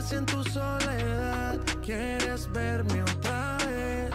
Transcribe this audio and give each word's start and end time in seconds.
en 0.00 0.24
tu 0.24 0.42
soledad? 0.44 1.58
¿Quieres 1.84 2.50
verme 2.52 3.02
otra 3.02 3.58
vez? 3.66 4.10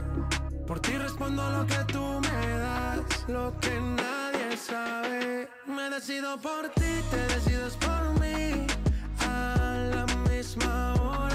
Por 0.65 0.79
ti 0.79 0.97
respondo 0.97 1.47
lo 1.51 1.65
que 1.67 1.77
tú 1.93 2.19
me 2.21 2.57
das, 2.57 2.99
lo 3.27 3.53
que 3.59 3.79
nadie 3.79 4.57
sabe. 4.57 5.47
Me 5.67 5.89
decido 5.91 6.37
por 6.39 6.69
ti, 6.69 6.93
te 7.11 7.21
decides 7.33 7.75
por 7.77 8.19
mí. 8.19 8.65
A 9.19 9.77
la 9.93 10.05
misma 10.27 10.95
hora 10.95 11.34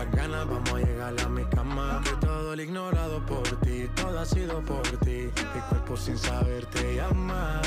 estas 0.00 0.16
ganas, 0.16 0.46
vamos 0.46 0.72
a 0.72 0.78
llegar 0.78 1.20
a 1.20 1.28
mi 1.28 1.44
cama. 1.44 2.00
Que 2.04 2.26
todo 2.26 2.52
el 2.52 2.60
ignorado 2.60 3.24
por 3.26 3.42
ti, 3.60 3.88
todo 3.94 4.18
ha 4.18 4.26
sido 4.26 4.60
por 4.62 4.82
ti. 5.04 5.30
Mi 5.54 5.60
cuerpo 5.68 5.96
sin 5.96 6.16
saber 6.16 6.66
te 6.66 6.96
llama. 6.96 7.60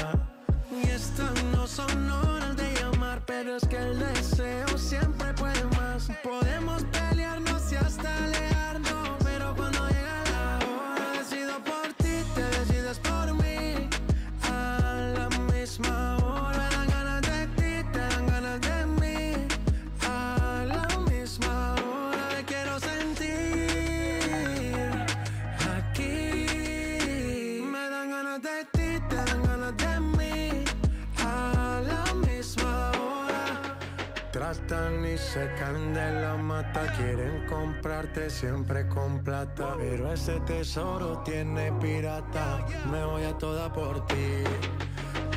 Y 0.71 0.89
estas 0.89 1.43
no 1.55 1.67
son 1.67 2.09
horas 2.09 2.55
de 2.55 2.73
llamar, 2.73 3.21
pero 3.25 3.55
es 3.55 3.67
que 3.67 3.77
el 3.77 3.99
se 35.33 35.49
caen 35.55 35.95
de 35.95 36.21
la 36.21 36.37
mata, 36.37 36.85
quieren 36.95 37.47
comprarte 37.47 38.29
siempre 38.29 38.87
con 38.87 39.23
plata. 39.23 39.73
Pero 39.79 40.13
ese 40.13 40.39
tesoro 40.41 41.23
tiene 41.25 41.71
pirata, 41.81 42.63
me 42.91 43.03
voy 43.03 43.23
a 43.23 43.35
toda 43.39 43.73
por 43.73 44.05
ti. 44.05 44.43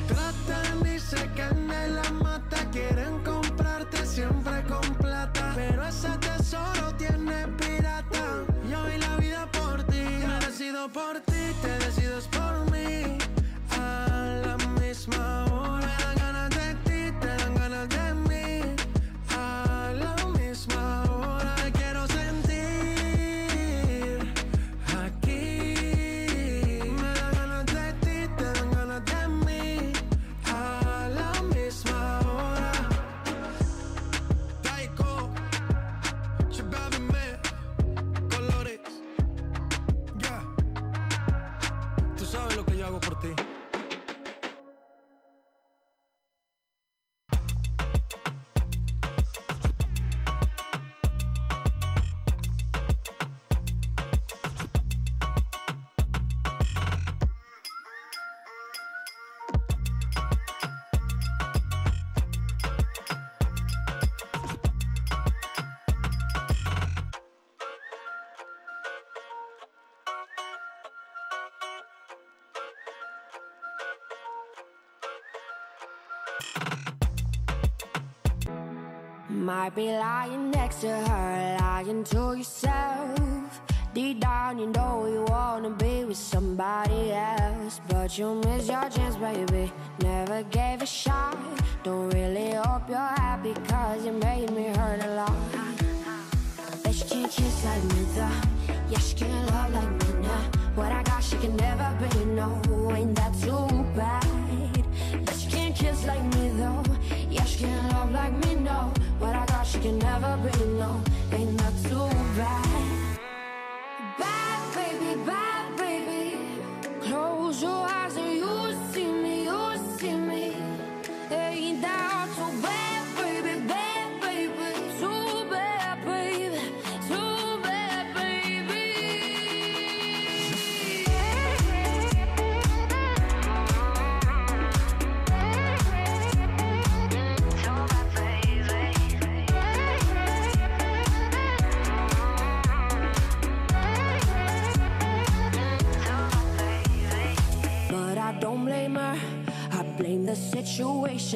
Tratan 0.07 0.95
y 0.95 0.99
se 0.99 1.27
caen 1.33 1.67
de 1.69 1.89
la 1.89 2.11
mata, 2.11 2.59
quieren 2.71 3.25
comprarte 3.25 4.05
siempre 4.05 4.63
con 4.65 4.81
plata. 4.81 4.96
Might 79.67 79.75
be 79.75 79.89
lying 79.89 80.53
next 80.53 80.83
to 80.83 80.89
her, 80.89 81.57
lying 81.59 82.05
to 82.05 82.35
yourself. 82.35 83.61
Deep 83.93 84.21
down, 84.21 84.61
you 84.61 84.69
know 84.69 85.07
you 85.07 85.25
wanna 85.27 85.71
be 85.71 86.05
with 86.05 86.17
somebody 86.17 87.11
else. 87.13 87.81
But 87.89 88.17
you 88.17 88.37
miss 88.45 88.69
your 88.69 88.89
chance, 88.89 89.17
baby. 89.17 89.73
Never 89.99 90.45
gave 90.45 90.83
a 90.83 90.87
shot. 90.87 91.37
Don't 91.83 92.11
really 92.11 92.53
hope 92.53 92.89
you're 92.89 93.15
happy, 93.25 93.55
cause 93.67 94.07
you 94.07 94.13
made 94.13 94.53
me 94.53 94.67
hurt 94.69 95.03
a 95.05 95.11
lot. 95.17 95.35
Bet 96.85 96.95
she 96.95 97.05
can't 97.09 97.33
kiss 97.33 97.65
like 97.65 97.83
me, 97.83 98.03
though. 98.15 98.75
Yeah, 98.89 98.99
she 99.01 99.17
can't 99.17 99.51
love 99.51 99.75
like 99.75 99.91
me 99.91 100.23
now. 100.23 100.43
What 100.77 100.93
I 100.93 101.03
got, 101.03 101.25
she 101.25 101.39
can 101.39 101.57
never 101.57 101.91
be, 102.03 102.25
no. 102.25 102.63
Ain't 102.95 103.17
that 103.17 103.35
too 103.43 103.85
bad? 103.97 105.25
Bet 105.25 105.35
she 105.35 105.51
can't 105.51 105.75
kiss 105.75 106.07
like 106.07 106.23
me, 106.37 106.51
though. 106.51 106.85
Yeah, 107.29 107.43
she 107.43 107.65
can't 107.65 107.93
love 107.93 108.13
like 108.13 108.33
me, 108.45 108.55
no 108.55 108.93
you 109.77 109.83
can 109.83 109.99
never 109.99 110.39
be 110.39 110.65
know. 110.79 111.03
ain't 111.33 111.59
that 111.59 111.73
too 111.85 112.09
bad? 112.37 112.66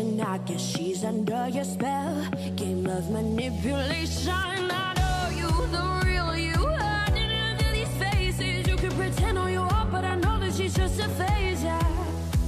Situation. 0.01 0.21
I 0.21 0.39
guess 0.39 0.61
she's 0.61 1.05
under 1.05 1.49
your 1.49 1.65
spell. 1.65 2.27
Game 2.57 2.87
of 2.87 3.11
manipulation. 3.11 4.33
I 4.33 4.95
know 5.01 5.37
you, 5.37 5.51
the 5.75 6.03
real 6.07 6.37
you. 6.37 6.67
Hiding 6.79 7.33
under 7.33 7.71
these 7.73 7.89
faces. 7.99 8.67
You 8.69 8.77
can 8.77 8.91
pretend 8.93 9.39
all 9.39 9.51
you 9.51 9.61
want, 9.61 9.91
but 9.93 10.05
I 10.05 10.15
know 10.17 10.39
that 10.41 10.55
she's 10.55 10.75
just 10.75 11.01
a 11.01 11.09
phase, 11.09 11.63
yeah. 11.63 11.81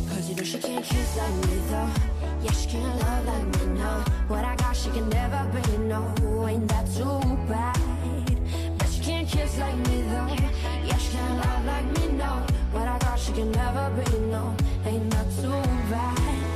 Cause 0.09 0.29
you 0.29 0.37
know 0.37 0.43
she 0.43 0.59
can't 0.59 0.85
kiss 0.85 1.17
like 1.17 1.35
me, 1.47 1.57
though. 1.71 1.91
Yeah, 2.43 2.53
she 2.53 2.69
can't 2.71 3.01
love 3.01 3.27
like 3.27 3.47
me, 3.55 3.67
no. 3.81 4.05
What 4.29 4.45
I 4.45 4.57
got, 4.57 4.77
she 4.77 4.91
can 4.91 5.09
never 5.09 5.43
be, 5.55 5.79
no. 5.79 6.01
Ain't 6.47 6.69
that 6.69 6.87
too 6.97 7.21
bad? 7.49 7.79
But 8.79 8.89
she 8.89 9.01
can't 9.03 9.29
kiss 9.29 9.59
like 9.59 9.77
me, 9.77 10.03
though. 10.03 10.29
Yeah, 10.89 10.99
she 10.99 11.13
can't 11.17 11.37
love 11.45 11.65
like 11.65 11.87
me, 11.97 12.13
no. 12.17 12.33
What 12.73 12.89
I 12.89 12.99
got, 12.99 13.19
she 13.19 13.33
can 13.33 13.51
never 13.53 13.91
be, 13.99 14.19
no. 14.35 14.57
Ain't 14.87 15.11
that 15.11 15.27
too? 15.41 15.63
Bad 15.91 16.52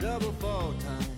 double 0.00 0.32
fall 0.40 0.72
time. 0.80 1.09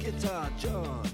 guitar 0.00 0.50
John. 0.58 1.11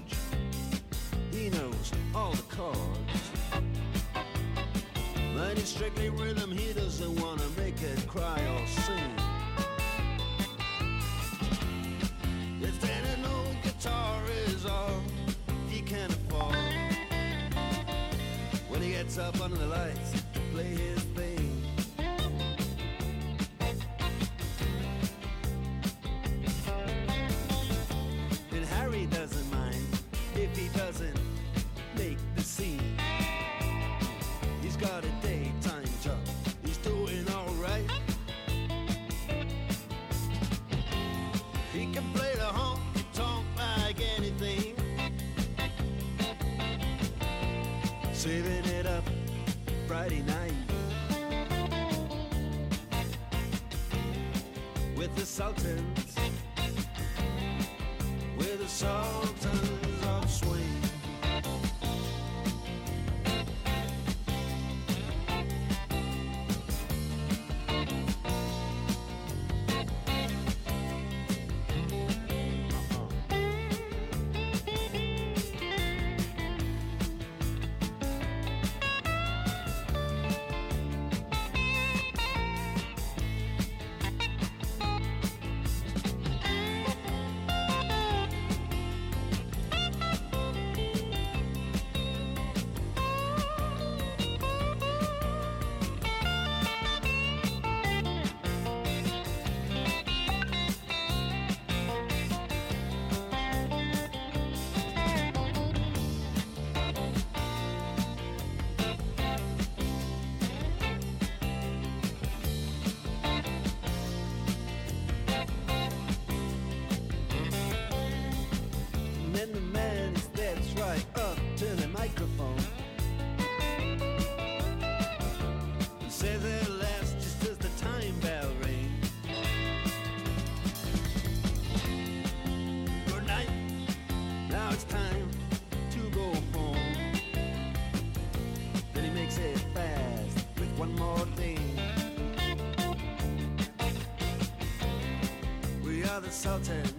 insulted 146.39 146.98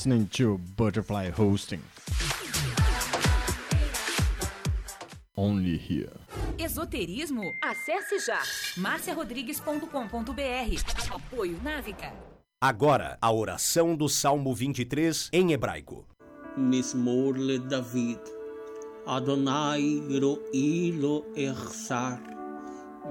Listening 0.00 0.26
to 0.28 0.56
Butterfly 0.78 1.30
Hosting. 1.30 1.82
Only 5.36 5.76
here. 5.76 6.12
Esoterismo? 6.58 7.42
Acesse 7.62 8.18
já 8.20 8.40
marciarodrigues.com.br. 8.78 11.14
Apoio 11.14 11.60
Návica. 11.62 12.14
Agora, 12.62 13.18
a 13.20 13.30
oração 13.30 13.94
do 13.94 14.08
Salmo 14.08 14.54
23 14.54 15.28
em 15.34 15.52
hebraico. 15.52 16.06
Mismor 16.56 17.36
le 17.36 17.58
David. 17.58 18.20
Adonai 19.06 20.00
ro'i 20.18 20.92
lo 20.92 21.26
echsar. 21.36 22.18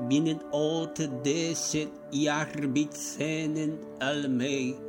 Binnen 0.07 0.39
ot 0.51 1.07
deset 1.23 1.91
yarbitzenen 2.11 3.77
almei. 3.99 4.88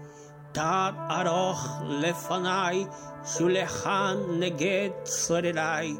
תת 0.52 0.94
ארוך 1.10 1.68
לפניי, 1.88 2.86
שולחן 3.24 4.16
נגד 4.38 4.88
צורריי. 5.04 5.96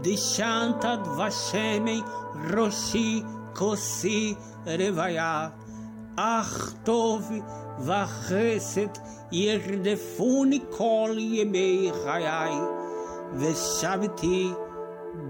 דשנת 0.00 0.84
דבשמי 1.04 2.00
ראשי 2.56 3.22
כוסי 3.54 4.34
רוויה. 4.66 5.48
אך 6.16 6.72
טוב 6.84 7.30
וחסד 7.80 8.88
ירדפוני 9.32 10.60
כל 10.70 11.16
ימי 11.18 11.90
חיי. 12.04 12.52
ושבתי 13.34 14.52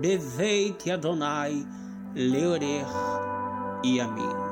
בבית 0.00 0.88
אדוני 0.88 1.64
לאורך 2.14 2.96
ימים. 3.84 4.43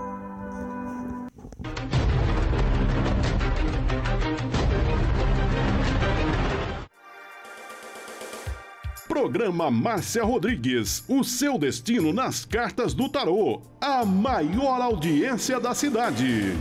Programa 9.23 9.71
Márcia 9.71 10.21
Rodrigues, 10.21 11.01
o 11.07 11.23
seu 11.23 11.57
destino 11.57 12.11
nas 12.11 12.43
cartas 12.43 12.93
do 12.93 13.07
tarô. 13.07 13.61
A 13.79 14.03
maior 14.03 14.81
audiência 14.81 15.61
da 15.61 15.73
cidade. 15.73 16.53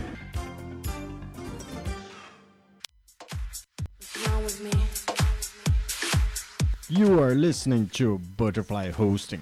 You 6.89 7.21
are 7.21 7.35
listening 7.35 7.87
to 7.97 8.17
Butterfly 8.37 8.91
Hosting. 8.97 9.41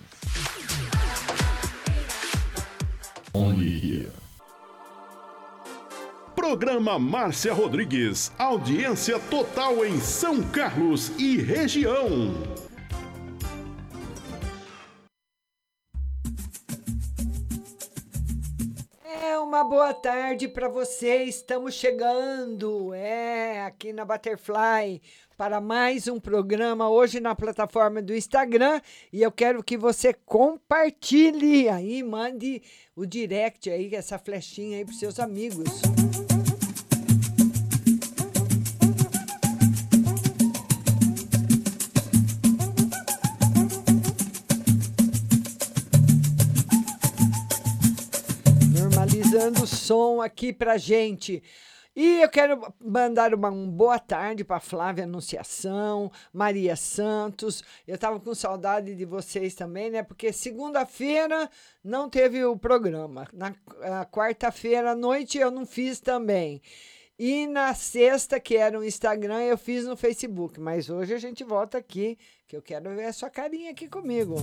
Only 3.35 3.69
here. 3.69 4.11
Programa 6.35 6.97
Márcia 6.97 7.53
Rodrigues, 7.53 8.31
audiência 8.39 9.19
total 9.19 9.85
em 9.85 9.99
São 9.99 10.41
Carlos 10.41 11.11
e 11.19 11.37
região. 11.37 12.60
Uma 19.51 19.65
boa 19.65 19.93
tarde 19.93 20.47
para 20.47 20.69
você. 20.69 21.23
Estamos 21.23 21.73
chegando, 21.73 22.93
é, 22.93 23.65
aqui 23.65 23.91
na 23.91 24.05
Butterfly 24.05 25.01
para 25.37 25.59
mais 25.59 26.07
um 26.07 26.21
programa 26.21 26.89
hoje 26.89 27.19
na 27.19 27.35
plataforma 27.35 28.01
do 28.01 28.15
Instagram 28.15 28.79
e 29.11 29.21
eu 29.21 29.29
quero 29.29 29.61
que 29.61 29.75
você 29.75 30.13
compartilhe 30.13 31.67
aí, 31.67 32.01
mande 32.01 32.61
o 32.95 33.05
direct 33.05 33.69
aí, 33.69 33.93
essa 33.93 34.17
flechinha 34.17 34.77
aí 34.77 34.85
para 34.85 34.93
seus 34.93 35.19
amigos. 35.19 35.81
Normalizando 49.41 49.63
o 49.63 49.67
som 49.67 50.21
aqui 50.21 50.53
pra 50.53 50.77
gente. 50.77 51.41
E 51.95 52.21
eu 52.21 52.29
quero 52.29 52.73
mandar 52.79 53.33
uma, 53.33 53.51
boa 53.51 53.97
tarde 53.97 54.43
para 54.43 54.59
Flávia 54.59 55.05
Anunciação, 55.05 56.11
Maria 56.31 56.75
Santos. 56.75 57.63
Eu 57.87 57.95
estava 57.95 58.19
com 58.19 58.35
saudade 58.35 58.93
de 58.93 59.03
vocês 59.03 59.55
também, 59.55 59.89
né? 59.89 60.03
Porque 60.03 60.31
segunda-feira 60.31 61.49
não 61.83 62.07
teve 62.07 62.45
o 62.45 62.55
programa. 62.55 63.27
Na 63.33 63.55
quarta-feira 64.05 64.91
à 64.91 64.95
noite 64.95 65.39
eu 65.39 65.49
não 65.49 65.65
fiz 65.65 65.99
também. 65.99 66.61
E 67.17 67.47
na 67.47 67.73
sexta, 67.73 68.39
que 68.39 68.55
era 68.55 68.79
o 68.79 68.85
Instagram, 68.85 69.41
eu 69.41 69.57
fiz 69.57 69.85
no 69.85 69.97
Facebook. 69.97 70.59
Mas 70.59 70.89
hoje 70.89 71.13
a 71.13 71.19
gente 71.19 71.43
volta 71.43 71.79
aqui, 71.79 72.17
que 72.47 72.55
eu 72.55 72.61
quero 72.61 72.95
ver 72.95 73.05
a 73.05 73.13
sua 73.13 73.29
carinha 73.29 73.71
aqui 73.71 73.87
comigo. 73.87 74.35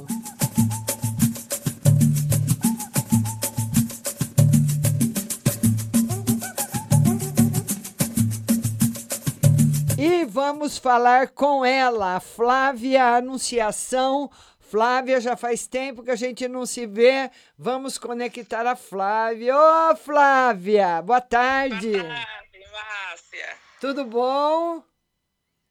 E 10.01 10.25
vamos 10.25 10.79
falar 10.79 11.31
com 11.31 11.65
ela, 11.65 12.21
Flávia 12.21 13.17
Anunciação. 13.17 14.31
Flávia, 14.61 15.21
já 15.21 15.37
faz 15.37 15.67
tempo 15.67 16.05
que 16.05 16.11
a 16.13 16.15
gente 16.15 16.47
não 16.47 16.65
se 16.65 16.87
vê. 16.87 17.29
Vamos 17.59 17.99
conectar 17.99 18.65
a 18.65 18.77
Flávia. 18.77 19.57
Ô, 19.57 19.97
Flávia, 19.97 21.03
boa 21.03 21.21
tarde. 21.21 21.91
Boa 21.91 22.15
tarde, 22.15 22.65
Márcia. 22.71 23.59
Tudo 23.81 24.05
bom? 24.05 24.85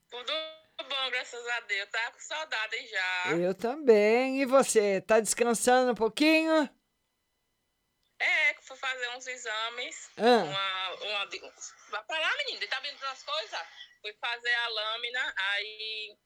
Tudo 0.10 0.34
bom, 0.78 1.10
graças 1.10 1.48
a 1.48 1.60
Deus. 1.62 1.90
Tá 1.90 2.12
com 2.12 2.20
saudade 2.20 2.88
já. 2.90 3.32
Eu 3.32 3.56
também. 3.56 4.42
E 4.42 4.46
você, 4.46 5.00
tá 5.00 5.22
descansando 5.22 5.94
um 5.94 5.96
pouquinho? 5.96 6.70
É, 8.20 8.56
fui 8.62 8.76
fazer 8.76 9.10
uns 9.16 9.26
exames. 9.26 10.10
Ah. 10.18 10.44
Uma, 10.44 10.96
uma, 11.06 11.52
vai 11.92 12.04
pra 12.04 12.20
lá, 12.20 12.36
menina, 12.40 12.68
tá 12.68 12.82
vendo 12.82 12.98
as 13.06 13.24
coisas? 13.24 13.87
Fui 14.01 14.13
fazer 14.13 14.53
a 14.53 14.67
lâmina, 14.69 15.36
aí 15.38 16.17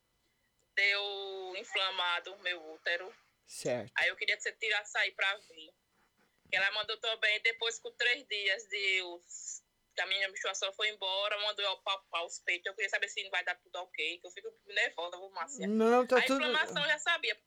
deu 0.75 1.53
inflamado 1.57 2.37
meu 2.39 2.73
útero. 2.73 3.13
Certo. 3.47 3.91
Aí 3.95 4.07
eu 4.07 4.15
queria 4.15 4.35
que 4.37 4.43
você 4.43 4.51
tirasse 4.53 4.97
aí 4.97 5.11
pra 5.11 5.35
ver. 5.37 5.73
Ela 6.51 6.71
mandou 6.71 6.97
também, 6.97 7.41
depois 7.41 7.79
com 7.79 7.91
três 7.91 8.27
dias 8.27 8.63
de 8.67 9.01
os, 9.03 9.63
que 9.95 10.01
a 10.01 10.05
minha 10.05 10.27
menstruação 10.29 10.71
foi 10.73 10.89
embora, 10.89 11.39
mandou 11.41 11.63
eu 11.63 11.77
palpar 11.77 12.25
os 12.25 12.39
peitos. 12.39 12.65
Eu 12.65 12.75
queria 12.75 12.89
saber 12.89 13.07
se 13.07 13.29
vai 13.29 13.43
dar 13.43 13.55
tudo 13.55 13.75
ok, 13.77 14.19
que 14.19 14.27
eu 14.27 14.31
fico 14.31 14.53
nervosa, 14.65 15.17
vou 15.17 15.31
Márcia. 15.31 15.67
Não, 15.67 16.05
tá 16.05 16.17
a 16.17 16.25
tudo... 16.25 16.41
inflamação 16.41 16.83
eu 16.83 16.89
já 16.89 16.99
sabia. 16.99 17.37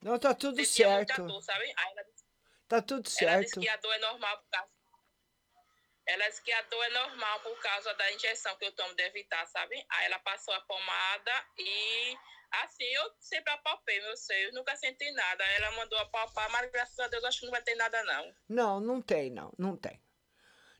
Não, 0.00 0.18
tá 0.18 0.34
tudo 0.34 0.64
certo. 0.64 1.26
dor, 1.26 1.42
sabe? 1.42 1.72
Aí 1.76 1.92
ela 1.92 2.04
Tá 2.66 2.80
tudo 2.80 3.08
ela 3.20 3.40
disse 3.42 3.54
certo. 3.54 3.60
que 3.60 3.68
a 3.68 3.76
dor 3.76 3.92
é 3.92 3.98
normal 3.98 4.38
por 4.38 4.48
causa 4.48 4.70
ela 6.06 6.28
disse 6.28 6.42
que 6.42 6.52
a 6.52 6.62
dor 6.62 6.84
é 6.84 6.90
normal 6.90 7.40
por 7.40 7.58
causa 7.60 7.94
da 7.94 8.12
injeção 8.12 8.56
que 8.56 8.64
eu 8.64 8.72
tomo 8.72 8.94
de 8.94 9.02
evitar, 9.04 9.46
sabe? 9.46 9.74
Aí 9.88 10.06
ela 10.06 10.18
passou 10.20 10.54
a 10.54 10.60
pomada 10.62 11.32
e 11.58 12.16
Assim, 12.52 12.84
eu 12.84 13.10
sempre 13.18 13.50
apalpei 13.50 13.98
meus 14.02 14.20
seios, 14.20 14.52
nunca 14.52 14.76
senti 14.76 15.10
nada. 15.12 15.42
Ela 15.56 15.72
mandou 15.72 15.98
apalpar, 15.98 16.50
mas 16.50 16.70
graças 16.70 16.98
a 16.98 17.08
Deus 17.08 17.24
acho 17.24 17.40
que 17.40 17.46
não 17.46 17.50
vai 17.50 17.62
ter 17.62 17.74
nada, 17.76 18.04
não. 18.04 18.34
Não, 18.48 18.80
não 18.80 19.00
tem, 19.00 19.30
não, 19.30 19.52
não 19.56 19.74
tem. 19.74 19.98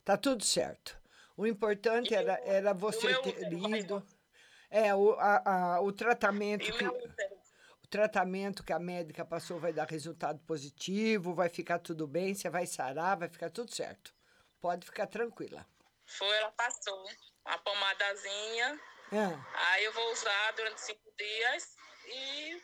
Tá 0.05 0.19
tudo 0.19 0.45
certo. 0.45 1.01
O 1.35 1.47
importante 1.47 2.15
era, 2.15 2.39
era 2.45 2.75
você 2.75 3.09
meu 3.09 3.23
ter 3.23 3.41
vai 3.41 3.49
lido. 3.49 4.07
É, 4.71 4.95
o, 4.95 5.13
a, 5.13 5.77
a- 5.77 5.81
o 5.81 5.93
tratamento 5.93 6.69
E 6.69 6.73
que. 6.73 6.85
meu? 6.85 6.93
O 7.83 7.87
tratamento 7.89 8.63
que 8.65 8.73
a 8.73 8.79
médica 8.79 9.25
passou 9.25 9.59
vai 9.59 9.73
dar 9.73 9.87
resultado 9.87 10.41
positivo, 10.41 11.35
vai 11.35 11.49
ficar 11.49 11.79
tudo 11.79 12.07
bem, 12.07 12.35
você 12.35 12.49
vai 12.51 12.67
sarar, 12.67 13.19
vai 13.19 13.29
ficar 13.29 13.51
tudo 13.51 13.75
certo. 13.75 14.12
Pode 14.63 14.87
ficar 14.87 15.09
tranquila. 15.09 15.67
Foi, 16.07 16.37
ela 16.37 16.53
passou 16.53 17.05
uma 17.45 17.59
pomadazinha. 17.59 18.81
Ah, 19.13 19.73
Aí 19.73 19.85
eu 19.85 19.93
vou 19.93 20.13
usar 20.13 20.53
durante 20.53 20.81
cinco 20.81 21.13
dias 21.19 21.77
e 22.07 22.63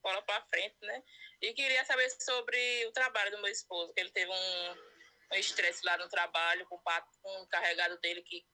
bola 0.00 0.22
pra 0.22 0.40
frente, 0.46 0.76
né? 0.82 1.02
E 1.42 1.52
queria 1.54 1.84
saber 1.84 2.08
sobre 2.10 2.86
o 2.86 2.92
trabalho 2.92 3.32
do 3.32 3.42
meu 3.42 3.50
esposo, 3.50 3.92
que 3.92 4.00
ele 4.00 4.10
teve 4.10 4.30
um 4.30 4.92
um 5.32 5.36
estresse 5.36 5.80
lá 5.86 5.96
no 5.96 6.10
trabalho 6.10 6.66
com 6.66 6.74
o 6.74 6.78
pat- 6.80 7.08
com 7.22 7.40
o 7.40 7.44
encarregado 7.44 7.98
dele 8.00 8.20
que 8.20 8.44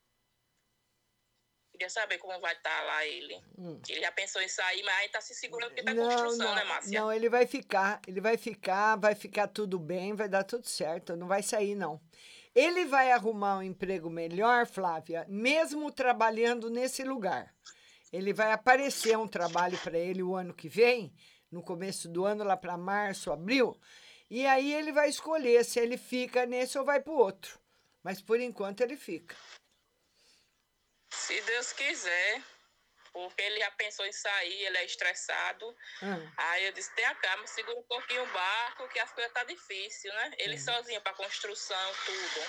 queria 1.72 1.90
saber 1.90 2.18
como 2.18 2.38
vai 2.40 2.54
estar 2.54 2.84
lá 2.84 3.04
ele. 3.04 3.34
Hum. 3.58 3.80
Ele 3.88 4.00
já 4.00 4.12
pensou 4.12 4.40
em 4.40 4.48
sair, 4.48 4.84
mas 4.84 4.94
aí 4.98 5.08
tá 5.08 5.20
se 5.20 5.34
segurando 5.34 5.70
porque 5.70 5.82
tá 5.82 5.92
não, 5.92 6.04
construção, 6.08 6.46
não, 6.46 6.54
né, 6.54 6.64
Márcia? 6.64 7.00
não, 7.00 7.12
ele 7.12 7.28
vai 7.28 7.48
ficar, 7.48 8.00
ele 8.06 8.20
vai 8.20 8.37
ficar, 8.37 8.94
vai 8.94 9.16
ficar 9.16 9.48
tudo 9.48 9.76
bem, 9.76 10.14
vai 10.14 10.28
dar 10.28 10.44
tudo 10.44 10.68
certo, 10.68 11.16
não 11.16 11.26
vai 11.26 11.42
sair 11.42 11.74
não. 11.74 12.00
Ele 12.54 12.84
vai 12.84 13.12
arrumar 13.12 13.58
um 13.58 13.62
emprego 13.62 14.08
melhor, 14.11 14.66
Flávia, 14.66 15.24
mesmo 15.28 15.90
trabalhando 15.92 16.70
nesse 16.70 17.04
lugar. 17.04 17.54
Ele 18.12 18.32
vai 18.32 18.52
aparecer 18.52 19.16
um 19.18 19.28
trabalho 19.28 19.78
para 19.78 19.98
ele 19.98 20.22
o 20.22 20.34
ano 20.34 20.54
que 20.54 20.68
vem, 20.68 21.12
no 21.50 21.62
começo 21.62 22.08
do 22.08 22.24
ano, 22.24 22.44
lá 22.44 22.56
para 22.56 22.76
março, 22.76 23.30
abril, 23.30 23.78
e 24.30 24.46
aí 24.46 24.72
ele 24.74 24.92
vai 24.92 25.08
escolher 25.08 25.64
se 25.64 25.80
ele 25.80 25.96
fica 25.96 26.44
nesse 26.44 26.78
ou 26.78 26.84
vai 26.84 27.00
para 27.00 27.12
o 27.12 27.18
outro. 27.18 27.58
Mas 28.02 28.20
por 28.20 28.40
enquanto 28.40 28.80
ele 28.80 28.96
fica. 28.96 29.34
Se 31.11 31.40
Deus 31.40 31.72
quiser, 31.72 32.42
porque 33.26 33.42
ele 33.42 33.59
já 33.59 33.70
pensou 33.72 34.07
em 34.07 34.12
sair, 34.12 34.62
ele 34.66 34.78
é 34.78 34.85
estressado. 34.85 35.76
Ah. 36.02 36.33
Aí 36.37 36.66
eu 36.66 36.72
disse, 36.72 36.94
tenha 36.94 37.12
calma, 37.16 37.46
segura 37.46 37.76
um 37.78 37.83
pouquinho 37.83 38.22
o 38.22 38.33
barco, 38.33 38.88
que 38.88 38.98
as 39.00 39.11
coisas 39.12 39.33
tá 39.33 39.42
difícil, 39.44 40.12
né? 40.14 40.31
Ele 40.38 40.54
Uhum. 40.54 40.61
sozinho 40.61 41.00
para 41.00 41.14
construção, 41.14 41.92
tudo. 42.04 42.46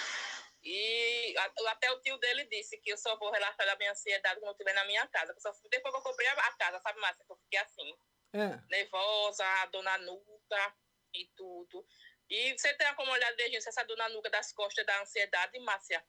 E 0.61 1.35
até 1.69 1.91
o 1.91 1.99
tio 2.01 2.17
dele 2.19 2.45
disse 2.45 2.77
que 2.77 2.91
eu 2.91 2.97
só 2.97 3.17
vou 3.17 3.31
relaxar 3.31 3.65
da 3.65 3.75
minha 3.77 3.91
ansiedade 3.91 4.39
quando 4.39 4.49
eu 4.49 4.51
estiver 4.51 4.73
na 4.73 4.85
minha 4.85 5.07
casa. 5.07 5.33
só 5.39 5.51
depois 5.71 5.93
que 5.93 5.99
eu 5.99 6.03
comprei 6.03 6.27
a 6.27 6.51
casa, 6.53 6.79
sabe, 6.81 6.99
Márcia? 6.99 7.25
Que 7.25 7.31
eu 7.31 7.37
fiquei 7.37 7.59
assim, 7.59 7.97
Ah. 8.35 8.61
nervosa, 8.69 9.43
a 9.43 9.65
dor 9.67 9.81
na 9.83 9.97
nuca 9.99 10.75
e 11.15 11.25
tudo. 11.35 11.85
E 12.29 12.55
você 12.57 12.73
tem 12.75 12.93
como 12.93 13.11
olhar 13.11 13.33
desde 13.35 13.57
essa 13.57 13.83
dor 13.83 13.97
na 13.97 14.09
nuca 14.09 14.29
das 14.29 14.51
costas 14.51 14.85
da 14.85 15.01
ansiedade, 15.01 15.57
Márcia? 15.59 16.05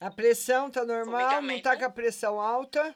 A 0.00 0.10
pressão 0.10 0.70
tá 0.70 0.84
normal, 0.84 1.40
não 1.42 1.62
tá 1.62 1.76
com 1.76 1.84
a 1.84 1.90
pressão 1.90 2.40
alta? 2.40 2.94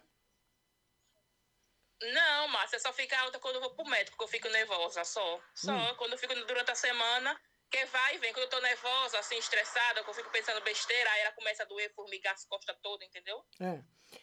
Não, 2.12 2.48
Márcia, 2.48 2.78
só 2.78 2.92
fica 2.92 3.18
alta 3.20 3.38
quando 3.38 3.56
eu 3.56 3.60
vou 3.60 3.74
pro 3.74 3.84
médico, 3.86 4.16
que 4.16 4.24
eu 4.24 4.28
fico 4.28 4.48
nervosa, 4.48 5.04
só. 5.04 5.40
Só, 5.54 5.72
Hum. 5.72 5.94
quando 5.96 6.12
eu 6.12 6.18
fico 6.18 6.34
durante 6.46 6.70
a 6.70 6.74
semana, 6.74 7.40
que 7.70 7.84
vai 7.86 8.14
e 8.14 8.18
vem. 8.18 8.32
Quando 8.32 8.44
eu 8.44 8.50
tô 8.50 8.60
nervosa, 8.60 9.18
assim, 9.18 9.36
estressada, 9.38 10.02
que 10.04 10.10
eu 10.10 10.14
fico 10.14 10.30
pensando 10.30 10.60
besteira, 10.62 11.10
aí 11.10 11.20
ela 11.22 11.32
começa 11.32 11.62
a 11.62 11.66
doer, 11.66 11.92
formigar 11.94 12.34
as 12.34 12.44
costas 12.44 12.76
todas, 12.82 13.06
entendeu? 13.08 13.44
É. 13.60 13.82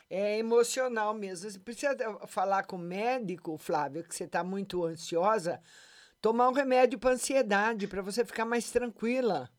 É 0.10 0.38
emocional 0.38 1.14
mesmo. 1.14 1.50
Você 1.50 1.60
precisa 1.60 1.92
eh, 1.94 2.28
falar 2.28 2.64
com 2.64 2.78
o 2.78 2.80
médico, 2.80 3.58
Flávia, 3.58 4.04
que 4.04 4.16
você 4.16 4.24
está 4.24 4.44
muito 4.44 4.86
ansiosa, 4.86 5.62
tomar 6.22 6.48
um 6.50 6.54
remédio 6.54 6.98
para 7.00 7.12
ansiedade, 7.12 7.88
para 7.88 8.02
você 8.02 8.24
ficar 8.24 8.46
mais 8.46 8.72
tranquila. 8.72 9.50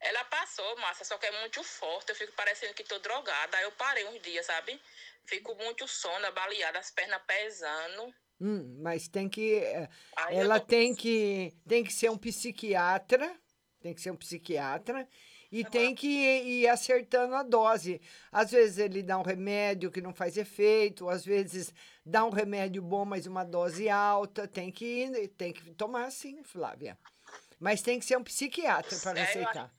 Ela 0.00 0.24
passou, 0.26 0.76
Márcia, 0.78 1.04
só 1.04 1.18
que 1.18 1.26
é 1.26 1.40
muito 1.40 1.62
forte, 1.64 2.10
eu 2.10 2.16
fico 2.16 2.32
parecendo 2.32 2.72
que 2.72 2.84
tô 2.84 2.98
drogada. 3.00 3.56
Aí 3.56 3.64
eu 3.64 3.72
parei 3.72 4.06
uns 4.06 4.22
dias, 4.22 4.46
sabe? 4.46 4.80
Fico 5.28 5.54
muito 5.56 5.86
sono, 5.86 6.32
baleada, 6.32 6.78
as 6.78 6.90
pernas 6.90 7.20
pesando. 7.26 8.14
Hum, 8.40 8.78
mas 8.80 9.08
tem 9.08 9.28
que. 9.28 9.56
eh, 9.56 9.88
Aí 10.16 10.36
ela 10.36 10.58
tem 10.58 10.94
que, 10.94 11.52
tem 11.68 11.84
que 11.84 11.92
ser 11.92 12.10
um 12.10 12.16
psiquiatra, 12.16 13.36
tem 13.80 13.92
que 13.92 14.00
ser 14.00 14.10
um 14.10 14.16
psiquiatra, 14.16 15.06
e 15.52 15.64
tem 15.64 15.94
que 15.94 16.06
ir, 16.06 16.46
ir 16.62 16.68
acertando 16.68 17.34
a 17.34 17.42
dose. 17.42 18.00
Às 18.32 18.52
vezes 18.52 18.78
ele 18.78 19.02
dá 19.02 19.18
um 19.18 19.22
remédio 19.22 19.90
que 19.90 20.00
não 20.00 20.14
faz 20.14 20.36
efeito, 20.38 21.10
às 21.10 21.24
vezes 21.26 21.74
dá 22.06 22.24
um 22.24 22.30
remédio 22.30 22.80
bom, 22.80 23.04
mas 23.04 23.26
uma 23.26 23.44
dose 23.44 23.88
alta. 23.88 24.48
Tem 24.48 24.70
que, 24.72 24.84
ir- 25.04 25.28
tem 25.28 25.52
que 25.52 25.74
tomar 25.74 26.10
sim, 26.10 26.42
Flávia. 26.42 26.96
Mas 27.60 27.82
tem 27.82 27.98
que 27.98 28.04
ser 28.06 28.16
um 28.16 28.24
psiquiatra 28.24 28.98
para 29.00 29.18
É, 29.20 29.22
aceitar. 29.24 29.74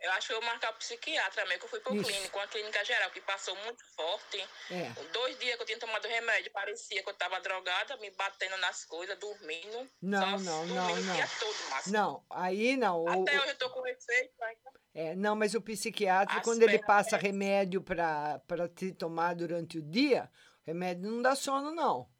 Eu, 0.00 0.10
acho 0.12 0.28
que 0.28 0.32
eu 0.32 0.40
vou 0.40 0.46
marcar 0.48 0.70
o 0.70 0.76
psiquiatra 0.78 1.44
mesmo, 1.44 1.58
que 1.60 1.64
eu 1.66 1.68
fui 1.68 1.80
pro 1.80 1.94
Isso. 1.94 2.04
clínico, 2.10 2.38
uma 2.38 2.46
clínica 2.48 2.82
geral, 2.84 3.10
que 3.10 3.20
passou 3.20 3.54
muito 3.56 3.84
forte. 3.94 4.38
É. 4.70 4.90
Dois 5.12 5.38
dias 5.38 5.56
que 5.56 5.62
eu 5.62 5.66
tinha 5.66 5.78
tomado 5.78 6.08
remédio, 6.08 6.50
parecia 6.52 7.02
que 7.02 7.08
eu 7.10 7.14
tava 7.14 7.38
drogada, 7.40 7.96
me 7.98 8.10
batendo 8.12 8.56
nas 8.56 8.84
coisas, 8.86 9.18
dormindo. 9.18 9.90
Não, 10.00 10.38
não, 10.38 10.66
dormindo 10.66 10.74
não, 10.74 10.92
o 10.92 11.00
não. 11.02 11.14
dia 11.14 11.28
todo, 11.38 11.68
Márcia. 11.68 11.92
Não, 11.92 12.24
aí 12.30 12.76
não. 12.78 13.04
o- 13.04 13.08
Até 13.22 13.36
o- 13.38 13.42
hoje 13.42 13.50
eu 13.50 13.58
tô 13.58 13.68
com 13.70 13.86
efeito, 13.86 14.42
ainda. 14.42 14.70
é, 14.94 15.14
não, 15.14 15.36
mas 15.36 15.54
o 15.54 15.60
psiquiatra, 15.60 16.38
As 16.38 16.44
quando 16.44 16.62
ele 16.62 16.78
passa 16.78 17.18
remédio 17.18 17.82
para 17.82 18.40
te 18.74 18.92
tomar 18.92 19.34
durante 19.34 19.78
o 19.78 19.82
dia, 19.82 20.30
remédio 20.62 21.10
não 21.10 21.20
dá 21.20 21.36
sono, 21.36 21.72
não. 21.72 22.10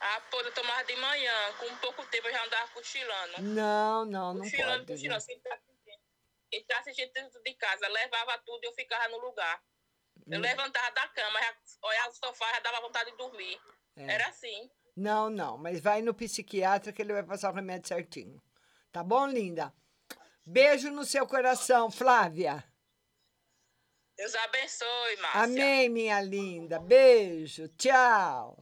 Ah, 0.00 0.20
pô, 0.30 0.40
eu 0.40 0.52
tomava 0.52 0.82
de 0.84 0.96
manhã, 0.96 1.52
com 1.58 1.76
pouco 1.76 2.04
tempo 2.06 2.26
eu 2.28 2.32
já 2.32 2.44
andava 2.44 2.68
cochilando. 2.72 3.42
Não, 3.42 4.04
não, 4.04 4.34
não 4.34 4.42
cochilando, 4.42 4.84
pode. 4.86 4.92
cochilando, 5.00 5.24
não. 5.44 5.73
Sem 6.54 6.60
estar 6.60 6.78
assistindo. 6.78 7.12
Dentro 7.12 7.42
de 7.42 7.54
casa, 7.54 7.88
levava 7.88 8.38
tudo 8.38 8.62
e 8.62 8.66
eu 8.66 8.72
ficava 8.72 9.08
no 9.08 9.18
lugar. 9.18 9.62
Eu 10.30 10.38
Hum. 10.38 10.42
levantava 10.42 10.90
da 10.92 11.08
cama, 11.08 11.40
já 11.40 11.54
olhava 11.82 12.08
o 12.10 12.14
sofá, 12.14 12.52
já 12.54 12.60
dava 12.60 12.80
vontade 12.80 13.10
de 13.10 13.16
dormir. 13.16 13.60
É. 13.96 14.12
Era 14.14 14.28
assim. 14.28 14.70
Não, 14.96 15.28
não, 15.28 15.58
mas 15.58 15.80
vai 15.80 16.00
no 16.02 16.14
psiquiatra 16.14 16.92
que 16.92 17.02
ele 17.02 17.12
vai 17.12 17.22
passar 17.22 17.50
o 17.50 17.54
remédio 17.54 17.88
certinho. 17.88 18.40
Tá 18.92 19.02
bom, 19.02 19.26
linda? 19.26 19.72
Beijo 20.46 20.90
no 20.90 21.04
seu 21.04 21.26
coração, 21.26 21.90
Flávia. 21.90 22.64
Deus 24.16 24.34
abençoe, 24.36 25.16
Márcia. 25.16 25.42
Amém, 25.42 25.88
minha 25.88 26.20
linda. 26.20 26.78
Beijo, 26.78 27.66
tchau. 27.70 28.56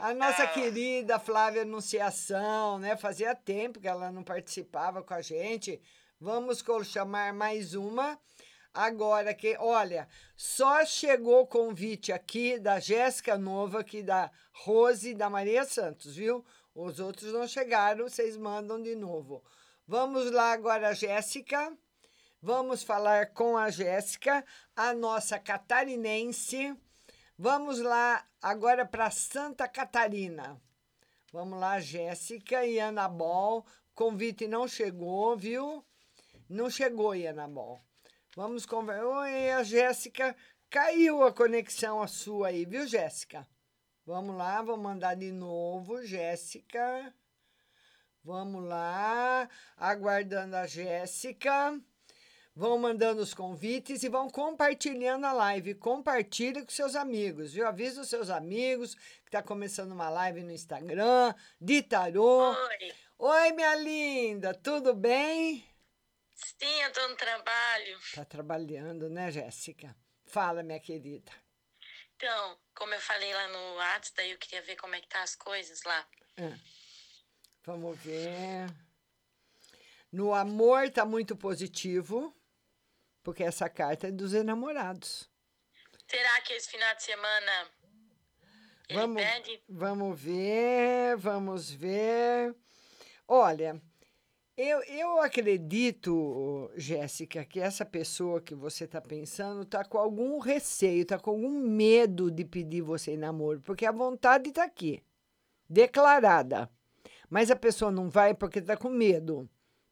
A 0.00 0.14
nossa 0.14 0.46
Tchau. 0.46 0.54
querida 0.54 1.18
Flávia 1.18 1.62
Anunciação, 1.62 2.78
né? 2.78 2.96
Fazia 2.96 3.34
tempo 3.34 3.80
que 3.80 3.88
ela 3.88 4.10
não 4.10 4.22
participava 4.24 5.02
com 5.02 5.12
a 5.12 5.20
gente. 5.20 5.82
Vamos 6.18 6.64
chamar 6.84 7.34
mais 7.34 7.74
uma. 7.74 8.18
Agora 8.72 9.34
que, 9.34 9.54
olha, 9.58 10.08
só 10.34 10.82
chegou 10.86 11.42
o 11.42 11.46
convite 11.46 12.10
aqui 12.10 12.58
da 12.58 12.80
Jéssica 12.80 13.36
Nova, 13.36 13.80
aqui 13.80 14.02
da 14.02 14.30
Rose 14.50 15.10
e 15.10 15.14
da 15.14 15.28
Maria 15.28 15.66
Santos, 15.66 16.16
viu? 16.16 16.42
Os 16.74 17.00
outros 17.00 17.34
não 17.34 17.46
chegaram, 17.46 18.08
vocês 18.08 18.34
mandam 18.38 18.80
de 18.80 18.94
novo. 18.94 19.44
Vamos 19.86 20.30
lá 20.30 20.52
agora, 20.52 20.94
Jéssica. 20.94 21.76
Vamos 22.40 22.82
falar 22.82 23.34
com 23.34 23.54
a 23.54 23.68
Jéssica, 23.68 24.42
a 24.74 24.94
nossa 24.94 25.38
catarinense. 25.38 26.74
Vamos 27.38 27.78
lá 27.78 28.26
agora 28.40 28.86
para 28.86 29.10
Santa 29.10 29.68
Catarina. 29.68 30.58
Vamos 31.30 31.60
lá, 31.60 31.78
Jéssica 31.78 32.64
e 32.64 32.78
Ana 32.78 33.06
Bol. 33.06 33.66
Convite 33.94 34.48
não 34.48 34.66
chegou, 34.66 35.36
viu? 35.36 35.84
Não 36.48 36.70
chegou, 36.70 37.12
Ana 37.12 37.48
Bol. 37.48 37.80
Vamos 38.36 38.64
conversar. 38.64 39.04
Oi, 39.04 39.50
a 39.50 39.62
Jéssica. 39.64 40.36
Caiu 40.70 41.24
a 41.24 41.32
conexão 41.32 42.00
a 42.00 42.06
sua 42.06 42.48
aí, 42.48 42.64
viu, 42.64 42.86
Jéssica? 42.86 43.46
Vamos 44.04 44.36
lá, 44.36 44.62
vou 44.62 44.76
mandar 44.76 45.16
de 45.16 45.32
novo, 45.32 46.04
Jéssica. 46.04 47.12
Vamos 48.22 48.64
lá, 48.64 49.48
aguardando 49.76 50.56
a 50.56 50.66
Jéssica. 50.66 51.80
Vão 52.54 52.78
mandando 52.78 53.20
os 53.20 53.34
convites 53.34 54.02
e 54.02 54.08
vão 54.08 54.30
compartilhando 54.30 55.26
a 55.26 55.32
live. 55.32 55.74
Compartilha 55.74 56.64
com 56.64 56.70
seus 56.70 56.94
amigos, 56.94 57.52
viu? 57.52 57.66
Avisa 57.66 58.00
os 58.00 58.08
seus 58.08 58.30
amigos 58.30 58.94
que 58.94 59.28
está 59.28 59.42
começando 59.42 59.92
uma 59.92 60.08
live 60.08 60.42
no 60.42 60.52
Instagram, 60.52 61.34
de 61.60 61.82
tarô. 61.82 62.52
Oi. 62.52 62.92
Oi, 63.18 63.52
minha 63.52 63.74
linda, 63.76 64.54
tudo 64.54 64.94
bem? 64.94 65.75
Sim, 66.36 66.82
eu 66.82 66.92
tô 66.92 67.08
no 67.08 67.16
trabalho. 67.16 67.98
Tá 68.14 68.24
trabalhando, 68.24 69.08
né, 69.08 69.30
Jéssica? 69.30 69.96
Fala, 70.26 70.62
minha 70.62 70.78
querida. 70.80 71.32
Então, 72.14 72.58
como 72.74 72.94
eu 72.94 73.00
falei 73.00 73.32
lá 73.34 73.48
no 73.48 73.74
WhatsApp, 73.76 74.16
daí 74.16 74.30
eu 74.32 74.38
queria 74.38 74.62
ver 74.62 74.76
como 74.76 74.94
é 74.94 75.00
que 75.00 75.08
tá 75.08 75.22
as 75.22 75.34
coisas 75.34 75.82
lá. 75.82 76.06
Ah, 76.38 76.58
Vamos 77.64 77.98
ver. 78.00 78.68
No 80.12 80.32
amor 80.32 80.88
tá 80.90 81.04
muito 81.04 81.36
positivo, 81.36 82.34
porque 83.22 83.42
essa 83.42 83.68
carta 83.68 84.08
é 84.08 84.10
dos 84.12 84.32
enamorados. 84.34 85.28
Será 86.08 86.40
que 86.42 86.52
esse 86.52 86.70
final 86.70 86.94
de 86.94 87.02
semana 87.02 87.70
ele 88.88 88.98
Vamos, 89.00 89.22
pede? 89.22 89.64
vamos 89.68 90.20
ver, 90.20 91.16
vamos 91.16 91.70
ver. 91.70 92.54
Olha, 93.26 93.82
eu, 94.56 94.82
eu 94.84 95.20
acredito, 95.20 96.70
Jéssica, 96.76 97.44
que 97.44 97.60
essa 97.60 97.84
pessoa 97.84 98.40
que 98.40 98.54
você 98.54 98.84
está 98.84 99.00
pensando 99.02 99.62
está 99.62 99.84
com 99.84 99.98
algum 99.98 100.38
receio, 100.38 101.02
está 101.02 101.18
com 101.18 101.30
algum 101.30 101.60
medo 101.60 102.30
de 102.30 102.44
pedir 102.44 102.80
você 102.80 103.12
em 103.12 103.18
namoro, 103.18 103.60
porque 103.60 103.84
a 103.84 103.92
vontade 103.92 104.48
está 104.48 104.64
aqui, 104.64 105.02
declarada. 105.68 106.70
Mas 107.28 107.50
a 107.50 107.56
pessoa 107.56 107.90
não 107.90 108.08
vai 108.08 108.32
porque 108.32 108.60
está 108.60 108.76
com 108.76 108.88
medo. 108.88 109.48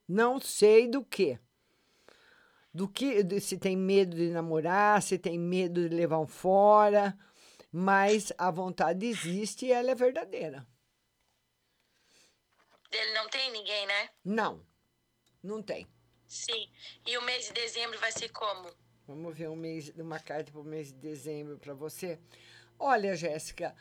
Não 0.08 0.40
sei 0.40 0.88
do 0.88 1.04
que. 1.04 1.38
Do 2.72 2.88
que, 2.88 3.40
se 3.40 3.58
tem 3.58 3.76
medo 3.76 4.16
de 4.16 4.30
namorar, 4.30 5.02
se 5.02 5.18
tem 5.18 5.38
medo 5.38 5.88
de 5.88 5.94
levar 5.94 6.18
um 6.18 6.26
fora, 6.26 7.16
mas 7.70 8.32
a 8.38 8.50
vontade 8.50 9.06
existe 9.06 9.66
e 9.66 9.72
ela 9.72 9.90
é 9.90 9.94
verdadeira. 9.94 10.66
Ele 12.96 13.12
não 13.12 13.28
tem 13.28 13.50
ninguém, 13.50 13.86
né? 13.86 14.08
Não, 14.24 14.64
não 15.42 15.62
tem. 15.62 15.86
Sim. 16.26 16.68
E 17.06 17.16
o 17.18 17.22
mês 17.22 17.46
de 17.46 17.52
dezembro 17.52 17.98
vai 17.98 18.12
ser 18.12 18.28
como? 18.30 18.70
Vamos 19.06 19.36
ver 19.36 19.48
um 19.48 19.56
mês, 19.56 19.92
uma 19.96 20.18
carta 20.18 20.50
para 20.50 20.60
o 20.60 20.64
mês 20.64 20.88
de 20.88 20.98
dezembro 20.98 21.58
para 21.58 21.74
você. 21.74 22.18
Olha, 22.78 23.14
Jéssica, 23.14 23.74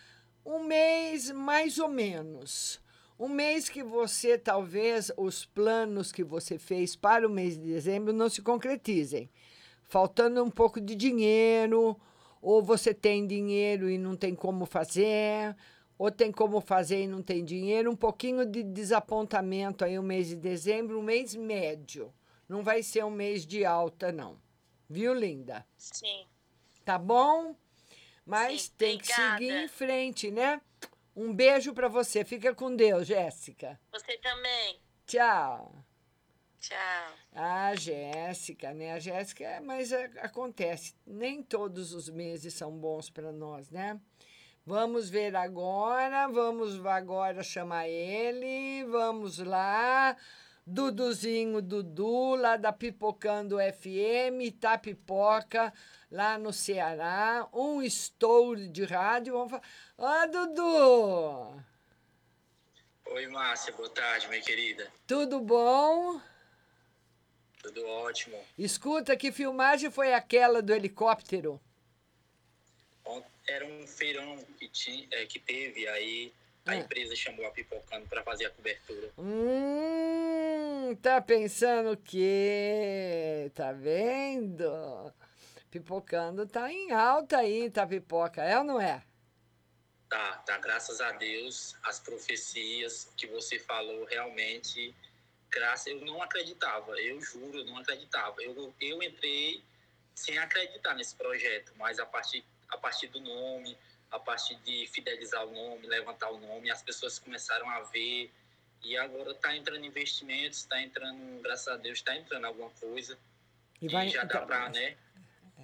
um 0.46 0.60
mês 0.64 1.32
mais 1.32 1.80
ou 1.80 1.88
menos. 1.88 2.82
Um 3.18 3.30
mês 3.30 3.70
que 3.70 3.84
você, 3.84 4.38
talvez, 4.38 5.12
os 5.16 5.46
planos 5.46 6.12
que 6.12 6.24
você 6.24 6.60
fez 6.60 6.96
para 6.96 7.28
o 7.28 7.30
mês 7.30 7.58
de 7.58 7.64
dezembro 7.64 8.12
não 8.12 8.30
se 8.30 8.42
concretizem. 8.42 9.30
Faltando 9.84 10.44
um 10.44 10.50
pouco 10.50 10.82
de 10.82 10.96
dinheiro, 10.96 12.00
ou 12.42 12.62
você 12.62 12.94
tem 12.94 13.26
dinheiro 13.26 13.90
e 13.90 13.98
não 13.98 14.18
tem 14.18 14.36
como 14.36 14.66
fazer, 14.66 15.56
ou 15.98 16.12
tem 16.12 16.32
como 16.32 16.60
fazer 16.62 17.04
e 17.04 17.08
não 17.08 17.22
tem 17.22 17.44
dinheiro. 17.44 17.92
Um 17.92 17.96
pouquinho 17.96 18.46
de 18.46 18.64
desapontamento 18.64 19.86
aí 19.86 19.98
o 19.98 20.04
mês 20.04 20.28
de 20.28 20.36
dezembro, 20.36 21.00
um 21.00 21.04
mês 21.04 21.36
médio. 21.36 22.14
Não 22.48 22.64
vai 22.64 22.84
ser 22.84 23.04
um 23.06 23.12
mês 23.12 23.46
de 23.46 23.66
alta, 23.66 24.12
não. 24.12 24.40
Viu, 24.90 25.14
linda? 25.14 25.66
Sim. 25.78 26.26
Tá 26.84 26.98
bom? 26.98 27.56
Mas 28.26 28.64
Sim, 28.64 28.72
tem 28.78 28.98
que 28.98 29.12
obrigada. 29.12 29.38
seguir 29.38 29.64
em 29.64 29.68
frente, 29.68 30.32
né? 30.32 30.62
Um 31.16 31.34
beijo 31.34 31.74
pra 31.74 31.88
você. 31.88 32.24
Fica 32.24 32.54
com 32.54 32.76
Deus, 32.76 33.08
Jéssica. 33.08 33.80
Você 33.92 34.18
também. 34.18 34.80
Tchau. 35.06 35.84
Tchau. 36.60 37.14
A 37.34 37.76
Jéssica, 37.76 38.74
né? 38.74 38.94
A 38.94 39.00
Jéssica, 39.00 39.62
mas 39.62 39.92
acontece. 39.92 40.96
Nem 41.06 41.44
todos 41.44 41.94
os 41.94 42.10
meses 42.10 42.54
são 42.54 42.72
bons 42.72 43.10
para 43.10 43.32
nós, 43.32 43.70
né? 43.70 44.00
Vamos 44.66 45.10
ver 45.10 45.36
agora, 45.36 46.28
vamos 46.30 46.86
agora 46.86 47.44
chamar 47.44 47.90
ele. 47.90 48.86
Vamos 48.86 49.38
lá. 49.40 50.16
Duduzinho 50.66 51.62
Dudu, 51.62 52.36
lá 52.36 52.56
da 52.56 52.72
Pipocando 52.72 53.58
FM, 53.58 54.42
Itapipoca, 54.44 55.74
lá 56.10 56.38
no 56.38 56.54
Ceará. 56.54 57.46
Um 57.52 57.82
estouro 57.82 58.70
de 58.70 58.86
rádio. 58.86 59.34
Vamos 59.34 59.52
falar. 59.52 59.64
Ó, 59.98 60.28
Dudu! 60.28 61.64
Oi, 63.08 63.28
Márcia, 63.28 63.74
boa 63.74 63.90
tarde, 63.90 64.30
minha 64.30 64.42
querida. 64.42 64.90
Tudo 65.06 65.42
bom? 65.42 66.22
Tudo 67.62 67.86
ótimo. 67.86 68.38
Escuta, 68.58 69.18
que 69.18 69.30
filmagem 69.30 69.92
foi 69.92 70.14
aquela 70.14 70.62
do 70.62 70.74
helicóptero? 70.74 71.60
Era 73.48 73.66
um 73.66 73.86
feirão 73.86 74.38
que, 74.58 74.68
tinha, 74.70 75.08
é, 75.12 75.26
que 75.26 75.40
teve, 75.40 75.88
aí 75.88 76.34
a 76.66 76.72
Ah. 76.72 76.76
empresa 76.78 77.16
chamou 77.16 77.46
a 77.46 77.52
Pipocando 77.52 78.08
para 78.08 78.24
fazer 78.24 78.46
a 78.46 78.50
cobertura. 78.50 79.12
Hum, 79.18 80.96
tá 81.02 81.22
pensando 81.22 81.92
o 81.92 81.98
quê? 81.98 83.52
Tá 83.54 83.74
vendo? 83.74 85.14
Pipocando 85.70 86.46
tá 86.48 86.72
em 86.72 86.92
alta 86.92 87.40
aí, 87.40 87.70
tá 87.70 87.86
pipoca, 87.86 88.42
é 88.44 88.58
ou 88.58 88.64
não 88.64 88.80
é? 88.80 89.04
Tá, 90.10 90.38
tá, 90.46 90.58
graças 90.60 91.02
a 91.02 91.12
Deus, 91.14 91.76
as 91.84 92.00
profecias 92.00 93.12
que 93.18 93.26
você 93.26 93.58
falou 93.58 94.06
realmente, 94.06 94.94
graças, 95.50 95.88
eu 95.88 96.00
não 96.02 96.22
acreditava, 96.22 96.92
eu 97.02 97.20
juro, 97.20 97.58
eu 97.58 97.66
não 97.66 97.78
acreditava. 97.80 98.42
Eu, 98.44 98.74
eu 98.80 99.02
entrei 99.02 99.64
sem 100.14 100.38
acreditar 100.38 100.94
nesse 100.94 101.16
projeto, 101.16 101.74
mas 101.78 101.98
a 102.00 102.06
partir, 102.06 102.46
a 102.74 102.78
partir 102.78 103.08
do 103.08 103.20
nome, 103.20 103.78
a 104.12 104.20
partir 104.20 104.56
de 104.58 104.88
fidelizar 104.88 105.46
o 105.46 105.52
nome, 105.54 105.88
levantar 105.88 106.30
o 106.32 106.40
nome, 106.40 106.70
as 106.72 106.82
pessoas 106.82 107.18
começaram 107.20 107.70
a 107.70 107.82
ver 107.82 108.32
e 108.84 108.98
agora 108.98 109.32
está 109.32 109.56
entrando 109.56 109.86
investimentos, 109.86 110.60
está 110.60 110.82
entrando, 110.82 111.42
graças 111.42 111.68
a 111.68 111.78
Deus, 111.78 112.00
está 112.00 112.16
entrando 112.16 112.46
alguma 112.46 112.70
coisa 112.72 113.18
E 113.82 113.86
e, 113.86 113.90
vai- 113.90 114.10
já 114.10 114.24
dá 114.24 114.36
então, 114.36 114.48
para, 114.48 114.70
né, 114.70 114.98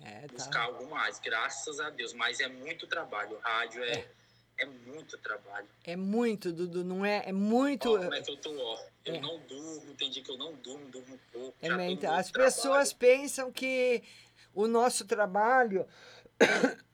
É, 0.06 0.28
buscar 0.28 0.52
tá. 0.60 0.63
algo 0.65 0.89
mais, 0.89 1.19
graças 1.19 1.80
a 1.80 1.89
Deus, 1.89 2.13
mas 2.13 2.39
é 2.39 2.48
muito 2.48 2.88
trabalho, 2.88 3.36
o 3.36 3.39
rádio 3.39 3.84
é, 3.84 4.08
é 4.58 4.65
muito 4.65 5.17
trabalho. 5.17 5.67
É 5.84 5.95
muito, 5.95 6.54
Dudu, 6.54 6.84
não 6.84 7.06
é? 7.06 7.24
É 7.28 7.34
muito. 7.34 7.93
Ó, 7.93 7.98
como 7.98 8.13
é 8.13 8.22
que 8.22 8.32
eu 8.32 8.38
tô, 8.38 8.58
ó. 8.58 8.80
Eu 9.04 9.15
É. 9.15 9.19
não 9.19 9.39
durmo, 9.39 9.93
tem 9.95 10.10
dia 10.10 10.24
que 10.24 10.32
eu 10.32 10.38
não 10.38 10.54
durmo, 10.54 10.86
durmo 10.89 11.19
pouco. 11.34 11.58
É 11.62 11.69
no 11.69 11.76
As 11.93 12.00
trabalho. 12.00 12.32
pessoas 12.34 12.93
pensam 12.93 13.52
que 13.52 14.04
o 14.54 14.67
nosso 14.67 15.06
trabalho 15.06 15.86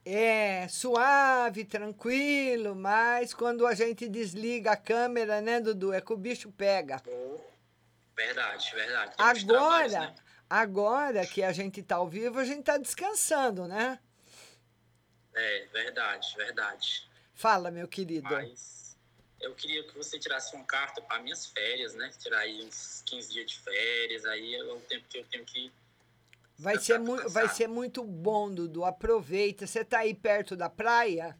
é 0.05 0.67
suave, 0.67 1.65
tranquilo, 1.65 2.75
mas 2.75 3.33
quando 3.33 3.65
a 3.65 3.73
gente 3.73 4.07
desliga 4.07 4.71
a 4.71 4.77
câmera, 4.77 5.41
né, 5.41 5.59
Dudu? 5.59 5.93
É 5.93 6.01
que 6.01 6.13
o 6.13 6.17
bicho 6.17 6.51
pega. 6.51 7.01
Verdade, 8.15 8.71
verdade. 8.73 9.15
Tem 9.17 9.45
trabalhos, 9.45 9.93
Agora, 9.93 9.99
né? 9.99 10.15
agora 10.49 11.25
que 11.25 11.43
a 11.43 11.51
gente 11.51 11.83
tá 11.83 11.95
ao 11.95 12.07
vivo, 12.07 12.39
a 12.39 12.45
gente 12.45 12.63
tá 12.63 12.77
descansando, 12.77 13.67
né? 13.67 13.99
É, 15.33 15.65
verdade, 15.73 16.33
verdade. 16.37 17.09
Fala, 17.33 17.69
meu 17.69 17.87
querido. 17.87 18.29
Mas 18.29 18.97
eu 19.41 19.53
queria 19.53 19.83
que 19.83 19.95
você 19.97 20.17
tirasse 20.17 20.55
uma 20.55 20.65
carta 20.65 21.01
para 21.01 21.21
minhas 21.21 21.45
férias, 21.45 21.93
né? 21.93 22.09
Tirar 22.17 22.39
aí 22.39 22.63
uns 22.63 23.03
15 23.05 23.33
dias 23.33 23.51
de 23.51 23.59
férias, 23.59 24.25
aí 24.25 24.55
é 24.55 24.63
o 24.63 24.79
tempo 24.81 25.05
que 25.09 25.17
eu 25.17 25.25
tenho 25.25 25.45
que. 25.45 25.71
Vai 26.57 26.79
ser, 26.79 26.99
mu 26.99 27.17
vai 27.29 27.49
ser 27.49 27.67
muito 27.67 28.03
bom, 28.03 28.49
Dudu. 28.53 28.85
Aproveita. 28.85 29.67
Você 29.67 29.83
tá 29.83 29.99
aí 29.99 30.13
perto 30.13 30.55
da 30.55 30.69
praia? 30.69 31.37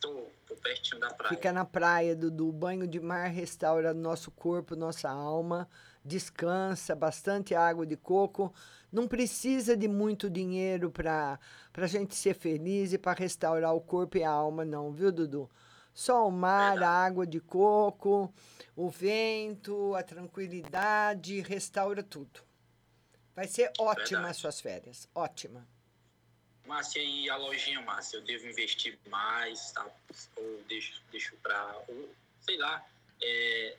Tô, 0.00 0.26
tô 0.46 0.56
pertinho 0.56 1.00
da 1.00 1.14
praia. 1.14 1.34
Fica 1.34 1.52
na 1.52 1.64
praia, 1.64 2.16
Dudu. 2.16 2.50
Banho 2.52 2.88
de 2.88 2.98
mar 2.98 3.28
restaura 3.30 3.94
nosso 3.94 4.30
corpo, 4.32 4.74
nossa 4.74 5.08
alma. 5.08 5.68
Descansa, 6.04 6.94
bastante 6.96 7.54
água 7.54 7.86
de 7.86 7.96
coco. 7.96 8.52
Não 8.92 9.06
precisa 9.06 9.76
de 9.76 9.86
muito 9.86 10.28
dinheiro 10.28 10.90
para 10.90 11.38
a 11.74 11.86
gente 11.86 12.14
ser 12.14 12.34
feliz 12.34 12.92
e 12.92 12.98
para 12.98 13.18
restaurar 13.18 13.74
o 13.74 13.80
corpo 13.80 14.18
e 14.18 14.24
a 14.24 14.30
alma, 14.30 14.64
não, 14.64 14.92
viu, 14.92 15.12
Dudu? 15.12 15.50
Só 15.92 16.26
o 16.28 16.30
mar, 16.30 16.82
a 16.82 16.90
água 16.90 17.26
de 17.26 17.40
coco, 17.40 18.32
o 18.74 18.88
vento, 18.88 19.94
a 19.94 20.02
tranquilidade, 20.02 21.40
restaura 21.40 22.02
tudo. 22.02 22.40
Vai 23.36 23.46
ser 23.46 23.70
ótima 23.78 24.20
Verdade. 24.20 24.30
as 24.30 24.36
suas 24.38 24.60
férias. 24.60 25.08
Ótima. 25.14 25.68
Márcia, 26.66 27.00
e 27.00 27.28
a 27.28 27.36
lojinha, 27.36 27.82
Márcia? 27.82 28.16
Eu 28.16 28.22
devo 28.24 28.46
investir 28.46 28.98
mais, 29.08 29.70
tá? 29.72 29.86
Ou 30.36 30.62
deixo, 30.66 31.02
deixo 31.12 31.36
pra. 31.42 31.76
Ou, 31.86 32.08
sei 32.40 32.56
lá. 32.56 32.82
é, 33.22 33.76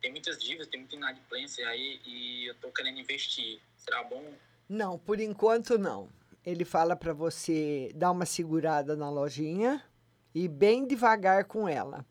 tem 0.00 0.10
muitas 0.10 0.42
dívidas, 0.42 0.66
tem 0.68 0.80
muita 0.80 0.96
inadimplência 0.96 1.66
aí 1.68 2.00
e 2.04 2.46
eu 2.46 2.54
tô 2.56 2.70
querendo 2.70 2.98
investir. 2.98 3.60
Será 3.76 4.02
bom? 4.04 4.34
Não, 4.68 4.98
por 4.98 5.20
enquanto 5.20 5.78
não. 5.78 6.10
Ele 6.44 6.64
fala 6.64 6.96
para 6.96 7.12
você 7.12 7.90
dar 7.94 8.10
uma 8.10 8.26
segurada 8.26 8.96
na 8.96 9.08
lojinha 9.08 9.82
e 10.34 10.48
bem 10.48 10.86
devagar 10.86 11.44
com 11.44 11.68
ela. 11.68 12.04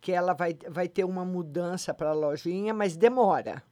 Que 0.00 0.12
ela 0.12 0.32
vai, 0.32 0.56
vai 0.68 0.88
ter 0.88 1.04
uma 1.04 1.24
mudança 1.24 1.92
para 1.92 2.10
a 2.10 2.14
lojinha, 2.14 2.72
mas 2.72 2.96
demora. 2.96 3.62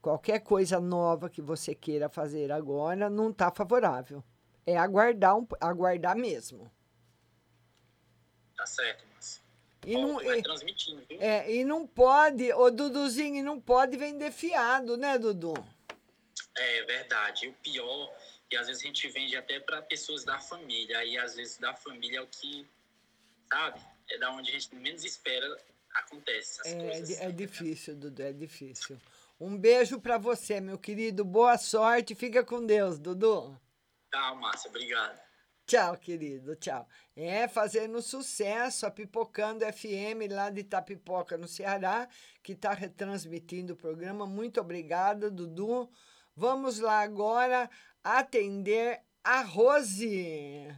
Qualquer 0.00 0.40
coisa 0.40 0.78
nova 0.80 1.28
que 1.28 1.42
você 1.42 1.74
queira 1.74 2.08
fazer 2.08 2.52
agora 2.52 3.10
não 3.10 3.30
está 3.30 3.50
favorável. 3.50 4.22
É 4.64 4.76
aguardar, 4.76 5.36
um, 5.36 5.46
aguardar 5.60 6.16
mesmo. 6.16 6.70
Tá 8.56 8.66
certo, 8.66 9.04
Márcia. 9.12 9.42
E 9.84 9.96
Ó, 9.96 10.00
não, 10.00 10.14
vai 10.16 10.38
e- 10.38 10.42
transmitindo, 10.42 11.04
viu? 11.08 11.20
é, 11.20 11.52
e 11.52 11.64
não 11.64 11.86
pode, 11.86 12.52
ô 12.52 12.70
Duduzinho, 12.70 13.36
e 13.36 13.42
não 13.42 13.60
pode 13.60 13.96
vender 13.96 14.32
fiado, 14.32 14.96
né, 14.96 15.18
Dudu? 15.18 15.54
É 16.56 16.82
verdade. 16.84 17.46
E 17.46 17.48
o 17.48 17.52
pior, 17.54 18.12
e 18.50 18.56
às 18.56 18.66
vezes 18.66 18.82
a 18.82 18.86
gente 18.86 19.08
vende 19.08 19.36
até 19.36 19.60
para 19.60 19.82
pessoas 19.82 20.24
da 20.24 20.38
família. 20.38 20.98
Aí 20.98 21.16
às 21.18 21.34
vezes 21.36 21.58
da 21.58 21.74
família 21.74 22.18
é 22.18 22.22
o 22.22 22.26
que, 22.26 22.66
sabe? 23.52 23.80
É 24.10 24.18
da 24.18 24.30
onde 24.32 24.50
a 24.50 24.52
gente 24.52 24.74
menos 24.74 25.04
espera 25.04 25.46
acontece 25.94 26.60
essas 26.60 26.72
É, 26.72 26.78
coisas. 26.80 27.08
di- 27.08 27.14
é 27.16 27.30
difícil, 27.30 27.94
Dudu, 27.96 28.22
é 28.22 28.32
difícil. 28.32 28.98
Um 29.38 29.58
beijo 29.58 30.00
para 30.00 30.16
você, 30.16 30.60
meu 30.60 30.78
querido. 30.78 31.24
Boa 31.24 31.58
sorte. 31.58 32.14
Fica 32.14 32.42
com 32.42 32.64
Deus, 32.64 32.98
Dudu. 32.98 33.60
Tchau, 34.10 34.36
Márcia. 34.36 34.70
Obrigado. 34.70 35.20
Tchau, 35.66 35.96
querido, 35.96 36.54
tchau. 36.54 36.88
É, 37.14 37.48
fazendo 37.48 38.00
sucesso, 38.00 38.86
a 38.86 38.90
Pipocando 38.90 39.64
FM 39.64 40.30
lá 40.30 40.48
de 40.48 40.60
Itapipoca, 40.60 41.36
no 41.36 41.48
Ceará, 41.48 42.08
que 42.40 42.52
está 42.52 42.72
retransmitindo 42.72 43.72
o 43.72 43.76
programa. 43.76 44.26
Muito 44.26 44.60
obrigada, 44.60 45.28
Dudu. 45.28 45.90
Vamos 46.36 46.78
lá 46.78 47.00
agora 47.00 47.68
atender 48.02 49.02
a 49.24 49.42
Rose. 49.42 50.68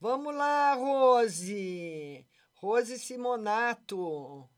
Vamos 0.00 0.32
lá, 0.32 0.72
Rose. 0.74 2.24
Rose 2.54 2.98
Simonato. 2.98 4.48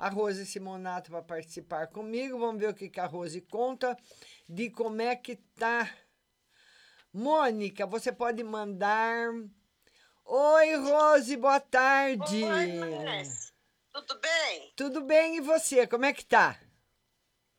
A 0.00 0.08
Rose 0.08 0.46
Simonato 0.46 1.10
vai 1.12 1.20
participar 1.20 1.86
comigo. 1.88 2.38
Vamos 2.38 2.58
ver 2.58 2.70
o 2.70 2.74
que, 2.74 2.88
que 2.88 2.98
a 2.98 3.04
Rose 3.04 3.38
conta 3.42 3.94
de 4.48 4.70
como 4.70 5.02
é 5.02 5.14
que 5.14 5.36
tá. 5.36 5.94
Mônica, 7.12 7.84
você 7.86 8.10
pode 8.10 8.42
mandar. 8.42 9.28
Oi, 10.24 10.74
Rose, 10.76 11.36
boa 11.36 11.60
tarde. 11.60 12.44
Oi, 12.44 12.72
Márcia. 13.04 13.52
Tudo 13.92 14.18
bem? 14.20 14.72
Tudo 14.74 15.00
bem, 15.02 15.36
e 15.36 15.40
você? 15.42 15.86
Como 15.86 16.06
é 16.06 16.14
que 16.14 16.24
tá? 16.24 16.58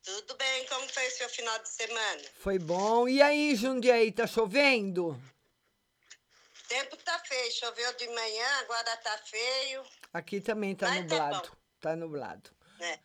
Tudo 0.02 0.34
bem, 0.36 0.66
como 0.66 0.88
foi 0.88 1.06
o 1.06 1.10
seu 1.12 1.28
final 1.28 1.56
de 1.60 1.68
semana? 1.68 2.22
Foi 2.40 2.58
bom. 2.58 3.06
E 3.06 3.22
aí, 3.22 3.54
Jundiaí, 3.54 4.10
tá 4.10 4.26
chovendo? 4.26 5.10
O 5.10 6.68
tempo 6.68 6.96
tá 6.96 7.20
feio, 7.20 7.52
choveu 7.52 7.92
de 7.96 8.08
manhã, 8.08 8.46
agora 8.62 8.96
tá 8.96 9.16
feio. 9.18 9.84
Aqui 10.12 10.40
também 10.40 10.74
tá 10.74 10.88
Mas 10.88 10.96
tá 10.96 11.02
nublado. 11.02 11.48
bom. 11.48 11.61
Tá 11.82 11.96
nublado. 11.96 12.48
né? 12.78 12.98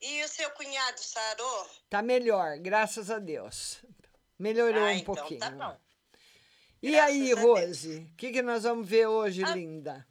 E 0.00 0.22
o 0.24 0.28
seu 0.28 0.48
cunhado 0.52 0.98
sarou? 1.00 1.66
Tá 1.90 2.00
melhor, 2.02 2.56
graças 2.58 3.10
a 3.10 3.18
Deus. 3.18 3.84
Melhorou 4.38 4.82
Ah, 4.84 4.86
um 4.86 4.90
então 4.92 5.14
pouquinho. 5.14 5.40
tá 5.40 5.50
bom. 5.50 5.76
E 6.80 6.96
aí, 6.98 7.32
Rose, 7.34 7.98
o 8.12 8.16
que, 8.16 8.30
que 8.32 8.42
nós 8.42 8.62
vamos 8.62 8.88
ver 8.88 9.06
hoje, 9.08 9.42
Ah. 9.44 9.54
linda? 9.54 10.06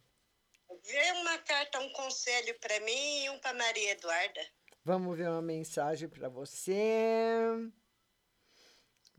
Vê 0.84 1.12
uma 1.12 1.38
carta, 1.38 1.80
um 1.80 1.90
conselho 1.92 2.54
pra 2.60 2.80
mim 2.80 3.24
e 3.24 3.30
um 3.30 3.38
pra 3.38 3.54
Maria 3.54 3.92
Eduarda. 3.92 4.40
Vamos 4.84 5.16
ver 5.16 5.28
uma 5.28 5.42
mensagem 5.42 6.08
para 6.08 6.28
você. 6.28 7.46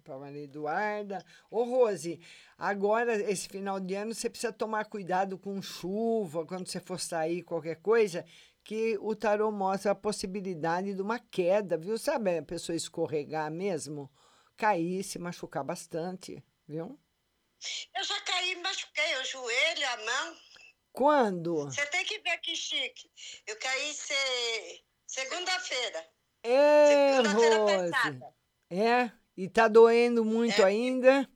Para 0.03 0.17
Maria 0.19 0.43
Eduarda. 0.43 1.23
Ô, 1.49 1.63
Rose, 1.63 2.19
agora, 2.58 3.15
esse 3.32 3.47
final 3.47 3.79
de 3.79 3.93
ano, 3.95 4.13
você 4.13 4.29
precisa 4.29 4.51
tomar 4.51 4.86
cuidado 4.86 5.38
com 5.38 5.62
chuva, 5.62 6.45
quando 6.45 6.67
você 6.67 6.79
for 6.79 6.99
sair, 6.99 7.41
qualquer 7.43 7.75
coisa, 7.77 8.25
que 8.63 8.97
o 8.99 9.15
tarô 9.15 9.52
mostra 9.52 9.91
a 9.91 9.95
possibilidade 9.95 10.93
de 10.93 11.02
uma 11.02 11.19
queda, 11.19 11.78
viu? 11.78 11.97
Sabe 11.97 12.38
a 12.38 12.43
pessoa 12.43 12.76
escorregar 12.76 13.52
mesmo? 13.52 14.12
Cair, 14.56 15.04
se 15.04 15.19
machucar 15.19 15.63
bastante, 15.63 16.43
viu? 16.67 16.99
Eu 17.95 18.04
já 18.04 18.19
caí 18.21 18.56
machuquei 18.58 19.17
o 19.17 19.26
joelho, 19.26 19.88
a 19.88 19.97
mão. 19.97 20.38
Quando? 20.91 21.65
Você 21.65 21.86
tem 21.88 22.06
que 22.06 22.19
ver 22.19 22.38
que 22.39 22.56
chique. 22.56 23.10
Eu 23.47 23.58
caí 23.58 23.93
se... 23.93 24.13
segunda-feira. 25.08 26.08
É, 26.43 27.21
passada. 27.21 28.36
É? 28.69 29.12
E 29.36 29.49
tá 29.49 29.67
doendo 29.67 30.23
muito 30.23 30.62
É. 30.62 30.65
ainda? 30.65 31.28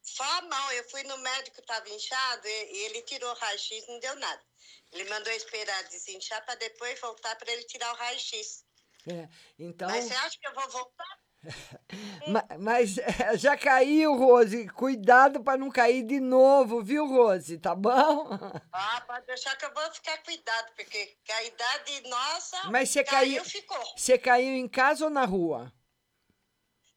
Só 0.00 0.24
a 0.24 0.42
mão. 0.42 0.72
Eu 0.72 0.88
fui 0.88 1.02
no 1.02 1.18
médico, 1.18 1.60
tava 1.62 1.88
inchado, 1.90 2.46
e, 2.46 2.84
ele 2.86 3.02
tirou 3.02 3.30
o 3.30 3.34
raio-x, 3.34 3.86
não 3.88 3.98
deu 3.98 4.14
nada. 4.16 4.42
Ele 4.92 5.08
mandou 5.10 5.32
esperar 5.32 5.82
desinchar 5.84 6.44
para 6.44 6.54
depois 6.56 6.98
voltar 7.00 7.34
para 7.36 7.52
ele 7.52 7.64
tirar 7.64 7.92
o 7.92 7.96
raio-x. 7.96 8.64
É. 9.08 9.28
Então. 9.58 9.88
Mas 9.88 10.04
você 10.06 10.14
acha 10.14 10.38
que 10.40 10.46
eu 10.48 10.54
vou 10.54 10.68
voltar? 10.70 11.18
Ma- 12.28 12.46
Mas 12.58 12.98
eh, 12.98 13.36
já 13.36 13.56
caiu, 13.56 14.16
Rose. 14.16 14.68
Cuidado 14.70 15.42
para 15.44 15.56
não 15.58 15.70
cair 15.70 16.02
de 16.02 16.18
novo, 16.20 16.82
viu, 16.82 17.06
Rose? 17.06 17.58
Tá 17.58 17.74
bom? 17.74 18.28
Ah, 18.78 19.00
pode 19.06 19.24
deixar 19.26 19.56
que 19.56 19.64
eu 19.64 19.72
vou 19.72 19.90
ficar 19.92 20.18
cuidado, 20.18 20.70
porque 20.76 21.16
a 21.32 21.44
idade 21.44 22.08
nossa 22.08 22.70
Mas 22.70 22.90
você 22.90 23.02
caiu, 23.02 23.36
caiu. 23.36 23.44
ficou. 23.44 23.84
Você 23.96 24.18
caiu 24.18 24.54
em 24.54 24.68
casa 24.68 25.04
ou 25.04 25.10
na 25.10 25.24
rua? 25.24 25.72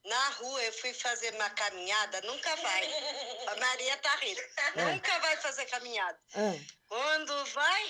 Na 0.09 0.29
rua 0.29 0.63
eu 0.63 0.73
fui 0.73 0.93
fazer 0.93 1.33
uma 1.35 1.49
caminhada, 1.51 2.21
nunca 2.21 2.55
vai. 2.57 2.93
A 3.47 3.55
Maria 3.55 3.97
tá 3.97 4.15
rindo. 4.15 4.41
É. 4.75 4.85
Nunca 4.93 5.19
vai 5.19 5.37
fazer 5.37 5.65
caminhada. 5.65 6.19
Ah, 6.35 6.53
Quando 6.87 7.45
vai, 7.47 7.83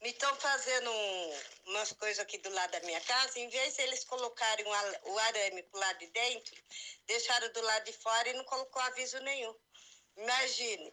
me 0.00 0.10
estão 0.10 0.34
fazendo 0.36 0.90
um- 0.90 1.40
umas 1.66 1.92
coisas 1.92 2.18
aqui 2.20 2.38
do 2.38 2.50
lado 2.50 2.70
da 2.72 2.80
minha 2.80 3.00
casa, 3.02 3.38
em 3.38 3.48
vez 3.48 3.74
de 3.76 3.82
eles 3.82 4.04
colocarem 4.04 4.64
o 4.66 5.18
arame 5.18 5.62
pro 5.64 5.78
lado 5.80 5.98
de 5.98 6.06
dentro, 6.08 6.54
deixaram 7.06 7.52
do 7.52 7.62
lado 7.62 7.84
de 7.84 7.92
fora 7.92 8.28
e 8.28 8.32
não 8.34 8.44
colocou 8.44 8.82
aviso 8.82 9.18
nenhum. 9.20 9.54
Imagine. 10.16 10.92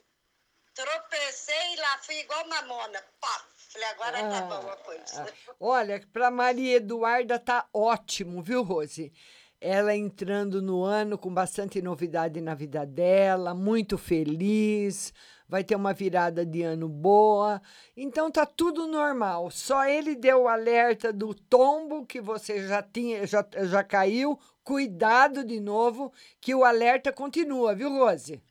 Tropecei 0.74 1.76
lá, 1.78 1.98
fui 2.04 2.20
igual 2.20 2.48
mamona. 2.48 3.04
Pá! 3.20 3.46
Falei, 3.74 3.88
agora 3.90 4.18
tá 4.30 4.38
Ah, 4.38 4.42
bom 4.42 4.70
a 4.70 4.78
coisa. 4.78 5.24
ah. 5.50 5.56
Olha, 5.60 6.08
para 6.14 6.32
Maria 6.32 6.78
Eduarda 6.78 7.38
tá 7.38 7.68
ótimo, 7.74 8.42
viu, 8.42 8.64
Rose? 8.64 9.12
Ela 9.62 9.93
entrando 9.95 10.62
no 10.62 10.84
ano 10.84 11.17
com 11.17 11.34
bastante 11.34 11.82
novidade 11.82 12.39
na 12.39 12.56
vida 12.56 12.86
dela, 12.86 13.54
muito 13.54 13.98
feliz, 13.98 15.13
vai 15.50 15.65
ter 15.65 15.76
uma 15.76 15.93
virada 15.93 16.45
de 16.45 16.62
ano 16.62 16.88
boa. 16.88 17.62
Então 17.95 18.32
tá 18.32 18.45
tudo 18.45 18.88
normal. 18.88 19.52
Só 19.52 19.84
ele 19.86 20.15
deu 20.15 20.43
o 20.43 20.48
alerta 20.48 21.12
do 21.12 21.34
tombo 21.34 22.06
que 22.06 22.22
você 22.22 22.65
já 22.67 22.82
tinha, 22.82 23.28
já, 23.28 23.45
já 23.63 23.84
caiu. 23.84 24.39
Cuidado 24.63 25.43
de 25.43 25.60
novo, 25.60 26.13
que 26.39 26.54
o 26.56 26.63
alerta 26.63 27.12
continua, 27.12 27.76
viu, 27.76 27.89
Rose? 27.89 28.41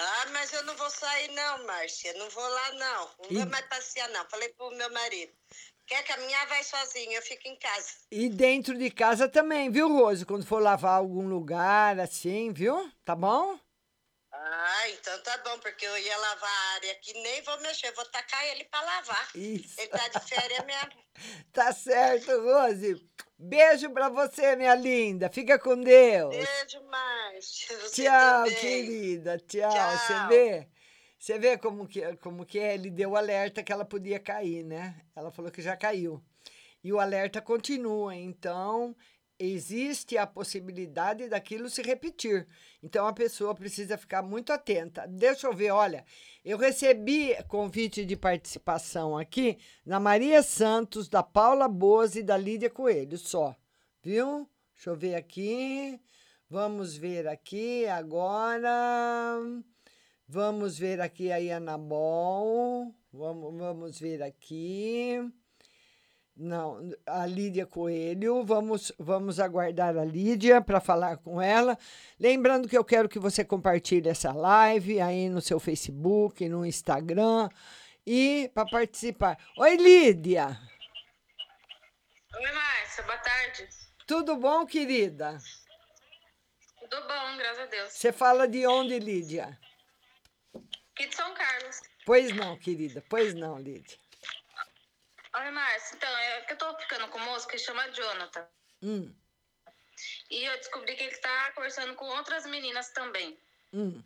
Ah, 0.00 0.26
mas 0.32 0.52
eu 0.52 0.62
não 0.64 0.76
vou 0.76 0.88
sair 0.90 1.28
não, 1.32 1.66
Márcia. 1.66 2.12
Não 2.14 2.30
vou 2.30 2.48
lá 2.48 2.72
não. 2.74 3.10
Não 3.24 3.30
E- 3.30 3.34
vou 3.38 3.46
mais 3.46 3.66
passear 3.66 4.08
não. 4.10 4.24
Falei 4.30 4.48
pro 4.50 4.70
meu 4.70 4.92
marido. 4.92 5.32
Quer 5.88 6.02
caminhar, 6.04 6.46
vai 6.48 6.62
sozinho. 6.62 7.12
Eu 7.12 7.22
fico 7.22 7.48
em 7.48 7.56
casa. 7.56 7.94
E 8.10 8.28
dentro 8.28 8.76
de 8.76 8.90
casa 8.90 9.26
também, 9.26 9.70
viu, 9.70 9.88
Rose? 9.88 10.26
Quando 10.26 10.44
for 10.44 10.62
lavar 10.62 10.98
algum 10.98 11.26
lugar, 11.26 11.98
assim, 11.98 12.52
viu? 12.52 12.92
Tá 13.06 13.16
bom? 13.16 13.58
Ah, 14.30 14.88
então 14.90 15.18
tá 15.22 15.38
bom, 15.38 15.58
porque 15.60 15.86
eu 15.86 15.98
ia 15.98 16.16
lavar 16.18 16.50
a 16.50 16.74
área 16.74 16.92
aqui, 16.92 17.14
nem 17.14 17.40
vou 17.42 17.58
mexer, 17.60 17.90
vou 17.92 18.04
tacar 18.04 18.44
ele 18.48 18.64
pra 18.64 18.82
lavar. 18.82 19.30
Isso. 19.34 19.80
Ele 19.80 19.88
tá 19.88 20.08
de 20.08 20.28
férias 20.28 20.64
mesmo. 20.66 21.08
Tá 21.52 21.72
certo, 21.72 22.30
Rose. 22.42 22.94
Beijo 23.36 23.90
pra 23.90 24.08
você, 24.08 24.54
minha 24.54 24.76
linda. 24.76 25.28
Fica 25.28 25.58
com 25.58 25.74
Deus. 25.80 26.30
Beijo, 26.30 26.80
Márcia. 26.84 27.76
Você 27.80 28.04
Tchau, 28.04 28.44
também. 28.44 28.54
querida. 28.54 29.38
Tchau. 29.38 29.68
Tchau. 29.68 29.98
Você 29.98 30.28
vê? 30.28 30.68
Você 31.18 31.38
vê 31.38 31.58
como 31.58 31.86
que, 31.86 32.00
como 32.16 32.46
que 32.46 32.58
é? 32.58 32.74
Ele 32.74 32.90
deu 32.90 33.10
o 33.10 33.16
alerta 33.16 33.62
que 33.62 33.72
ela 33.72 33.84
podia 33.84 34.20
cair, 34.20 34.64
né? 34.64 35.00
Ela 35.16 35.32
falou 35.32 35.50
que 35.50 35.60
já 35.60 35.76
caiu. 35.76 36.22
E 36.82 36.92
o 36.92 37.00
alerta 37.00 37.40
continua. 37.42 38.14
Então, 38.14 38.94
existe 39.36 40.16
a 40.16 40.26
possibilidade 40.26 41.28
daquilo 41.28 41.68
se 41.68 41.82
repetir. 41.82 42.46
Então, 42.82 43.04
a 43.06 43.12
pessoa 43.12 43.52
precisa 43.52 43.98
ficar 43.98 44.22
muito 44.22 44.52
atenta. 44.52 45.06
Deixa 45.08 45.48
eu 45.48 45.52
ver, 45.52 45.72
olha. 45.72 46.04
Eu 46.44 46.56
recebi 46.56 47.34
convite 47.48 48.04
de 48.04 48.16
participação 48.16 49.18
aqui 49.18 49.58
da 49.84 49.98
Maria 49.98 50.42
Santos, 50.42 51.08
da 51.08 51.22
Paula 51.22 51.66
Boze 51.66 52.20
e 52.20 52.22
da 52.22 52.36
Lídia 52.36 52.70
Coelho, 52.70 53.18
só. 53.18 53.56
Viu? 54.02 54.48
Deixa 54.72 54.90
eu 54.90 54.96
ver 54.96 55.16
aqui. 55.16 56.00
Vamos 56.48 56.96
ver 56.96 57.26
aqui 57.26 57.86
agora. 57.86 59.36
Vamos 60.30 60.78
ver 60.78 61.00
aqui 61.00 61.32
a 61.32 61.56
Anabol. 61.56 62.94
Vamos, 63.10 63.58
vamos 63.58 63.98
ver 63.98 64.22
aqui. 64.22 65.16
Não, 66.36 66.92
a 67.06 67.24
Lídia 67.24 67.64
Coelho. 67.64 68.44
Vamos, 68.44 68.92
vamos 68.98 69.40
aguardar 69.40 69.96
a 69.96 70.04
Lídia 70.04 70.60
para 70.60 70.80
falar 70.80 71.16
com 71.16 71.40
ela. 71.40 71.78
Lembrando 72.20 72.68
que 72.68 72.76
eu 72.76 72.84
quero 72.84 73.08
que 73.08 73.18
você 73.18 73.42
compartilhe 73.42 74.06
essa 74.06 74.30
live 74.30 75.00
aí 75.00 75.30
no 75.30 75.40
seu 75.40 75.58
Facebook, 75.58 76.46
no 76.46 76.66
Instagram 76.66 77.48
e 78.06 78.50
para 78.52 78.68
participar. 78.68 79.38
Oi, 79.56 79.76
Lídia. 79.78 80.60
Oi, 82.34 82.52
Márcia, 82.52 83.02
boa 83.02 83.16
tarde. 83.16 83.66
Tudo 84.06 84.36
bom, 84.36 84.66
querida? 84.66 85.38
Tudo 86.80 87.00
bom, 87.00 87.36
graças 87.38 87.60
a 87.60 87.66
Deus. 87.66 87.92
Você 87.94 88.12
fala 88.12 88.46
de 88.46 88.66
onde, 88.66 88.98
Lídia? 88.98 89.58
Aqui 90.98 91.06
de 91.06 91.14
São 91.14 91.32
Carlos. 91.32 91.80
Pois 92.04 92.34
não, 92.34 92.56
querida. 92.56 93.04
Pois 93.08 93.32
não, 93.32 93.56
Lídia. 93.56 93.96
Oi, 95.36 95.50
Márcia, 95.52 95.94
então, 95.94 96.18
é 96.18 96.40
que 96.40 96.54
eu 96.54 96.58
tô 96.58 96.76
ficando 96.76 97.06
com 97.06 97.18
um 97.18 97.24
moço 97.24 97.46
que 97.46 97.56
chama 97.56 97.88
Jonathan. 97.92 98.44
Hum, 98.82 99.14
E 100.28 100.44
eu 100.44 100.56
descobri 100.56 100.96
que 100.96 101.04
ele 101.04 101.16
tá 101.18 101.52
conversando 101.52 101.94
com 101.94 102.04
outras 102.04 102.46
meninas 102.46 102.90
também. 102.90 103.38
hum. 103.72 104.02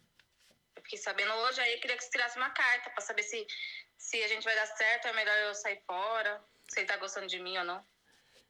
Eu 0.77 0.83
fiquei 0.83 0.99
sabendo 0.99 1.33
hoje, 1.33 1.63
aí 1.63 1.73
eu 1.73 1.81
queria 1.81 1.97
que 1.97 2.05
você 2.05 2.11
tirasse 2.11 2.37
uma 2.37 2.51
carta 2.51 2.91
pra 2.91 3.01
saber 3.01 3.23
se, 3.23 3.47
se 3.97 4.23
a 4.23 4.29
gente 4.29 4.45
vai 4.45 4.55
dar 4.55 4.67
certo, 4.67 5.09
é 5.09 5.15
melhor 5.15 5.35
eu 5.45 5.55
sair 5.55 5.81
fora, 5.87 6.45
se 6.69 6.81
ele 6.81 6.87
tá 6.89 6.99
gostando 6.99 7.27
de 7.27 7.39
mim 7.39 7.57
ou 7.57 7.65
não. 7.65 7.83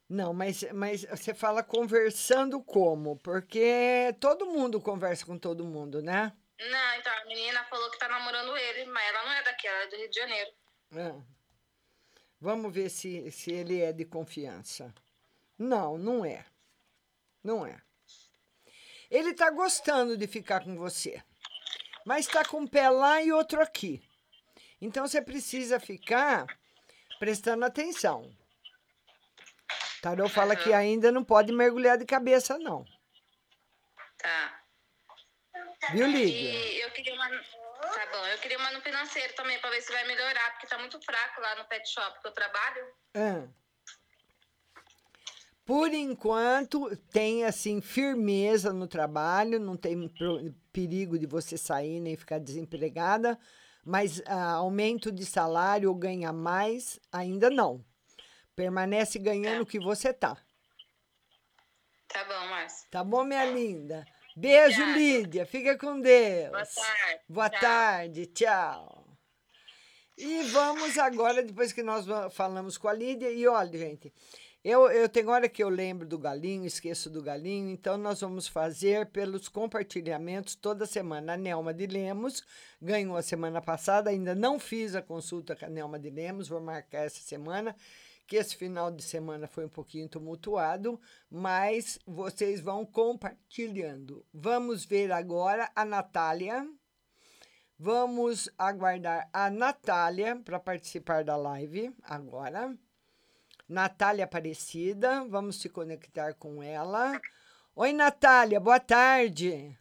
Não, 0.09 0.35
mas, 0.35 0.65
mas 0.73 1.05
você 1.05 1.33
fala 1.33 1.63
conversando 1.63 2.61
como? 2.61 3.17
Porque 3.19 4.13
todo 4.21 4.47
mundo 4.47 4.81
conversa 4.81 5.25
com 5.25 5.39
todo 5.39 5.65
mundo, 5.65 6.03
né? 6.03 6.37
Não, 6.59 6.95
então 6.97 7.13
a 7.13 7.25
menina 7.27 7.65
falou 7.65 7.91
que 7.91 7.99
tá 7.99 8.09
namorando 8.09 8.57
ele, 8.57 8.85
mas 8.87 9.09
ela 9.09 9.25
não 9.25 9.33
é 9.33 9.43
daqui, 9.43 9.67
ela 9.67 9.83
é 9.83 9.87
do 9.89 9.97
Rio 9.97 10.11
de 10.11 10.19
Janeiro. 10.19 10.51
É. 10.95 11.15
Vamos 12.41 12.73
ver 12.73 12.91
se, 12.91 13.31
se 13.31 13.53
ele 13.53 13.81
é 13.81 13.93
de 13.93 14.05
confiança. 14.05 14.95
Não, 15.59 15.97
não 15.97 16.25
é. 16.25 16.45
Não 17.43 17.67
é. 17.67 17.81
Ele 19.11 19.35
tá 19.35 19.51
gostando 19.51 20.17
de 20.17 20.27
ficar 20.27 20.65
com 20.65 20.77
você, 20.77 21.23
mas 22.05 22.27
tá 22.27 22.45
com 22.45 22.61
um 22.61 22.67
pé 22.67 22.89
lá 22.89 23.21
e 23.23 23.31
outro 23.33 23.61
aqui. 23.61 24.03
Então 24.81 25.07
você 25.07 25.21
precisa 25.21 25.79
ficar 25.79 26.47
prestando 27.19 27.65
atenção. 27.65 28.35
Tarô 30.01 30.29
fala 30.29 30.57
que 30.57 30.73
ainda 30.73 31.13
não 31.13 31.23
pode 31.23 31.53
mergulhar 31.53 31.97
de 31.97 32.05
cabeça, 32.05 32.59
não. 32.59 32.85
Tá. 34.19 34.62
Viu, 35.91 36.07
Lídia? 36.07 36.51
E 36.51 36.81
eu 36.81 36.91
queria 36.91 37.15
uma. 37.15 37.29
Tá 37.29 38.07
bom, 38.13 38.27
eu 38.27 38.39
queria 38.39 38.59
uma 38.59 38.71
no 38.71 38.81
financeiro 38.81 39.35
também, 39.35 39.59
pra 39.59 39.71
ver 39.71 39.83
se 39.83 39.91
vai 39.93 40.07
melhorar, 40.07 40.53
porque 40.53 40.67
tá 40.67 40.79
muito 40.79 41.01
fraco 41.01 41.41
lá 41.41 41.57
no 41.57 41.65
pet 41.65 41.89
shop 41.89 42.21
que 42.21 42.29
eu 42.29 42.33
trabalho. 42.33 42.87
Ah. 43.15 43.49
Por 45.65 45.93
enquanto, 45.93 46.97
tem 47.13 47.45
assim 47.45 47.81
firmeza 47.81 48.73
no 48.73 48.87
trabalho, 48.87 49.61
não 49.61 49.77
tem 49.77 50.13
perigo 50.73 51.19
de 51.19 51.27
você 51.27 51.57
sair 51.57 52.01
nem 52.01 52.17
ficar 52.17 52.39
desempregada, 52.39 53.39
mas 53.85 54.23
ah, 54.27 54.55
aumento 54.55 55.11
de 55.11 55.25
salário 55.25 55.89
ou 55.89 55.95
ganhar 55.95 56.33
mais, 56.33 56.99
ainda 57.13 57.51
não. 57.51 57.85
Permanece 58.55 59.19
ganhando 59.19 59.63
o 59.63 59.67
que 59.67 59.79
você 59.79 60.13
tá. 60.13 60.37
Tá 62.09 62.25
bom, 62.25 62.49
Márcia. 62.49 62.89
Tá 62.91 63.03
bom, 63.05 63.25
minha 63.25 63.45
linda? 63.45 64.05
Beijo, 64.37 64.83
Lídia. 64.95 65.45
Fica 65.47 65.77
com 65.77 66.01
Deus. 66.01 66.51
Boa 66.51 66.67
tarde. 66.67 67.21
Boa 67.29 67.51
Tchau. 67.51 67.61
tarde. 67.61 68.27
Tchau. 68.27 69.07
E 70.17 70.43
vamos 70.45 70.99
agora, 70.99 71.43
depois 71.43 71.73
que 71.73 71.83
nós 71.83 72.07
falamos 72.33 72.77
com 72.79 72.89
a 72.89 72.93
Lídia, 72.93 73.31
e 73.31 73.47
olha, 73.47 73.79
gente, 73.79 74.13
eu, 74.65 74.89
eu 74.93 75.09
tenho 75.09 75.31
hora 75.31 75.49
que 75.49 75.63
eu 75.63 75.69
lembro 75.69 76.07
do 76.07 76.17
galinho, 76.17 76.65
esqueço 76.65 77.11
do 77.11 77.21
galinho, 77.21 77.69
então 77.71 77.97
nós 77.97 78.21
vamos 78.21 78.47
fazer 78.47 79.07
pelos 79.07 79.49
compartilhamentos 79.49 80.55
toda 80.55 80.87
semana. 80.87 81.33
A 81.33 81.37
Nelma 81.37 81.75
de 81.75 81.87
Lemos 81.87 82.45
ganhou 82.81 83.17
a 83.17 83.23
semana 83.23 83.61
passada, 83.61 84.11
ainda 84.11 84.35
não 84.37 84.61
fiz 84.61 84.95
a 84.95 85.03
consulta 85.03 85.57
com 85.57 85.65
a 85.65 85.69
Nelma 85.69 85.99
de 85.99 86.11
Lemos, 86.11 86.47
vou 86.47 86.61
marcar 86.61 87.07
essa 87.07 87.21
semana, 87.21 87.75
que 88.27 88.37
esse 88.37 88.57
final 88.57 88.91
de 88.91 89.03
semana 89.03 89.47
foi 89.47 89.67
um 89.67 89.69
pouquinho 89.69 90.09
tumultuado, 90.09 91.01
mas 91.31 91.99
vocês 92.07 92.61
vão 92.61 92.87
compartilhando. 92.87 94.25
Vamos 94.33 94.85
ver 94.85 95.13
agora 95.13 95.71
a 95.75 95.85
Natália. 95.85 96.67
Vamos 97.79 98.49
aguardar 98.57 99.29
a 99.33 99.51
Natália 99.51 100.37
para 100.37 100.59
participar 100.61 101.25
da 101.25 101.37
live 101.37 101.95
agora. 102.03 102.77
Natália 103.69 104.25
Aparecida, 104.25 105.25
vamos 105.25 105.61
se 105.61 105.69
conectar 105.69 106.35
com 106.35 106.63
ela. 106.63 107.21
Oi, 107.75 107.93
Natália, 107.93 108.61
boa 108.61 108.79
tarde. 108.79 109.77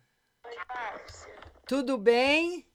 Oi, 0.46 0.56
Márcia. 0.68 1.36
Tudo 1.68 1.98
bem? 1.98 2.66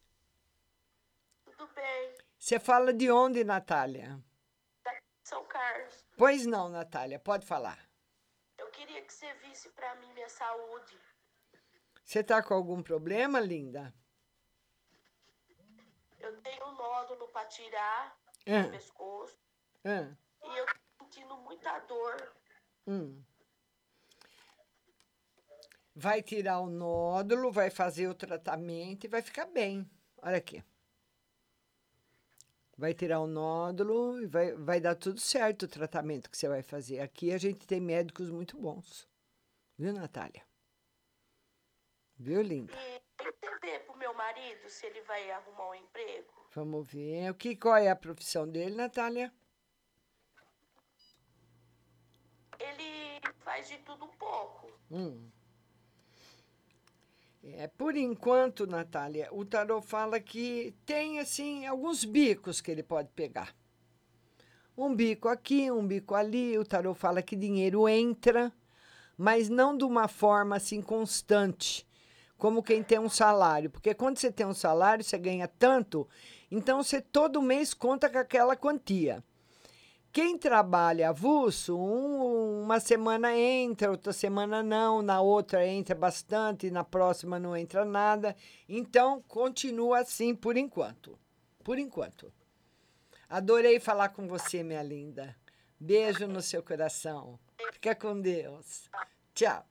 Tudo 1.44 1.68
bem? 1.74 2.14
Você 2.38 2.60
fala 2.60 2.92
de 2.92 3.10
onde, 3.10 3.42
Natália? 3.44 4.22
São 5.26 5.44
Carlos. 5.46 6.06
Pois 6.16 6.46
não, 6.46 6.68
Natália, 6.68 7.18
pode 7.18 7.44
falar. 7.44 7.76
Eu 8.56 8.70
queria 8.70 9.02
que 9.02 9.12
você 9.12 9.34
visse 9.34 9.68
pra 9.70 9.92
mim 9.96 10.12
minha 10.12 10.28
saúde. 10.28 10.96
Você 12.04 12.20
está 12.20 12.40
com 12.40 12.54
algum 12.54 12.80
problema, 12.80 13.40
linda? 13.40 13.92
Eu 16.20 16.40
tenho 16.42 16.64
um 16.68 16.76
nódulo 16.76 17.26
pra 17.32 17.44
tirar 17.46 18.16
Ah. 18.46 18.62
no 18.62 18.70
pescoço 18.70 19.36
Ah, 19.84 20.14
e 20.44 20.58
eu 20.58 20.64
tô 20.66 21.04
sentindo 21.04 21.36
muita 21.38 21.76
dor. 21.80 22.32
hum. 22.86 23.20
Vai 25.92 26.22
tirar 26.22 26.60
o 26.60 26.68
nódulo, 26.70 27.50
vai 27.50 27.68
fazer 27.68 28.06
o 28.06 28.14
tratamento 28.14 29.04
e 29.04 29.08
vai 29.08 29.22
ficar 29.22 29.46
bem. 29.46 29.90
Olha 30.22 30.36
aqui. 30.36 30.62
Vai 32.78 32.92
tirar 32.92 33.20
o 33.20 33.26
nódulo 33.26 34.20
e 34.20 34.26
vai, 34.26 34.52
vai 34.52 34.80
dar 34.80 34.94
tudo 34.94 35.18
certo 35.18 35.62
o 35.62 35.68
tratamento 35.68 36.30
que 36.30 36.36
você 36.36 36.46
vai 36.46 36.62
fazer. 36.62 37.00
Aqui 37.00 37.32
a 37.32 37.38
gente 37.38 37.66
tem 37.66 37.80
médicos 37.80 38.28
muito 38.30 38.58
bons. 38.58 39.08
Viu, 39.78 39.94
Natália? 39.94 40.44
Viu, 42.18 42.42
linda? 42.42 42.72
E 42.74 43.00
tem 43.16 43.32
que 43.32 43.66
ver 43.66 43.80
pro 43.86 43.96
meu 43.96 44.12
marido 44.14 44.68
se 44.68 44.86
ele 44.86 45.00
vai 45.02 45.30
arrumar 45.30 45.70
um 45.70 45.74
emprego. 45.74 46.32
Vamos 46.54 46.86
ver. 46.88 47.30
O 47.30 47.34
que, 47.34 47.56
qual 47.56 47.76
é 47.76 47.88
a 47.88 47.96
profissão 47.96 48.46
dele, 48.46 48.74
Natália? 48.74 49.32
Ele 52.58 53.20
faz 53.40 53.68
de 53.68 53.78
tudo 53.78 54.04
um 54.04 54.16
pouco. 54.16 54.72
Hum. 54.90 55.30
É, 57.52 57.68
por 57.68 57.96
enquanto, 57.96 58.66
Natália, 58.66 59.28
o 59.30 59.44
tarô 59.44 59.80
fala 59.80 60.18
que 60.18 60.74
tem 60.84 61.20
assim 61.20 61.64
alguns 61.64 62.04
bicos 62.04 62.60
que 62.60 62.70
ele 62.70 62.82
pode 62.82 63.08
pegar. 63.14 63.54
Um 64.76 64.94
bico 64.94 65.28
aqui, 65.28 65.70
um 65.70 65.86
bico 65.86 66.14
ali. 66.14 66.58
O 66.58 66.64
tarô 66.64 66.92
fala 66.92 67.22
que 67.22 67.36
dinheiro 67.36 67.88
entra, 67.88 68.52
mas 69.16 69.48
não 69.48 69.76
de 69.76 69.84
uma 69.84 70.08
forma 70.08 70.56
assim 70.56 70.82
constante, 70.82 71.86
como 72.36 72.62
quem 72.62 72.82
tem 72.82 72.98
um 72.98 73.08
salário. 73.08 73.70
Porque 73.70 73.94
quando 73.94 74.18
você 74.18 74.30
tem 74.30 74.44
um 74.44 74.52
salário, 74.54 75.04
você 75.04 75.16
ganha 75.16 75.46
tanto, 75.46 76.06
então 76.50 76.82
você 76.82 77.00
todo 77.00 77.40
mês 77.40 77.72
conta 77.72 78.10
com 78.10 78.18
aquela 78.18 78.56
quantia. 78.56 79.22
Quem 80.12 80.36
trabalha 80.36 81.10
avulso, 81.10 81.78
um- 81.78 82.45
uma 82.66 82.80
semana 82.80 83.32
entra, 83.32 83.92
outra 83.92 84.12
semana 84.12 84.60
não, 84.60 85.00
na 85.00 85.20
outra 85.20 85.64
entra 85.64 85.94
bastante, 85.94 86.68
na 86.68 86.82
próxima 86.82 87.38
não 87.38 87.56
entra 87.56 87.84
nada. 87.84 88.34
Então, 88.68 89.22
continua 89.28 90.00
assim 90.00 90.34
por 90.34 90.56
enquanto. 90.56 91.16
Por 91.62 91.78
enquanto. 91.78 92.32
Adorei 93.28 93.78
falar 93.78 94.08
com 94.08 94.26
você, 94.26 94.64
minha 94.64 94.82
linda. 94.82 95.36
Beijo 95.78 96.26
no 96.26 96.42
seu 96.42 96.60
coração. 96.60 97.38
Fica 97.72 97.94
com 97.94 98.20
Deus. 98.20 98.90
Tchau. 99.32 99.64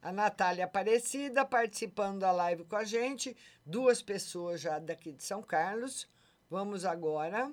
A 0.00 0.12
Natália 0.12 0.66
Aparecida 0.66 1.44
participando 1.44 2.20
da 2.20 2.30
live 2.30 2.64
com 2.64 2.76
a 2.76 2.84
gente. 2.84 3.36
Duas 3.66 4.00
pessoas 4.00 4.60
já 4.60 4.78
daqui 4.78 5.10
de 5.10 5.24
São 5.24 5.42
Carlos. 5.42 6.08
Vamos 6.48 6.84
agora. 6.84 7.52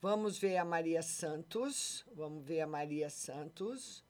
Vamos 0.00 0.38
ver 0.38 0.56
a 0.56 0.64
Maria 0.64 1.02
Santos. 1.02 2.04
Vamos 2.14 2.44
ver 2.44 2.62
a 2.62 2.66
Maria 2.66 3.10
Santos. 3.10 4.04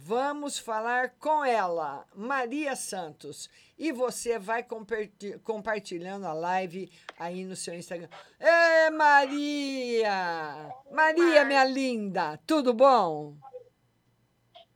Vamos 0.00 0.58
falar 0.60 1.10
com 1.18 1.44
ela, 1.44 2.06
Maria 2.14 2.76
Santos. 2.76 3.50
E 3.76 3.90
você 3.90 4.38
vai 4.38 4.62
comparti- 4.62 5.38
compartilhando 5.40 6.24
a 6.24 6.32
live 6.32 6.88
aí 7.18 7.44
no 7.44 7.56
seu 7.56 7.74
Instagram. 7.74 8.08
Ê, 8.38 8.90
Maria! 8.90 10.72
Maria, 10.92 11.44
minha 11.44 11.64
linda, 11.64 12.38
tudo 12.46 12.72
bom? 12.72 13.36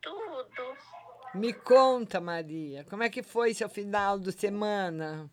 Tudo. 0.03 0.77
Me 1.37 1.53
conta, 1.53 2.21
Maria, 2.21 2.85
como 2.91 3.05
é 3.05 3.09
que 3.09 3.23
foi 3.23 3.55
seu 3.55 3.69
final 3.69 4.19
de 4.19 4.33
semana? 4.33 5.31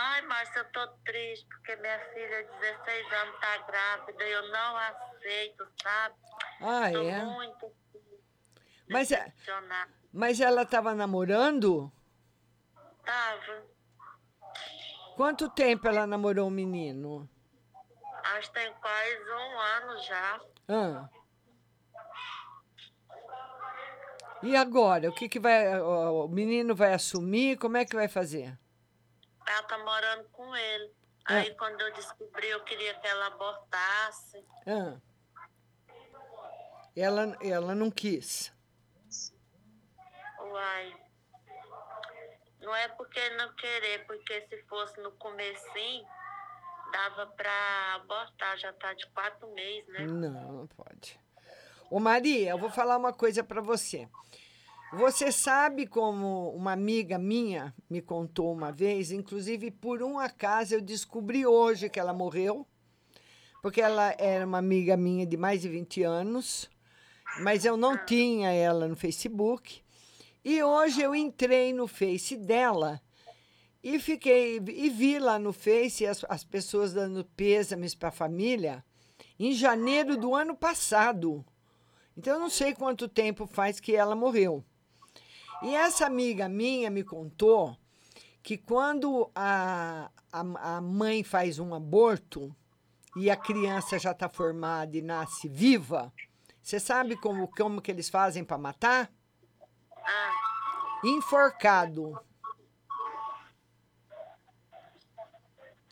Ai, 0.00 0.22
Márcia, 0.22 0.60
eu 0.60 0.64
tô 0.70 0.86
triste 1.04 1.44
porque 1.48 1.74
minha 1.74 1.98
filha 2.14 2.44
de 2.44 2.50
16 2.60 3.12
anos 3.14 3.40
tá 3.40 3.58
grávida 3.66 4.24
e 4.24 4.30
eu 4.30 4.48
não 4.48 4.76
aceito, 4.76 5.66
sabe? 5.82 6.14
Ah, 6.60 6.92
tô 6.92 7.02
é? 7.02 7.24
muito 7.24 7.72
Mas, 8.88 9.10
é- 9.10 9.32
mas 10.12 10.40
ela 10.40 10.62
estava 10.62 10.94
namorando? 10.94 11.92
Tava. 13.04 13.66
Quanto 15.16 15.50
tempo 15.50 15.88
ela 15.88 16.06
namorou 16.06 16.46
o 16.46 16.50
menino? 16.50 17.28
Acho 18.36 18.52
que 18.52 18.54
tem 18.60 18.72
quase 18.74 19.32
um 19.32 19.58
ano 19.58 19.98
já. 20.04 20.40
Ah. 20.68 21.08
E 24.44 24.54
agora? 24.54 25.08
O 25.08 25.12
que, 25.12 25.28
que 25.28 25.40
vai. 25.40 25.80
O 25.80 26.28
menino 26.28 26.72
vai 26.76 26.94
assumir? 26.94 27.58
Como 27.58 27.76
é 27.76 27.84
que 27.84 27.96
vai 27.96 28.06
fazer? 28.06 28.56
Ela 29.48 29.62
tá 29.62 29.78
morando 29.78 30.28
com 30.30 30.54
ele. 30.54 30.92
Ah. 31.24 31.36
Aí 31.36 31.54
quando 31.56 31.80
eu 31.80 31.92
descobri, 31.94 32.48
eu 32.48 32.62
queria 32.64 32.94
que 32.94 33.06
ela 33.06 33.26
abortasse. 33.28 34.44
Ah. 34.66 34.98
Ela, 36.94 37.36
ela 37.40 37.74
não 37.74 37.90
quis. 37.90 38.52
Uai. 40.40 40.96
Não 42.60 42.74
é 42.74 42.88
porque 42.88 43.30
não 43.30 43.54
querer, 43.54 44.06
porque 44.06 44.46
se 44.48 44.62
fosse 44.64 45.00
no 45.00 45.12
comecinho, 45.12 46.06
dava 46.92 47.26
pra 47.28 47.94
abortar, 47.94 48.58
já 48.58 48.72
tá 48.72 48.92
de 48.92 49.06
quatro 49.08 49.48
meses, 49.54 49.88
né? 49.88 50.00
Não, 50.00 50.52
não 50.52 50.66
pode. 50.66 51.18
Ô 51.90 51.98
Maria, 51.98 52.50
eu 52.50 52.58
vou 52.58 52.68
falar 52.68 52.96
uma 52.96 53.12
coisa 53.12 53.42
para 53.42 53.62
você. 53.62 54.08
Você 54.92 55.30
sabe 55.30 55.86
como 55.86 56.48
uma 56.52 56.72
amiga 56.72 57.18
minha 57.18 57.74
me 57.90 58.00
contou 58.00 58.50
uma 58.50 58.72
vez, 58.72 59.12
inclusive 59.12 59.70
por 59.70 60.02
um 60.02 60.18
acaso 60.18 60.74
eu 60.74 60.80
descobri 60.80 61.44
hoje 61.44 61.90
que 61.90 62.00
ela 62.00 62.14
morreu, 62.14 62.66
porque 63.60 63.82
ela 63.82 64.14
era 64.18 64.46
uma 64.46 64.56
amiga 64.56 64.96
minha 64.96 65.26
de 65.26 65.36
mais 65.36 65.60
de 65.60 65.68
20 65.68 66.02
anos, 66.04 66.70
mas 67.42 67.66
eu 67.66 67.76
não 67.76 68.02
tinha 68.06 68.50
ela 68.50 68.88
no 68.88 68.96
Facebook. 68.96 69.82
E 70.42 70.62
hoje 70.62 71.02
eu 71.02 71.14
entrei 71.14 71.74
no 71.74 71.86
Face 71.86 72.34
dela 72.34 72.98
e 73.84 73.98
fiquei 73.98 74.56
e 74.56 74.88
vi 74.88 75.18
lá 75.18 75.38
no 75.38 75.52
Face 75.52 76.06
as, 76.06 76.24
as 76.30 76.44
pessoas 76.44 76.94
dando 76.94 77.26
pêsames 77.36 77.94
para 77.94 78.08
a 78.08 78.12
família 78.12 78.82
em 79.38 79.52
janeiro 79.52 80.16
do 80.16 80.34
ano 80.34 80.56
passado. 80.56 81.44
Então 82.16 82.34
eu 82.34 82.40
não 82.40 82.48
sei 82.48 82.74
quanto 82.74 83.06
tempo 83.06 83.46
faz 83.46 83.78
que 83.78 83.94
ela 83.94 84.16
morreu. 84.16 84.64
E 85.62 85.74
essa 85.74 86.06
amiga 86.06 86.48
minha 86.48 86.88
me 86.88 87.02
contou 87.02 87.76
que 88.42 88.56
quando 88.56 89.30
a, 89.34 90.10
a, 90.32 90.76
a 90.76 90.80
mãe 90.80 91.24
faz 91.24 91.58
um 91.58 91.74
aborto 91.74 92.54
e 93.16 93.30
a 93.30 93.36
criança 93.36 93.98
já 93.98 94.12
está 94.12 94.28
formada 94.28 94.96
e 94.96 95.02
nasce 95.02 95.48
viva, 95.48 96.12
você 96.62 96.78
sabe 96.78 97.16
como, 97.16 97.48
como 97.48 97.82
que 97.82 97.90
eles 97.90 98.08
fazem 98.08 98.44
para 98.44 98.56
matar? 98.56 99.10
Enforcado. 101.02 102.18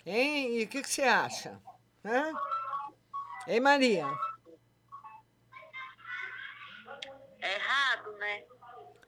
Hein? 0.04 0.60
E 0.60 0.64
o 0.64 0.68
que, 0.68 0.82
que 0.82 0.88
você 0.88 1.02
acha? 1.02 1.60
Hã? 2.04 2.32
Ei, 3.48 3.58
Maria? 3.58 4.06
É 7.40 7.54
errado, 7.54 8.12
né? 8.18 8.44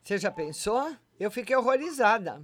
Você 0.09 0.16
já 0.16 0.30
pensou? 0.30 0.96
Eu 1.20 1.30
fiquei 1.30 1.54
horrorizada. 1.54 2.42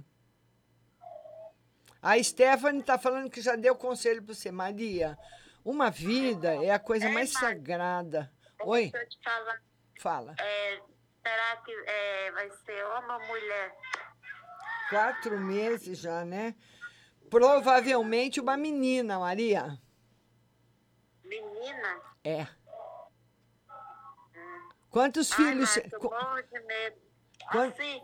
A 1.99 2.21
Stephanie 2.21 2.81
está 2.81 2.95
falando 2.95 3.27
que 3.27 3.41
já 3.41 3.55
deu 3.55 3.75
conselho 3.75 4.21
para 4.21 4.35
você. 4.35 4.51
Maria, 4.51 5.17
uma 5.63 5.89
vida 5.89 6.63
é 6.63 6.69
a 6.69 6.77
coisa 6.77 7.09
mais 7.09 7.31
sagrada. 7.31 8.31
Oi? 8.61 8.91
Deixa 8.91 8.97
eu 9.03 9.09
te 9.09 9.19
falar. 9.23 9.61
Fala. 9.99 10.35
É, 10.37 10.79
será 11.23 11.57
que 11.65 11.71
é, 11.87 12.31
vai 12.33 12.51
ser 12.51 12.85
homem 12.85 13.09
ou 13.09 13.27
mulher? 13.29 13.75
Quatro 14.91 15.39
meses 15.39 15.97
já, 15.97 16.23
né? 16.23 16.53
Provavelmente 17.31 18.39
uma 18.39 18.55
menina, 18.55 19.17
Maria. 19.17 19.81
Menina? 21.23 21.99
É. 22.23 22.45
Quantos 24.91 25.31
Ai, 25.31 25.37
filhos. 25.37 25.69
Cê- 25.71 25.89
eu 25.91 25.99
morro 25.99 26.43
de 26.43 26.59
medo. 26.59 27.05
Quan- 27.51 27.67
Assim, 27.69 28.01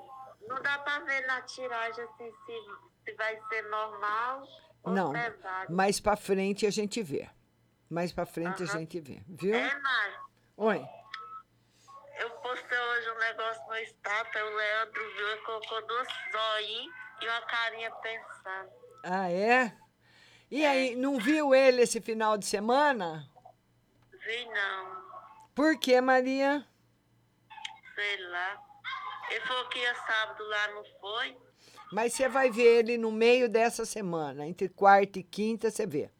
não 0.48 0.62
dá 0.62 0.80
pra 0.80 1.00
ver 1.00 1.26
na 1.28 1.42
tiragem 1.42 2.04
assim 2.06 2.32
se, 2.46 2.62
se 3.06 3.14
vai 3.16 3.39
ser 3.50 3.62
normal 3.70 4.44
ou 4.84 4.94
Não, 4.94 5.12
pesado. 5.12 5.74
mais 5.74 6.00
pra 6.00 6.16
frente 6.16 6.66
a 6.66 6.72
gente 6.72 7.02
vê. 7.04 7.30
Mais 7.89 8.12
pra 8.14 8.26
frente 8.26 8.64
a 8.64 8.66
gente 8.66 9.00
vê, 9.00 9.22
viu? 9.28 9.54
É, 9.54 9.80
Márcia, 9.80 10.20
Oi. 10.58 10.86
eu 12.20 12.30
postei 12.42 12.80
hoje 12.80 13.10
um 13.12 13.18
negócio 13.20 13.62
no 13.68 13.76
status, 13.78 14.36
aí 14.36 14.44
o 14.44 14.56
Leandro 14.56 15.14
viu 15.16 15.28
e 15.34 15.38
colocou 15.39 15.88
duas 15.88 16.08
zoinhos 16.32 16.94
e 17.22 17.28
uma 17.28 17.42
carinha 17.42 17.92
pensando. 17.96 18.72
Ah, 19.04 19.30
é? 19.30 19.76
E 20.50 20.66
aí, 20.66 20.96
não 20.96 21.18
viu 21.18 21.54
ele 21.56 21.82
esse 21.82 22.00
final 22.02 22.38
de 22.38 22.46
semana? 22.46 23.28
Vi 24.26 24.46
não, 24.46 25.02
Por 25.56 25.78
que, 25.80 26.00
Maria? 26.00 26.66
sei 27.96 28.28
lá. 28.30 28.62
Ele 29.32 29.39
falou 29.45 29.69
que 29.69 29.79
ia 29.79 29.95
sábado 29.95 30.43
lá, 30.45 30.67
não 30.73 30.84
foi? 30.99 31.38
Mas 31.93 32.13
você 32.13 32.27
vai 32.27 32.51
ver 32.51 32.79
ele 32.79 32.97
no 32.97 33.11
meio 33.11 33.47
dessa 33.47 33.86
semana. 33.86 34.45
Entre 34.45 34.67
quarta 34.67 35.19
e 35.19 35.23
quinta 35.23 35.71
você 35.71 35.88
vê. 35.88 36.11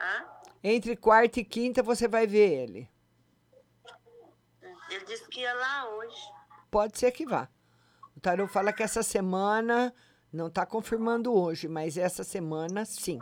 Hã? 0.00 0.26
Entre 0.64 0.96
quarta 0.96 1.38
e 1.38 1.44
quinta 1.44 1.80
você 1.80 2.08
vai 2.08 2.26
ver 2.26 2.62
ele. 2.62 2.90
Ele 4.90 5.04
disse 5.04 5.28
que 5.28 5.40
ia 5.40 5.54
lá 5.54 5.88
hoje. 5.90 6.20
Pode 6.70 6.98
ser 6.98 7.12
que 7.12 7.24
vá. 7.24 7.48
O 8.16 8.20
Tarô 8.20 8.48
fala 8.48 8.72
que 8.72 8.82
essa 8.82 9.04
semana 9.04 9.94
não 10.32 10.48
está 10.48 10.66
confirmando 10.66 11.32
hoje, 11.32 11.68
mas 11.68 11.96
essa 11.96 12.24
semana 12.24 12.84
sim. 12.84 13.20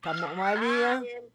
Tá 0.00 0.14
bom, 0.14 0.34
Maria? 0.34 0.98
Ah, 0.98 1.04
ele 1.04 1.30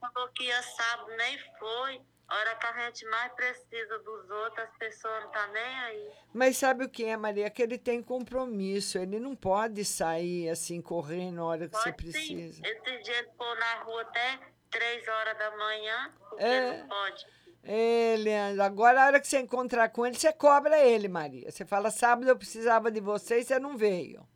falou 0.00 0.28
que 0.30 0.42
ia 0.44 0.62
sábado, 0.62 1.08
nem 1.16 1.38
foi. 1.58 2.02
Hora 2.34 2.54
que 2.56 2.66
a 2.66 2.72
gente 2.86 3.04
mais 3.06 3.30
precisa 3.34 3.98
dos 3.98 4.30
outros, 4.30 4.64
as 4.66 4.76
pessoas 4.78 5.22
não 5.24 5.30
tá 5.32 5.46
nem 5.48 5.62
aí. 5.80 6.10
Mas 6.32 6.56
sabe 6.56 6.84
o 6.84 6.88
que 6.88 7.04
é, 7.04 7.14
Maria? 7.14 7.50
Que 7.50 7.62
ele 7.62 7.76
tem 7.76 8.02
compromisso. 8.02 8.96
Ele 8.96 9.20
não 9.20 9.36
pode 9.36 9.84
sair 9.84 10.48
assim, 10.48 10.80
correndo 10.80 11.36
na 11.36 11.44
hora 11.44 11.68
que 11.68 11.76
você 11.76 11.92
Pode 11.92 12.10
sim. 12.12 12.12
precisa. 12.12 12.62
Esse 12.66 13.02
dia 13.02 13.18
ele 13.18 13.28
pôr 13.36 13.54
na 13.58 13.74
rua 13.82 14.00
até 14.00 14.38
três 14.70 15.06
horas 15.06 15.36
da 15.36 15.56
manhã, 15.58 16.14
porque 16.30 16.42
É. 16.44 16.78
não 16.78 16.88
pode. 16.88 17.26
É, 17.64 18.16
Leandro, 18.18 18.62
agora 18.62 19.02
a 19.02 19.06
hora 19.06 19.20
que 19.20 19.28
você 19.28 19.38
encontrar 19.38 19.90
com 19.90 20.06
ele, 20.06 20.16
você 20.18 20.32
cobra 20.32 20.78
ele, 20.78 21.08
Maria. 21.08 21.50
Você 21.50 21.66
fala, 21.66 21.90
sábado 21.90 22.28
eu 22.28 22.36
precisava 22.36 22.90
de 22.90 22.98
você 23.00 23.40
e 23.40 23.44
você 23.44 23.58
não 23.58 23.76
veio. 23.76 24.26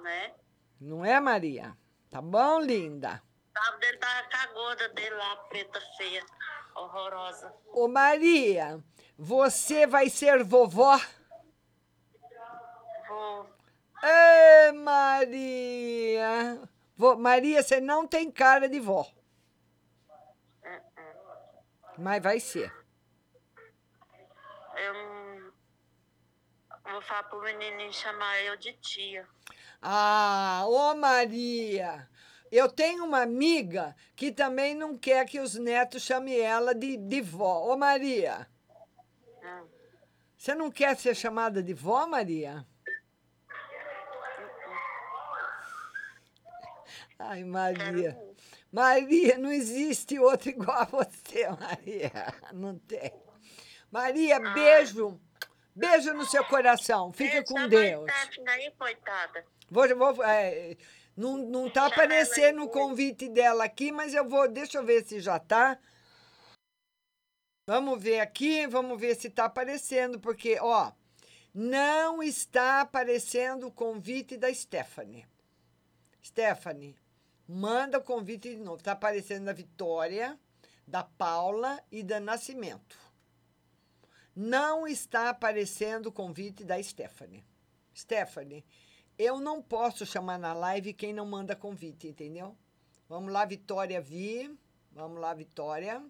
Né? 0.00 0.32
Não 0.80 1.04
é, 1.04 1.18
Maria? 1.18 1.76
Tá 2.08 2.22
bom, 2.22 2.60
linda? 2.60 3.20
Sábado 3.56 3.84
ele 3.84 3.98
tava 3.98 4.28
com 4.28 4.36
a 4.36 4.46
gorda 4.52 4.88
dele 4.90 5.14
lá, 5.14 5.36
preta 5.48 5.80
feia, 5.96 6.24
horrorosa. 6.74 7.54
Ô, 7.68 7.86
Maria, 7.88 8.82
você 9.16 9.86
vai 9.86 10.10
ser 10.10 10.42
vovó? 10.42 10.98
Vou. 13.08 13.48
Ê, 14.02 14.72
Maria! 14.72 16.60
Vô- 16.96 17.16
Maria, 17.16 17.62
você 17.62 17.80
não 17.80 18.06
tem 18.06 18.30
cara 18.30 18.68
de 18.68 18.80
vó. 18.80 19.06
Mas 21.96 22.22
vai 22.22 22.40
ser. 22.40 22.72
Eu 24.76 25.52
vou 26.92 27.00
falar 27.02 27.22
pro 27.24 27.40
menininho 27.40 27.92
chamar 27.92 28.40
eu 28.42 28.56
de 28.56 28.72
tia. 28.74 29.26
Ah, 29.80 30.64
ô 30.66 30.94
Maria! 30.96 32.08
Eu 32.54 32.68
tenho 32.68 33.04
uma 33.04 33.20
amiga 33.20 33.96
que 34.14 34.30
também 34.30 34.76
não 34.76 34.96
quer 34.96 35.26
que 35.26 35.40
os 35.40 35.56
netos 35.56 36.04
chamem 36.04 36.38
ela 36.38 36.72
de, 36.72 36.96
de 36.96 37.20
vó. 37.20 37.72
Ô 37.72 37.76
Maria! 37.76 38.48
Hum. 39.42 39.66
Você 40.38 40.54
não 40.54 40.70
quer 40.70 40.96
ser 40.96 41.16
chamada 41.16 41.60
de 41.60 41.74
vó, 41.74 42.06
Maria? 42.06 42.64
Ai, 47.18 47.42
Maria. 47.42 48.16
Maria, 48.70 49.36
não 49.36 49.50
existe 49.50 50.16
outra 50.20 50.50
igual 50.50 50.78
a 50.78 50.84
você, 50.84 51.48
Maria. 51.48 52.12
Não 52.52 52.78
tem. 52.78 53.12
Maria, 53.90 54.38
beijo. 54.38 55.20
Beijo 55.74 56.14
no 56.14 56.24
seu 56.24 56.44
coração. 56.44 57.12
Fica 57.12 57.42
com 57.42 57.56
Chama 57.56 57.68
Deus. 57.68 58.08
a 58.08 58.26
Stephanie 58.26 58.48
aí, 58.48 58.70
coitada. 58.78 59.44
Vou, 59.68 59.88
vou, 59.96 60.22
é, 60.22 60.76
não, 61.16 61.36
não 61.36 61.70
tá 61.70 61.86
aparecendo 61.86 62.64
o 62.64 62.68
convite 62.68 63.28
dela 63.28 63.64
aqui, 63.64 63.92
mas 63.92 64.14
eu 64.14 64.28
vou. 64.28 64.50
Deixa 64.50 64.78
eu 64.78 64.84
ver 64.84 65.04
se 65.04 65.20
já 65.20 65.38
tá. 65.38 65.78
Vamos 67.66 68.02
ver 68.02 68.20
aqui, 68.20 68.66
vamos 68.66 69.00
ver 69.00 69.14
se 69.14 69.30
tá 69.30 69.46
aparecendo, 69.46 70.20
porque, 70.20 70.58
ó, 70.60 70.92
não 71.54 72.22
está 72.22 72.80
aparecendo 72.80 73.68
o 73.68 73.72
convite 73.72 74.36
da 74.36 74.52
Stephanie. 74.52 75.26
Stephanie, 76.22 76.96
manda 77.46 77.98
o 77.98 78.02
convite 78.02 78.50
de 78.50 78.60
novo. 78.60 78.82
Tá 78.82 78.92
aparecendo 78.92 79.44
da 79.44 79.52
Vitória, 79.52 80.38
da 80.86 81.04
Paula 81.04 81.82
e 81.90 82.02
da 82.02 82.18
Nascimento. 82.18 82.98
Não 84.34 84.86
está 84.86 85.30
aparecendo 85.30 86.06
o 86.06 86.12
convite 86.12 86.64
da 86.64 86.82
Stephanie. 86.82 87.44
Stephanie, 87.94 88.64
eu 89.18 89.38
não 89.38 89.62
posso 89.62 90.04
chamar 90.04 90.38
na 90.38 90.52
live 90.52 90.92
quem 90.92 91.12
não 91.12 91.26
manda 91.26 91.54
convite, 91.54 92.08
entendeu? 92.08 92.56
Vamos 93.08 93.32
lá, 93.32 93.44
Vitória 93.44 94.00
Vi. 94.00 94.58
Vamos 94.92 95.20
lá, 95.20 95.34
Vitória. 95.34 96.02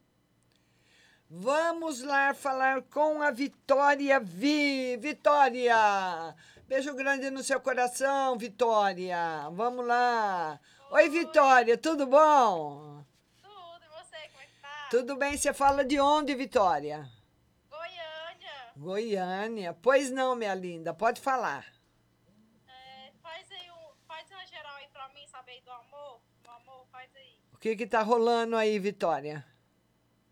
Vamos 1.29 2.03
lá 2.03 2.33
falar 2.35 2.83
com 2.83 3.21
a 3.23 3.31
Vitória 3.31 4.21
Vi. 4.21 4.97
Vitória! 4.99 6.35
Beijo 6.67 6.95
grande 6.95 7.31
no 7.31 7.43
seu 7.43 7.61
coração, 7.61 8.39
Vitória. 8.39 9.49
Vamos 9.53 9.87
lá. 9.87 10.59
Oi, 10.91 11.09
Vitória, 11.09 11.77
tudo 11.77 12.07
bom? 12.07 13.05
Tudo, 13.43 13.85
e 13.85 13.89
você, 13.89 14.29
como 14.29 14.43
é 14.43 14.47
que 14.47 14.63
tá? 14.63 14.89
Tudo 14.91 15.17
bem? 15.17 15.37
Você 15.37 15.53
fala 15.53 15.85
de 15.85 15.99
onde, 16.01 16.35
Vitória? 16.35 17.11
Goiânia. 17.69 18.73
Goiânia. 18.77 19.77
Pois 19.83 20.11
não, 20.11 20.37
minha 20.37 20.55
linda, 20.55 20.95
pode 20.95 21.21
falar. 21.21 21.74
aí 25.55 25.61
do 25.61 25.71
amor? 25.71 26.21
Do 26.43 26.51
amor, 26.51 26.87
faz 26.91 27.09
aí. 27.15 27.39
O 27.53 27.59
que 27.59 27.77
que 27.77 27.87
tá 27.87 28.03
rolando 28.03 28.57
aí, 28.57 28.79
Vitória? 28.79 29.45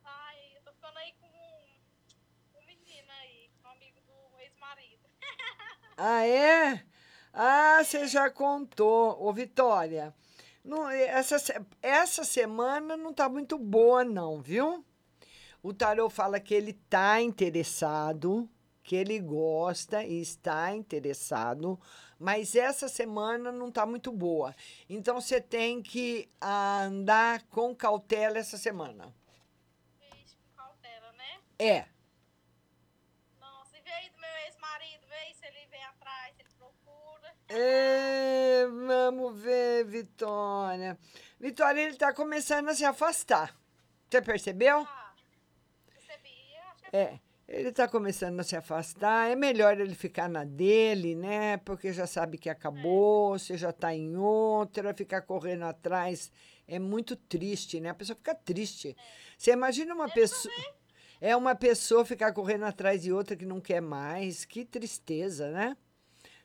Ai, 0.04 0.36
eu 0.56 0.62
tô 0.62 0.72
ficando 0.72 0.98
aí 0.98 1.12
com 1.20 1.26
um, 1.26 2.60
um 2.60 2.66
menino 2.66 3.08
aí, 3.20 3.50
um 3.64 3.68
amigo 3.68 4.00
do 4.00 4.40
ex-marido. 4.40 5.08
ah, 5.96 6.26
é? 6.26 6.84
Ah, 7.32 7.82
você 7.84 8.06
já 8.08 8.28
contou. 8.30 9.22
Ô, 9.22 9.32
Vitória, 9.32 10.12
não, 10.64 10.90
essa, 10.90 11.36
essa 11.80 12.24
semana 12.24 12.96
não 12.96 13.14
tá 13.14 13.28
muito 13.28 13.56
boa, 13.56 14.04
não, 14.04 14.42
viu? 14.42 14.84
O 15.62 15.72
Tarô 15.72 16.10
fala 16.10 16.40
que 16.40 16.52
ele 16.52 16.72
tá 16.72 17.22
interessado, 17.22 18.50
que 18.82 18.96
ele 18.96 19.20
gosta 19.20 20.02
e 20.02 20.20
está 20.20 20.74
interessado, 20.74 21.78
mas 22.22 22.54
essa 22.54 22.88
semana 22.88 23.50
não 23.50 23.70
tá 23.70 23.84
muito 23.84 24.12
boa. 24.12 24.54
Então 24.88 25.20
você 25.20 25.40
tem 25.40 25.82
que 25.82 26.30
ah, 26.40 26.84
andar 26.84 27.42
com 27.48 27.74
cautela 27.74 28.38
essa 28.38 28.56
semana. 28.56 29.12
Com 29.98 30.56
cautela, 30.56 31.12
né? 31.12 31.40
É. 31.58 31.86
Nossa, 33.40 33.76
e 33.76 33.80
vê 33.80 33.90
aí 33.90 34.08
do 34.10 34.20
meu 34.20 34.30
ex-marido, 34.46 35.04
vê 35.08 35.34
se 35.34 35.44
ele 35.46 35.66
vem 35.66 35.82
atrás, 35.82 36.36
se 36.36 36.42
ele 36.42 36.50
procura. 36.56 37.34
É, 37.48 38.66
vamos 38.66 39.36
ver, 39.40 39.84
Vitória. 39.84 40.96
Vitória, 41.40 41.80
ele 41.80 41.96
tá 41.96 42.14
começando 42.14 42.68
a 42.68 42.74
se 42.74 42.84
afastar. 42.84 43.52
Você 44.08 44.22
percebeu? 44.22 44.86
Percebi, 45.86 46.56
acho 46.70 46.82
que 46.84 46.96
É, 46.96 47.18
ele 47.53 47.72
tá 47.72 47.86
começando 47.86 48.40
a 48.40 48.42
se 48.42 48.57
afastar. 48.57 49.30
É 49.30 49.36
melhor 49.36 49.78
ele 49.80 49.94
ficar 49.94 50.28
na 50.28 50.44
dele, 50.44 51.14
né? 51.14 51.59
Porque 51.59 51.92
já 51.92 52.07
sabe 52.07 52.38
que 52.38 52.48
acabou, 52.48 53.38
você 53.38 53.57
já 53.57 53.72
tá 53.72 53.94
em 53.94 54.16
outra, 54.16 54.94
ficar 54.94 55.22
correndo 55.22 55.64
atrás 55.64 56.30
é 56.66 56.78
muito 56.78 57.16
triste, 57.16 57.80
né? 57.80 57.90
A 57.90 57.94
pessoa 57.94 58.16
fica 58.16 58.34
triste. 58.34 58.96
Você 59.36 59.53
imagina 59.53 59.94
uma 59.94 60.09
pessoa. 60.09 60.55
É 61.20 61.36
uma 61.36 61.55
pessoa 61.55 62.05
ficar 62.05 62.32
correndo 62.32 62.64
atrás 62.64 63.03
de 63.03 63.12
outra 63.12 63.36
que 63.36 63.46
não 63.46 63.61
quer 63.61 63.80
mais. 63.80 64.44
Que 64.44 64.64
tristeza, 64.64 65.50
né? 65.50 65.76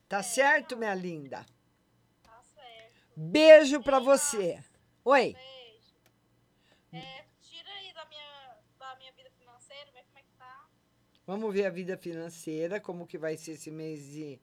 Tá 0.08 0.22
certo, 0.22 0.78
minha 0.78 0.94
linda? 0.94 1.46
tá 2.24 2.42
certo. 2.54 2.94
Beijo 3.16 3.82
pra 3.82 4.00
você. 4.00 4.64
Oi. 5.04 5.34
Beijo. 5.34 5.96
É, 6.94 7.26
tira 7.42 7.70
aí 7.70 7.94
da 7.94 8.06
minha, 8.06 8.58
da 8.78 8.96
minha 8.98 9.12
vida 9.14 9.32
financeira, 9.32 9.92
vê 9.94 10.04
como 10.04 10.20
é 10.20 10.22
que 10.22 10.32
tá. 10.38 10.68
Vamos 11.28 11.54
ver 11.54 11.66
a 11.66 11.70
vida 11.70 11.98
financeira, 11.98 12.80
como 12.80 13.06
que 13.06 13.18
vai 13.18 13.36
ser 13.36 13.52
esse 13.52 13.70
mês 13.70 14.00
de. 14.14 14.40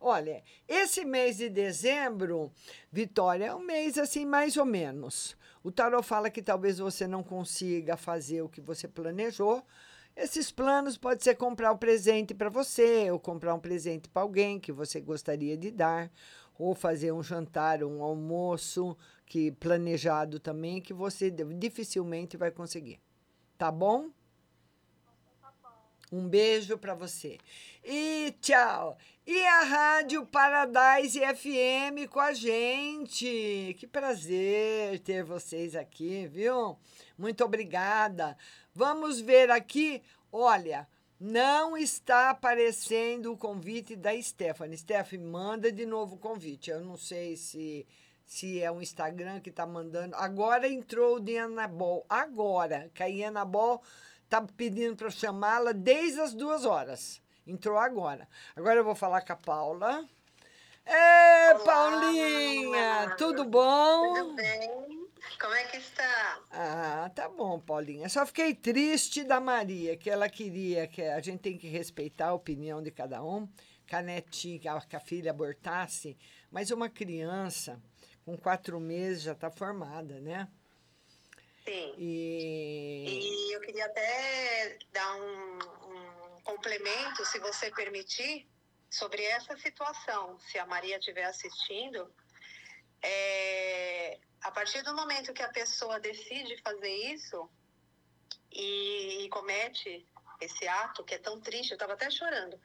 Olha, 0.00 0.44
esse 0.68 1.04
mês 1.04 1.38
de 1.38 1.48
dezembro, 1.48 2.52
Vitória, 2.90 3.46
é 3.46 3.54
um 3.54 3.66
mês 3.66 3.98
assim, 3.98 4.24
mais 4.24 4.56
ou 4.56 4.64
menos. 4.64 5.36
O 5.60 5.72
tarot 5.72 6.06
fala 6.06 6.30
que 6.30 6.40
talvez 6.40 6.78
você 6.78 7.04
não 7.08 7.24
consiga 7.24 7.96
fazer 7.96 8.42
o 8.42 8.48
que 8.48 8.60
você 8.60 8.86
planejou. 8.86 9.60
Esses 10.14 10.52
planos 10.52 10.96
pode 10.96 11.24
ser 11.24 11.34
comprar 11.34 11.72
um 11.72 11.76
presente 11.76 12.32
para 12.32 12.48
você, 12.48 13.10
ou 13.10 13.18
comprar 13.18 13.52
um 13.52 13.60
presente 13.60 14.08
para 14.08 14.22
alguém 14.22 14.60
que 14.60 14.70
você 14.70 15.00
gostaria 15.00 15.56
de 15.56 15.72
dar, 15.72 16.12
ou 16.56 16.76
fazer 16.76 17.10
um 17.10 17.24
jantar, 17.24 17.82
um 17.82 18.04
almoço 18.04 18.96
que 19.26 19.50
planejado 19.50 20.38
também 20.38 20.80
que 20.80 20.94
você 20.94 21.28
dificilmente 21.28 22.36
vai 22.36 22.52
conseguir. 22.52 23.00
Tá 23.58 23.72
bom? 23.72 24.10
Um 26.12 26.28
beijo 26.28 26.76
para 26.76 26.92
você. 26.92 27.38
E 27.84 28.34
tchau. 28.40 28.98
E 29.24 29.46
a 29.46 29.60
Rádio 29.62 30.26
Paradise 30.26 31.20
FM 31.20 32.10
com 32.10 32.18
a 32.18 32.32
gente. 32.32 33.76
Que 33.78 33.86
prazer 33.86 34.98
ter 35.00 35.22
vocês 35.22 35.76
aqui, 35.76 36.26
viu? 36.26 36.76
Muito 37.16 37.44
obrigada. 37.44 38.36
Vamos 38.74 39.20
ver 39.20 39.50
aqui. 39.50 40.02
Olha, 40.32 40.88
não 41.20 41.76
está 41.76 42.30
aparecendo 42.30 43.32
o 43.32 43.36
convite 43.36 43.94
da 43.94 44.20
Stephanie. 44.20 44.76
Stephanie, 44.76 45.24
manda 45.24 45.70
de 45.70 45.86
novo 45.86 46.16
o 46.16 46.18
convite. 46.18 46.70
Eu 46.70 46.80
não 46.80 46.96
sei 46.96 47.36
se 47.36 47.86
se 48.30 48.62
é 48.62 48.70
o 48.70 48.80
Instagram 48.80 49.40
que 49.40 49.50
está 49.50 49.66
mandando. 49.66 50.14
Agora 50.14 50.68
entrou 50.68 51.16
o 51.16 51.20
de 51.20 51.36
Anabol. 51.36 52.06
Agora, 52.08 52.88
que 52.94 53.02
a 53.02 53.28
Anabol 53.28 53.82
tá 54.30 54.40
pedindo 54.56 54.96
para 54.96 55.10
chamá-la 55.10 55.72
desde 55.72 56.20
as 56.20 56.32
duas 56.32 56.64
horas. 56.64 57.20
Entrou 57.44 57.76
agora. 57.76 58.28
Agora 58.54 58.78
eu 58.78 58.84
vou 58.84 58.94
falar 58.94 59.22
com 59.22 59.32
a 59.32 59.36
Paula. 59.36 60.08
Ê, 60.86 61.58
Paulinha, 61.64 63.16
tudo 63.18 63.44
bom? 63.44 64.14
Tudo 64.14 64.34
bem? 64.36 65.00
Como 65.40 65.54
é 65.54 65.64
que 65.64 65.78
está? 65.78 66.38
Ah, 66.52 67.10
tá 67.14 67.28
bom, 67.28 67.58
Paulinha. 67.58 68.08
Só 68.08 68.24
fiquei 68.24 68.54
triste 68.54 69.24
da 69.24 69.40
Maria, 69.40 69.96
que 69.96 70.08
ela 70.08 70.28
queria 70.28 70.86
que 70.86 71.02
a 71.02 71.20
gente 71.20 71.40
tem 71.40 71.58
que 71.58 71.68
respeitar 71.68 72.28
a 72.28 72.34
opinião 72.34 72.80
de 72.80 72.90
cada 72.90 73.22
um, 73.22 73.48
que 73.86 73.96
a 73.96 74.02
netinha, 74.02 74.60
que 74.88 74.96
a 74.96 75.00
filha 75.00 75.32
abortasse, 75.32 76.16
mas 76.50 76.70
uma 76.70 76.88
criança 76.88 77.80
com 78.24 78.36
quatro 78.36 78.78
meses 78.78 79.22
já 79.22 79.32
está 79.32 79.50
formada, 79.50 80.20
né? 80.20 80.48
Sim. 81.64 81.94
E 81.98 83.50
E 83.50 83.52
eu 83.52 83.60
queria 83.60 83.86
até 83.86 84.78
dar 84.92 85.14
um, 85.16 85.58
um 85.58 86.40
complemento, 86.42 87.24
se 87.24 87.38
você 87.38 87.70
permitir, 87.70 88.48
sobre 88.90 89.22
essa 89.24 89.56
situação. 89.56 90.38
Se 90.40 90.58
a 90.58 90.66
Maria 90.66 90.98
estiver 90.98 91.24
assistindo, 91.24 92.12
é, 93.02 94.18
a 94.42 94.50
partir 94.50 94.82
do 94.82 94.94
momento 94.94 95.32
que 95.32 95.42
a 95.42 95.48
pessoa 95.48 96.00
decide 96.00 96.60
fazer 96.62 96.94
isso 97.14 97.48
e, 98.50 99.24
e 99.24 99.28
comete 99.28 100.06
esse 100.40 100.66
ato, 100.66 101.04
que 101.04 101.14
é 101.14 101.18
tão 101.18 101.40
triste, 101.40 101.70
eu 101.70 101.76
estava 101.76 101.92
até 101.92 102.10
chorando, 102.10 102.60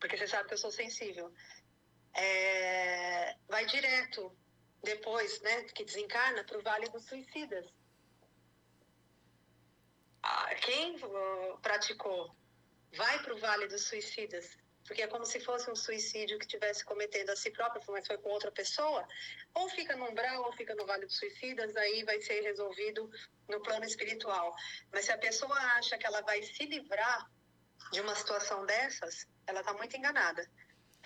porque 0.00 0.16
você 0.16 0.26
sabe 0.26 0.48
que 0.48 0.54
eu 0.54 0.58
sou 0.58 0.70
sensível, 0.70 1.32
é, 2.14 3.36
vai 3.48 3.66
direto, 3.66 4.34
depois 4.82 5.40
né, 5.42 5.64
que 5.64 5.84
desencarna, 5.84 6.44
para 6.44 6.58
o 6.58 6.62
Vale 6.62 6.88
dos 6.88 7.04
Suicidas. 7.04 7.66
Quem 10.62 10.96
uh, 10.96 11.58
praticou 11.62 12.34
vai 12.94 13.22
para 13.22 13.34
o 13.34 13.38
Vale 13.38 13.66
dos 13.66 13.82
Suicidas, 13.82 14.58
porque 14.86 15.02
é 15.02 15.06
como 15.06 15.24
se 15.24 15.40
fosse 15.40 15.70
um 15.70 15.76
suicídio 15.76 16.38
que 16.38 16.44
estivesse 16.44 16.84
cometendo 16.84 17.30
a 17.30 17.36
si 17.36 17.50
próprio, 17.50 17.82
mas 17.88 18.06
foi 18.06 18.18
com 18.18 18.30
outra 18.30 18.50
pessoa, 18.50 19.06
ou 19.54 19.68
fica 19.70 19.96
no 19.96 20.08
umbral, 20.08 20.44
ou 20.44 20.52
fica 20.52 20.74
no 20.74 20.86
Vale 20.86 21.06
dos 21.06 21.18
Suicidas, 21.18 21.76
aí 21.76 22.04
vai 22.04 22.20
ser 22.20 22.40
resolvido 22.42 23.10
no 23.48 23.60
plano 23.60 23.84
espiritual. 23.84 24.54
Mas 24.92 25.06
se 25.06 25.12
a 25.12 25.18
pessoa 25.18 25.56
acha 25.78 25.98
que 25.98 26.06
ela 26.06 26.20
vai 26.22 26.42
se 26.42 26.64
livrar 26.66 27.30
de 27.92 28.00
uma 28.00 28.14
situação 28.14 28.64
dessas, 28.66 29.26
ela 29.46 29.60
está 29.60 29.72
muito 29.74 29.96
enganada. 29.96 30.48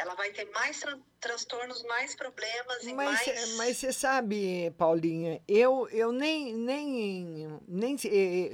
Ela 0.00 0.14
vai 0.14 0.32
ter 0.32 0.48
mais 0.50 0.80
tran 0.80 0.98
transtornos, 1.20 1.82
mais 1.82 2.14
problemas 2.14 2.82
e 2.84 2.94
Mas, 2.94 3.26
mais... 3.26 3.56
mas 3.56 3.76
você 3.76 3.92
sabe, 3.92 4.70
Paulinha, 4.78 5.42
eu, 5.46 5.86
eu 5.90 6.10
nem, 6.10 6.54
nem, 6.54 7.60
nem 7.68 7.96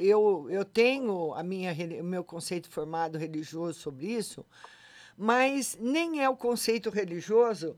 eu, 0.01 0.51
eu 0.51 0.65
tenho 0.65 1.33
a 1.35 1.45
minha, 1.45 1.73
o 2.01 2.05
meu 2.05 2.25
conceito 2.25 2.69
formado 2.69 3.17
religioso 3.17 3.79
sobre 3.79 4.07
isso, 4.07 4.45
mas 5.17 5.77
nem 5.79 6.21
é 6.21 6.29
o 6.29 6.37
conceito 6.37 6.91
religioso 6.91 7.77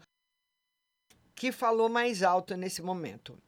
que 1.35 1.53
falou 1.53 1.91
mais 1.91 2.23
alto 2.23 2.57
nesse 2.57 2.81
momento. 2.81 3.39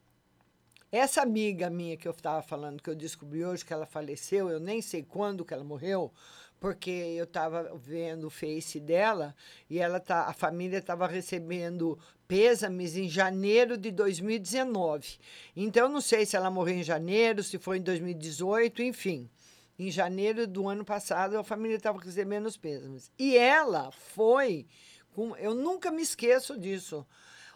Essa 0.93 1.23
amiga 1.23 1.71
minha 1.71 1.97
que 1.97 2.07
eu 2.07 2.13
estava 2.13 2.43
falando, 2.43 2.83
que 2.83 2.91
eu 2.91 2.95
descobri 2.95 3.45
hoje 3.45 3.65
que 3.65 3.73
ela 3.73 3.87
faleceu, 3.87 4.51
eu 4.51 4.61
nem 4.61 4.83
sei 4.83 5.03
quando 5.03 5.45
que 5.45 5.55
ela 5.55 5.65
morreu, 5.65 6.13
porque 6.61 6.91
eu 6.91 7.25
estava 7.25 7.75
vendo 7.75 8.27
o 8.27 8.31
Face 8.31 8.79
dela 8.79 9.35
e 9.69 9.79
ela 9.79 9.99
tá, 9.99 10.27
a 10.27 10.35
família 10.35 10.79
estava 10.79 11.07
recebendo 11.07 11.99
pêsames 12.29 12.97
em 12.97 13.09
janeiro 13.09 13.79
de 13.79 13.91
2019. 13.91 15.19
Então, 15.57 15.89
não 15.89 16.03
sei 16.03 16.27
se 16.27 16.37
ela 16.37 16.51
morreu 16.51 16.77
em 16.77 16.83
janeiro, 16.83 17.43
se 17.43 17.59
foi 17.59 17.79
em 17.79 17.83
2018, 17.83 18.83
enfim. 18.83 19.29
Em 19.79 19.91
janeiro 19.91 20.47
do 20.47 20.69
ano 20.69 20.85
passado, 20.85 21.39
a 21.39 21.43
família 21.43 21.79
estava 21.79 21.99
recebendo 21.99 22.45
os 22.45 22.59
pêsames. 22.59 23.11
E 23.19 23.39
ela 23.39 23.91
foi. 23.91 24.67
Com, 25.15 25.35
eu 25.37 25.55
nunca 25.55 25.91
me 25.91 26.03
esqueço 26.03 26.59
disso. 26.59 27.07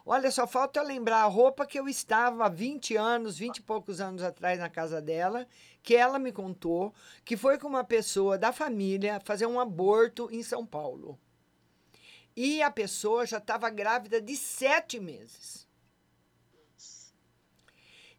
Olha, 0.06 0.30
só 0.30 0.46
falta 0.46 0.82
lembrar 0.82 1.22
a 1.22 1.26
roupa 1.26 1.66
que 1.66 1.80
eu 1.80 1.88
estava 1.88 2.44
há 2.44 2.48
20 2.48 2.94
anos, 2.94 3.38
20 3.38 3.56
e 3.56 3.62
poucos 3.62 4.02
anos 4.02 4.22
atrás 4.22 4.58
na 4.58 4.68
casa 4.68 5.00
dela, 5.00 5.46
que 5.82 5.96
ela 5.96 6.18
me 6.18 6.30
contou, 6.30 6.92
que 7.24 7.38
foi 7.38 7.56
com 7.58 7.68
uma 7.68 7.84
pessoa 7.84 8.36
da 8.36 8.52
família 8.52 9.18
fazer 9.24 9.46
um 9.46 9.58
aborto 9.58 10.28
em 10.30 10.42
São 10.42 10.66
Paulo. 10.66 11.18
E 12.36 12.60
a 12.60 12.70
pessoa 12.70 13.24
já 13.24 13.38
estava 13.38 13.70
grávida 13.70 14.20
de 14.20 14.36
sete 14.36 15.00
meses. 15.00 15.66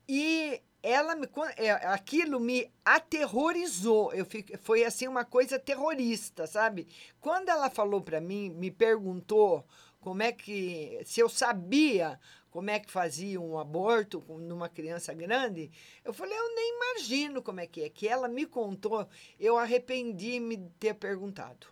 E 0.08 0.60
ela 0.82 1.16
me, 1.16 1.28
é, 1.58 1.72
aquilo 1.72 2.40
me 2.40 2.72
aterrorizou. 2.84 4.12
Eu 4.14 4.26
fiquei, 4.26 4.58
foi 4.58 4.84
assim 4.84 5.08
uma 5.08 5.26
coisa 5.26 5.60
terrorista, 5.60 6.48
sabe? 6.48 6.88
Quando 7.20 7.50
ela 7.50 7.70
falou 7.70 8.02
para 8.02 8.22
mim, 8.22 8.50
me 8.50 8.72
perguntou 8.72 9.66
como 10.06 10.22
é 10.22 10.32
que 10.32 11.01
se 11.03 11.20
eu 11.20 11.28
sabia 11.28 12.20
como 12.51 12.70
é 12.70 12.80
que 12.80 12.91
fazia 12.91 13.41
um 13.41 13.58
aborto 13.58 14.22
com- 14.22 14.38
numa 14.38 14.70
criança 14.70 15.14
grande, 15.16 15.70
eu 16.06 16.14
falei, 16.14 16.38
eu 16.38 16.56
nem 16.56 16.76
imagino 16.76 17.41
como 17.41 17.60
é 17.60 17.66
que 17.68 17.82
é. 17.84 17.89
Que 17.89 18.08
ela 18.08 18.28
me 18.30 18.45
contou, 18.45 19.10
eu 19.39 19.58
arrependi-me 19.58 20.56
de 20.58 20.70
ter 20.80 20.93
perguntado. 20.93 21.68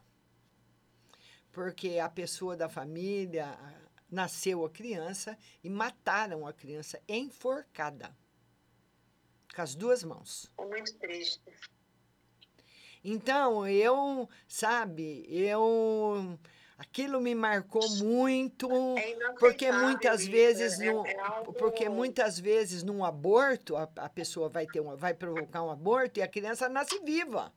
porque 1.52 2.00
a 2.00 2.10
pessoa 2.10 2.58
da 2.58 2.68
família 2.68 3.56
nasceu 4.10 4.66
a 4.66 4.70
criança 4.72 5.38
e 5.64 5.70
mataram 5.70 6.48
a 6.48 6.52
criança 6.52 7.00
enforcada 7.08 8.10
com 9.56 9.62
as 9.62 9.76
duas 9.76 10.04
mãos. 10.04 10.52
É 10.58 10.66
muito 10.66 10.92
triste. 10.96 11.40
Então, 13.04 13.68
eu, 13.68 14.28
sabe, 14.48 15.26
eu 15.30 16.40
aquilo 16.78 17.20
me 17.22 17.34
marcou 17.36 17.88
muito, 17.98 18.68
porque 19.40 19.72
muitas 19.72 20.22
isso, 20.22 20.32
vezes 20.32 20.80
é- 20.80 20.92
no, 20.92 21.06
é 21.06 21.16
algo- 21.20 21.54
porque 21.54 21.88
muitas 21.90 22.40
vezes 22.40 22.84
num 22.84 23.04
aborto 23.06 23.76
a, 23.76 23.88
a 23.98 24.10
pessoa 24.10 24.50
vai 24.50 24.66
ter 24.66 24.80
um, 24.82 24.96
vai 24.96 25.14
provocar 25.14 25.64
um 25.64 25.72
aborto 25.72 26.20
e 26.20 26.24
a 26.24 26.28
criança 26.28 26.68
nasce 26.70 27.00
viva. 27.00 27.54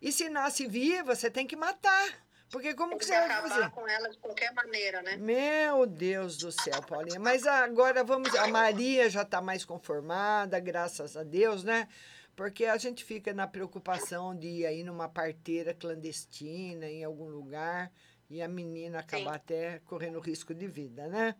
E 0.00 0.10
se 0.10 0.28
nasce 0.28 0.66
viva, 0.66 1.14
você 1.14 1.30
tem 1.30 1.46
que 1.46 1.54
matar. 1.54 2.08
Porque 2.50 2.74
como 2.74 2.90
Tem 2.90 2.98
que 2.98 3.04
que 3.06 3.12
você 3.12 3.18
vai 3.18 3.48
fazer? 3.48 3.70
com 3.70 3.88
ela 3.88 4.10
de 4.10 4.18
qualquer 4.18 4.52
maneira, 4.52 5.00
né? 5.00 5.16
Meu 5.16 5.86
Deus 5.86 6.36
do 6.36 6.52
céu, 6.52 6.82
Paulinha. 6.82 7.18
Mas 7.18 7.46
agora 7.46 8.04
vamos. 8.04 8.34
A 8.34 8.46
Maria 8.46 9.08
já 9.08 9.22
está 9.22 9.40
mais 9.40 9.64
conformada, 9.64 10.60
graças 10.60 11.16
a 11.16 11.22
Deus, 11.22 11.64
né? 11.64 11.88
Porque 12.34 12.64
a 12.64 12.76
gente 12.78 13.04
fica 13.04 13.32
na 13.32 13.46
preocupação 13.46 14.34
de 14.36 14.48
ir 14.48 14.66
aí 14.66 14.82
numa 14.82 15.08
parteira 15.08 15.74
clandestina 15.74 16.86
em 16.88 17.04
algum 17.04 17.28
lugar 17.28 17.92
e 18.30 18.40
a 18.40 18.48
menina 18.48 19.00
acabar 19.00 19.34
até 19.36 19.80
correndo 19.80 20.18
risco 20.20 20.54
de 20.54 20.66
vida, 20.66 21.06
né? 21.08 21.36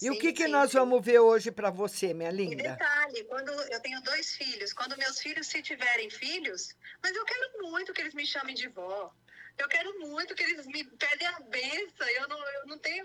E 0.00 0.10
o 0.10 0.12
Sim, 0.12 0.18
que, 0.18 0.32
que 0.32 0.44
sim, 0.44 0.48
nós 0.48 0.72
sim. 0.72 0.78
vamos 0.78 1.04
ver 1.04 1.20
hoje 1.20 1.50
para 1.50 1.70
você, 1.70 2.12
minha 2.14 2.30
E 2.46 2.54
linda? 2.54 2.54
detalhe, 2.54 3.24
quando 3.24 3.50
eu 3.50 3.80
tenho 3.80 4.00
dois 4.02 4.34
filhos, 4.36 4.72
quando 4.72 4.96
meus 4.96 5.20
filhos 5.20 5.46
se 5.48 5.60
tiverem 5.62 6.08
filhos, 6.08 6.74
mas 7.02 7.14
eu 7.14 7.24
quero 7.24 7.62
muito 7.62 7.92
que 7.92 8.00
eles 8.00 8.14
me 8.14 8.26
chamem 8.26 8.54
de 8.54 8.68
vó. 8.68 9.12
Eu 9.58 9.68
quero 9.68 9.98
muito 10.00 10.34
que 10.34 10.42
eles 10.42 10.66
me 10.66 10.84
pedem 10.84 11.26
a 11.28 11.40
benção. 11.40 12.06
Eu 12.08 12.28
não, 12.28 12.38
eu 12.38 12.66
não 12.66 12.78
tenho 12.78 13.04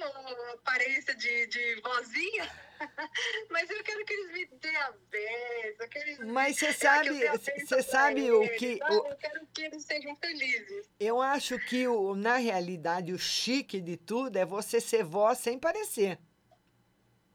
aparência 0.54 1.16
de, 1.16 1.48
de 1.48 1.76
vozinha, 1.82 2.52
mas 3.50 3.70
eu 3.70 3.82
quero 3.84 4.04
que 4.06 4.14
eles 4.14 4.32
me 4.34 4.46
dêem 4.60 4.76
a 4.76 4.92
benção. 5.10 5.88
Eles, 5.96 6.20
Mas 6.20 6.58
você 6.60 6.74
sabe, 6.74 7.10
você 7.66 7.82
sabe 7.84 8.32
o 8.32 8.42
que. 8.58 8.80
o- 8.90 9.08
Eu 9.08 9.16
quero 9.16 9.48
que 9.54 9.62
eles 9.64 9.84
sejam 9.86 10.16
felizes. 10.18 10.90
eu 11.00 11.22
acho 11.22 11.58
que, 11.60 11.88
o, 11.88 12.16
na 12.16 12.36
realidade, 12.38 13.14
o 13.14 13.20
chique 13.20 13.80
de 13.80 13.96
tudo 13.96 14.36
é 14.38 14.46
você 14.46 14.82
ser 14.82 15.04
vó 15.04 15.34
sem 15.34 15.58
parecer. 15.58 16.20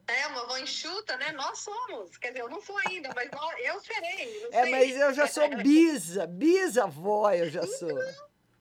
É, 0.09 0.27
uma 0.29 0.43
avó 0.43 0.57
enxuta, 0.59 1.17
né? 1.17 1.33
Nós 1.33 1.59
somos. 1.61 2.17
Quer 2.19 2.29
dizer, 2.29 2.43
eu 2.43 2.49
não 2.49 2.61
sou 2.63 2.77
ainda, 2.87 3.11
mas 3.15 3.29
nós- 3.31 3.59
eu 3.61 3.81
serei. 3.81 4.47
É, 4.53 4.63
sei. 4.63 4.71
mas 4.71 4.97
eu 4.97 5.15
já 5.15 5.27
sou 5.27 5.49
bisa, 5.57 6.27
bisavó 6.27 7.33
eu 7.33 7.49
já 7.51 7.67
sou. 7.67 7.99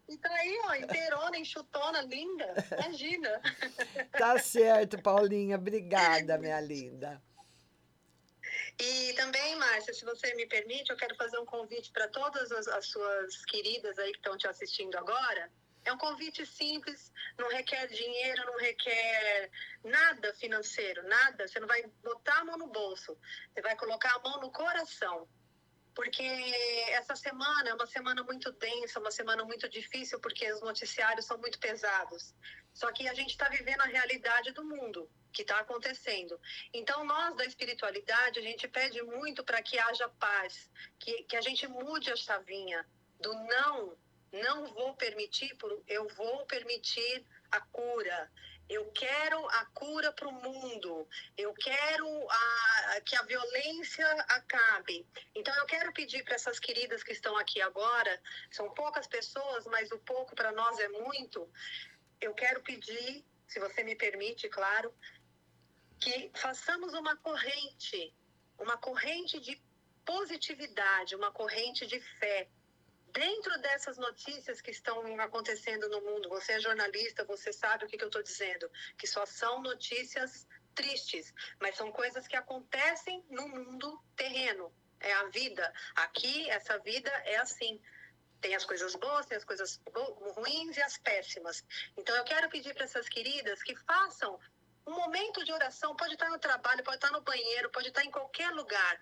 E 0.07 0.17
tá 0.17 0.31
aí, 0.31 0.59
ó, 0.65 0.75
inteirona, 0.75 1.37
enxutona, 1.37 2.01
linda. 2.01 2.53
Imagina. 2.79 3.41
Tá 4.17 4.37
certo, 4.39 5.01
Paulinha. 5.01 5.57
Obrigada, 5.57 6.37
minha 6.37 6.59
linda. 6.61 7.21
E 8.79 9.13
também, 9.13 9.55
Márcia, 9.55 9.93
se 9.93 10.05
você 10.05 10.33
me 10.35 10.45
permite, 10.45 10.91
eu 10.91 10.97
quero 10.97 11.15
fazer 11.15 11.37
um 11.39 11.45
convite 11.45 11.91
para 11.91 12.07
todas 12.07 12.51
as, 12.51 12.67
as 12.67 12.85
suas 12.87 13.43
queridas 13.45 13.97
aí 13.97 14.11
que 14.11 14.17
estão 14.17 14.37
te 14.37 14.47
assistindo 14.47 14.95
agora. 14.97 15.51
É 15.85 15.93
um 15.93 15.97
convite 15.97 16.45
simples, 16.45 17.11
não 17.37 17.47
requer 17.49 17.87
dinheiro, 17.87 18.43
não 18.45 18.57
requer 18.57 19.51
nada 19.83 20.33
financeiro, 20.33 21.07
nada. 21.07 21.47
Você 21.47 21.59
não 21.59 21.67
vai 21.67 21.83
botar 22.03 22.39
a 22.39 22.45
mão 22.45 22.57
no 22.57 22.67
bolso, 22.67 23.17
você 23.53 23.61
vai 23.61 23.75
colocar 23.75 24.15
a 24.15 24.19
mão 24.19 24.41
no 24.41 24.51
coração. 24.51 25.27
Porque 25.95 26.23
essa 26.89 27.15
semana 27.15 27.69
é 27.69 27.73
uma 27.73 27.87
semana 27.87 28.21
muito 28.21 28.51
densa, 28.51 28.99
uma 28.99 29.11
semana 29.11 29.45
muito 29.45 29.69
difícil, 29.69 30.19
porque 30.19 30.51
os 30.51 30.61
noticiários 30.61 31.25
são 31.25 31.37
muito 31.37 31.57
pesados. 31.57 32.35
Só 32.73 32.91
que 32.91 33.07
a 33.07 33.13
gente 33.13 33.29
está 33.31 33.47
vivendo 33.47 33.81
a 33.81 33.85
realidade 33.85 34.51
do 34.51 34.63
mundo 34.63 35.09
que 35.31 35.41
está 35.41 35.59
acontecendo. 35.59 36.39
Então, 36.73 37.05
nós 37.05 37.35
da 37.35 37.45
espiritualidade, 37.45 38.39
a 38.39 38.41
gente 38.41 38.67
pede 38.67 39.01
muito 39.03 39.43
para 39.43 39.61
que 39.61 39.79
haja 39.79 40.09
paz, 40.09 40.69
que, 40.99 41.23
que 41.23 41.37
a 41.37 41.41
gente 41.41 41.65
mude 41.67 42.11
a 42.11 42.15
chavinha 42.15 42.85
do 43.19 43.33
não, 43.33 43.97
não 44.33 44.65
vou 44.73 44.93
permitir, 44.95 45.55
eu 45.87 46.07
vou 46.09 46.45
permitir 46.45 47.25
a 47.51 47.61
cura. 47.61 48.31
Eu 48.67 48.91
quero 48.91 49.47
a 49.49 49.65
cura 49.67 50.11
para 50.11 50.27
o 50.27 50.31
mundo. 50.31 51.07
Eu 51.37 51.53
quero 51.53 52.07
a- 52.29 53.01
que 53.05 53.15
a 53.15 53.21
violência 53.23 54.07
acabe. 54.23 55.05
Então, 55.35 55.53
eu 55.55 55.65
quero 55.65 55.93
pedir 55.93 56.23
para 56.23 56.35
essas 56.35 56.59
queridas 56.59 57.03
que 57.03 57.11
estão 57.11 57.37
aqui 57.37 57.61
agora, 57.61 58.21
são 58.51 58.73
poucas 58.73 59.05
pessoas, 59.07 59.65
mas 59.65 59.91
o 59.91 59.99
pouco 59.99 60.35
para 60.35 60.51
nós 60.51 60.79
é 60.79 60.87
muito. 60.87 61.47
Eu 62.19 62.33
quero 62.33 62.61
pedir, 62.61 63.23
se 63.47 63.59
você 63.59 63.83
me 63.83 63.95
permite, 63.95 64.49
claro, 64.49 64.93
que 65.99 66.31
façamos 66.35 66.93
uma 66.93 67.15
corrente, 67.17 68.13
uma 68.57 68.77
corrente 68.77 69.39
de 69.39 69.61
positividade, 70.03 71.15
uma 71.15 71.31
corrente 71.31 71.85
de 71.85 71.99
fé. 72.19 72.47
Dentro 73.15 73.57
dessas 73.61 73.97
notícias 73.97 74.59
que 74.59 74.71
estão 74.71 75.01
acontecendo 75.21 75.87
no 75.87 76.01
mundo, 76.01 76.27
você 76.27 76.51
é 76.51 76.59
jornalista, 76.59 77.23
você 77.23 77.53
sabe 77.53 77.85
o 77.85 77.87
que, 77.87 77.97
que 77.97 78.03
eu 78.03 78.09
estou 78.09 78.21
dizendo, 78.21 78.69
que 78.97 79.07
só 79.07 79.25
são 79.25 79.61
notícias 79.61 80.45
tristes, 80.75 81.33
mas 81.61 81.77
são 81.77 81.93
coisas 81.93 82.27
que 82.27 82.35
acontecem 82.35 83.25
no 83.29 83.47
mundo 83.47 84.03
terreno. 84.17 84.69
É 84.99 85.13
a 85.13 85.23
vida. 85.29 85.73
Aqui, 85.95 86.49
essa 86.49 86.77
vida 86.79 87.09
é 87.23 87.37
assim. 87.37 87.81
Tem 88.41 88.53
as 88.53 88.65
coisas 88.65 88.93
boas, 88.95 89.25
tem 89.25 89.37
as 89.37 89.45
coisas 89.45 89.81
ruins 90.35 90.75
e 90.75 90.81
as 90.81 90.97
péssimas. 90.97 91.63
Então, 91.95 92.13
eu 92.17 92.25
quero 92.25 92.49
pedir 92.49 92.73
para 92.73 92.83
essas 92.83 93.07
queridas 93.07 93.63
que 93.63 93.77
façam 93.77 94.37
um 94.85 94.91
momento 94.91 95.41
de 95.45 95.53
oração. 95.53 95.95
Pode 95.95 96.15
estar 96.15 96.29
no 96.29 96.37
trabalho, 96.37 96.83
pode 96.83 96.97
estar 96.97 97.11
no 97.11 97.21
banheiro, 97.21 97.71
pode 97.71 97.87
estar 97.87 98.03
em 98.03 98.11
qualquer 98.11 98.51
lugar. 98.51 99.01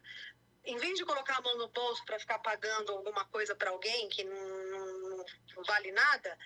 Em 0.66 0.78
vez 0.78 0.98
de 0.98 1.06
colocar 1.06 1.38
a 1.38 1.42
mão 1.42 1.58
no 1.58 1.68
bolso 1.70 2.04
para 2.06 2.20
ficar 2.20 2.40
pagando 2.40 2.94
alguma 2.94 3.26
coisa 3.26 3.56
para 3.56 3.70
alguém 3.70 4.08
que 4.10 4.24
não, 4.24 4.38
não- 5.18 5.26
vale 5.66 5.92
nada, 5.92 6.38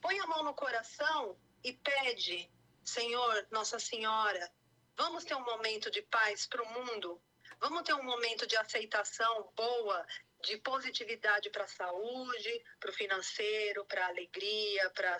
põe 0.00 0.18
a 0.20 0.26
mão 0.26 0.44
no 0.44 0.54
coração 0.54 1.36
e 1.62 1.72
pede: 1.72 2.50
Senhor, 2.84 3.46
Nossa 3.50 3.78
Senhora, 3.78 4.52
vamos 4.96 5.24
ter 5.24 5.34
um 5.34 5.44
momento 5.44 5.90
de 5.90 6.02
paz 6.02 6.46
para 6.46 6.62
o 6.62 6.72
mundo? 6.72 7.20
Vamos 7.60 7.82
ter 7.82 7.94
um 7.94 8.02
momento 8.04 8.46
de 8.46 8.56
aceitação 8.56 9.50
boa, 9.56 10.06
de 10.44 10.58
positividade 10.58 11.50
para 11.50 11.64
a 11.64 11.68
saúde, 11.68 12.64
para 12.78 12.90
o 12.90 12.94
financeiro, 12.94 13.84
para 13.84 14.04
a 14.04 14.08
alegria, 14.08 14.90
para 14.90 15.18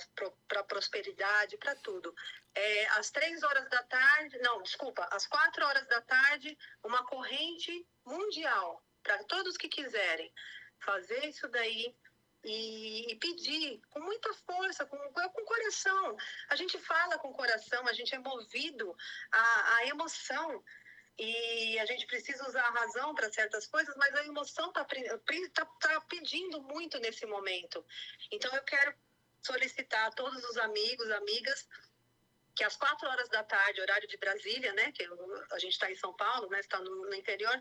a 0.61 0.65
prosperidade, 0.65 1.57
para 1.57 1.75
tudo. 1.77 2.15
É, 2.55 2.87
às 2.99 3.11
três 3.11 3.43
horas 3.43 3.69
da 3.69 3.83
tarde, 3.83 4.39
não, 4.39 4.63
desculpa, 4.63 5.07
às 5.11 5.27
quatro 5.27 5.65
horas 5.67 5.87
da 5.89 6.01
tarde, 6.03 6.57
uma 6.83 7.05
corrente 7.07 7.87
mundial 8.05 8.85
para 9.03 9.23
todos 9.25 9.57
que 9.57 9.69
quiserem 9.69 10.33
fazer 10.79 11.27
isso 11.27 11.49
daí 11.49 11.95
e, 12.45 13.13
e 13.13 13.17
pedir 13.17 13.81
com 13.91 14.01
muita 14.01 14.33
força, 14.35 14.85
com, 14.87 14.97
com 14.99 15.45
coração. 15.45 16.17
A 16.49 16.57
gente 16.57 16.79
fala 16.79 17.19
com 17.19 17.33
coração, 17.33 17.87
a 17.89 17.93
gente 17.93 18.15
é 18.15 18.19
movido 18.19 18.95
à 19.33 19.87
emoção. 19.87 20.63
E 21.19 21.79
a 21.79 21.87
gente 21.87 22.07
precisa 22.07 22.47
usar 22.49 22.63
a 22.65 22.71
razão 22.71 23.15
para 23.15 23.33
certas 23.33 23.67
coisas, 23.67 23.95
mas 23.97 24.15
a 24.15 24.25
emoção 24.25 24.69
está 24.69 24.85
tá, 24.85 25.65
tá 25.65 26.01
pedindo 26.03 26.61
muito 26.63 26.99
nesse 26.99 27.25
momento. 27.25 27.85
Então 28.33 28.53
eu 28.55 28.63
quero 28.65 28.95
solicitar 29.41 30.07
a 30.07 30.11
todos 30.11 30.43
os 30.45 30.57
amigos, 30.57 31.11
amigas, 31.11 31.69
que 32.57 32.65
às 32.65 32.77
quatro 32.77 33.09
horas 33.09 33.29
da 33.29 33.45
tarde, 33.45 33.81
horário 33.81 34.09
de 34.09 34.17
Brasília, 34.17 34.73
né? 34.73 34.91
Que 34.93 35.05
eu- 35.05 35.45
a 35.53 35.59
gente 35.59 35.73
está 35.73 35.91
em 35.91 35.97
São 35.97 36.13
Paulo, 36.15 36.49
né? 36.51 36.61
Está 36.61 36.81
no, 36.81 37.07
no 37.07 37.15
interior. 37.15 37.61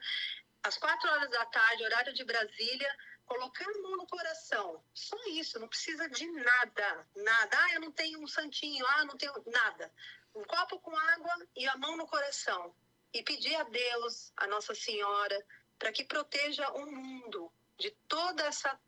Às 0.64 0.78
quatro 0.78 1.10
horas 1.10 1.30
da 1.30 1.46
tarde, 1.46 1.84
horário 1.84 2.14
de 2.14 2.24
Brasília, 2.24 2.98
colocar 3.26 3.66
a 3.66 3.82
mão 3.82 3.98
no 3.98 4.08
coração. 4.08 4.84
Só 4.94 5.18
isso, 5.28 5.60
não 5.60 5.68
precisa 5.68 6.10
de 6.10 6.26
nada, 6.32 7.08
nada. 7.16 7.58
Ah, 7.64 7.74
eu 7.74 7.82
não 7.82 7.92
tenho 7.92 8.20
um 8.20 8.28
santinho, 8.28 8.86
ah, 8.88 9.06
não 9.06 9.18
tenho 9.18 9.34
nada. 9.48 9.92
Um 10.36 10.44
copo 10.44 10.80
com 10.80 10.96
água 10.98 11.48
e 11.56 11.68
a 11.68 11.78
mão 11.78 11.98
no 11.98 12.08
coração. 12.08 12.76
E 13.14 13.24
pedir 13.24 13.56
a 13.56 13.64
Deus, 13.64 14.32
a 14.38 14.48
Nossa 14.48 14.74
Senhora, 14.74 15.46
para 15.78 15.92
que 15.92 16.04
proteja 16.04 16.68
o 16.72 16.86
mundo 16.86 17.52
de 17.78 17.92
toda 18.08 18.44
essa 18.46 18.80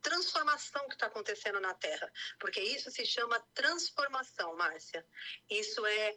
transformação 0.00 0.86
que 0.88 0.94
está 0.94 1.06
acontecendo 1.06 1.60
na 1.60 1.74
Terra. 1.74 2.10
Porque 2.38 2.60
isso 2.60 2.90
se 2.90 3.04
chama 3.04 3.40
transformação, 3.54 4.56
Márcia. 4.56 5.06
Isso 5.48 5.84
é 5.84 6.14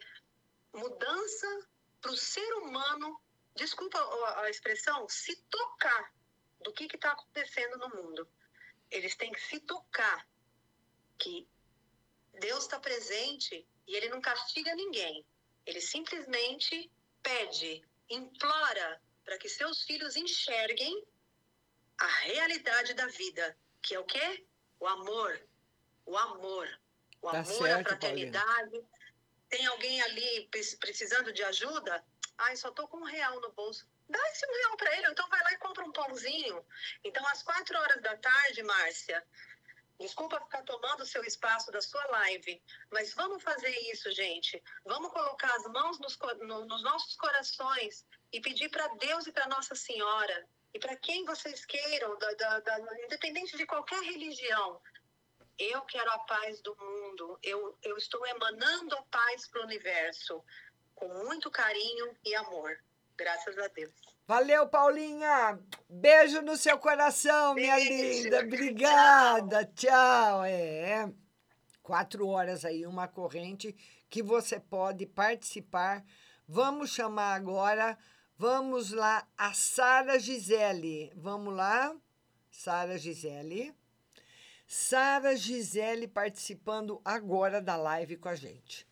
mudança 0.72 1.68
para 2.00 2.10
o 2.10 2.16
ser 2.16 2.52
humano, 2.54 3.20
desculpa 3.54 3.98
a, 4.40 4.50
expressão, 4.50 5.08
se 5.08 5.36
tocar 5.44 6.12
do 6.60 6.72
que 6.72 6.84
está 6.84 7.12
acontecendo 7.12 7.78
no 7.78 7.88
mundo. 7.90 8.28
Eles 8.90 9.14
têm 9.14 9.32
que 9.32 9.40
se 9.40 9.60
tocar 9.60 10.26
que 11.18 11.48
Deus 12.34 12.64
está 12.64 12.78
presente 12.78 13.66
e 13.86 13.96
ele 13.96 14.08
não 14.08 14.20
castiga 14.20 14.74
ninguém. 14.74 15.24
Ele 15.64 15.80
simplesmente 15.80 16.90
pede, 17.24 17.82
implora 18.08 19.02
para 19.24 19.38
que 19.38 19.48
seus 19.48 19.82
filhos 19.82 20.14
enxerguem 20.14 21.04
a 21.98 22.06
realidade 22.06 22.94
da 22.94 23.06
vida, 23.06 23.56
que 23.82 23.94
é 23.94 23.98
o 23.98 24.04
quê? 24.04 24.46
O 24.78 24.86
amor. 24.86 25.40
O 26.04 26.16
amor. 26.16 26.68
o 27.22 27.30
Tá 27.30 27.40
amor, 27.40 27.44
certo, 27.66 27.86
a 27.86 27.90
fraternidade. 27.90 28.84
Tem 29.48 29.66
alguém 29.66 30.00
ali 30.02 30.46
pre- 30.50 30.76
precisando 30.76 31.32
de 31.32 31.42
ajuda? 31.42 32.04
Ai, 32.36 32.56
só 32.56 32.70
tô 32.70 32.86
com 32.86 32.98
um 32.98 33.04
real 33.04 33.40
no 33.40 33.50
bolso. 33.52 33.88
Dá 34.08 34.18
esse 34.30 34.46
um 34.46 34.52
real 34.52 34.76
para 34.76 34.98
ele, 34.98 35.08
então 35.08 35.28
vai 35.28 35.42
lá 35.42 35.52
e 35.52 35.56
compra 35.58 35.84
um 35.84 35.92
pãozinho. 35.92 36.64
Então, 37.02 37.26
às 37.28 37.42
quatro 37.42 37.78
horas 37.78 38.02
da 38.02 38.16
tarde, 38.18 38.62
Márcia, 38.62 39.24
desculpa 39.98 40.40
ficar 40.40 40.62
tomando 40.62 41.02
o 41.02 41.06
seu 41.06 41.22
espaço 41.24 41.70
da 41.70 41.80
sua 41.80 42.04
live, 42.06 42.62
mas 42.90 43.14
vamos 43.14 43.42
fazer 43.42 43.70
isso, 43.92 44.10
gente. 44.12 44.62
Vamos 44.84 45.12
colocar 45.12 45.54
as 45.54 45.64
mãos 45.66 45.98
nos, 45.98 46.18
no- 46.42 46.64
nos 46.66 46.82
nossos 46.82 47.16
corações 47.16 48.04
e 48.32 48.40
pedir 48.40 48.68
para 48.70 48.88
Deus 48.94 49.26
e 49.26 49.32
para 49.32 49.46
Nossa 49.48 49.74
Senhora 49.74 50.46
e 50.72 50.78
para 50.78 50.96
quem 50.96 51.24
vocês 51.24 51.64
queiram, 51.64 52.18
da- 52.18 52.32
da- 52.34 52.60
da- 52.60 53.04
independente 53.04 53.56
de 53.56 53.64
qualquer 53.66 54.02
religião, 54.02 54.80
eu 55.56 55.82
quero 55.82 56.10
a 56.10 56.18
paz 56.20 56.60
do 56.62 56.74
mundo. 56.76 57.38
Eu, 57.42 57.78
eu 57.82 57.96
estou 57.96 58.26
emanando 58.26 58.96
a 58.96 59.02
paz 59.04 59.46
para 59.46 59.60
o 59.60 59.64
universo 59.64 60.44
com 60.96 61.06
muito 61.24 61.48
carinho 61.50 62.16
e 62.24 62.34
amor. 62.34 62.76
Graças 63.16 63.56
a 63.58 63.68
Deus. 63.68 64.13
Valeu, 64.26 64.66
Paulinha. 64.66 65.58
Beijo 65.88 66.40
no 66.40 66.56
seu 66.56 66.78
coração, 66.78 67.54
minha 67.54 67.76
Beijo. 67.76 68.22
linda. 68.22 68.40
Obrigada. 68.40 69.66
Tchau. 69.66 70.44
É. 70.44 71.12
Quatro 71.82 72.26
horas 72.28 72.64
aí, 72.64 72.86
uma 72.86 73.06
corrente 73.06 73.76
que 74.08 74.22
você 74.22 74.58
pode 74.58 75.04
participar. 75.04 76.02
Vamos 76.48 76.90
chamar 76.90 77.34
agora. 77.34 77.98
Vamos 78.36 78.92
lá, 78.92 79.28
a 79.36 79.52
Sara 79.52 80.18
Gisele. 80.18 81.12
Vamos 81.14 81.54
lá, 81.54 81.94
Sara 82.50 82.96
Gisele. 82.96 83.74
Sara 84.66 85.36
Gisele 85.36 86.08
participando 86.08 87.00
agora 87.04 87.60
da 87.60 87.76
live 87.76 88.16
com 88.16 88.28
a 88.30 88.34
gente. 88.34 88.88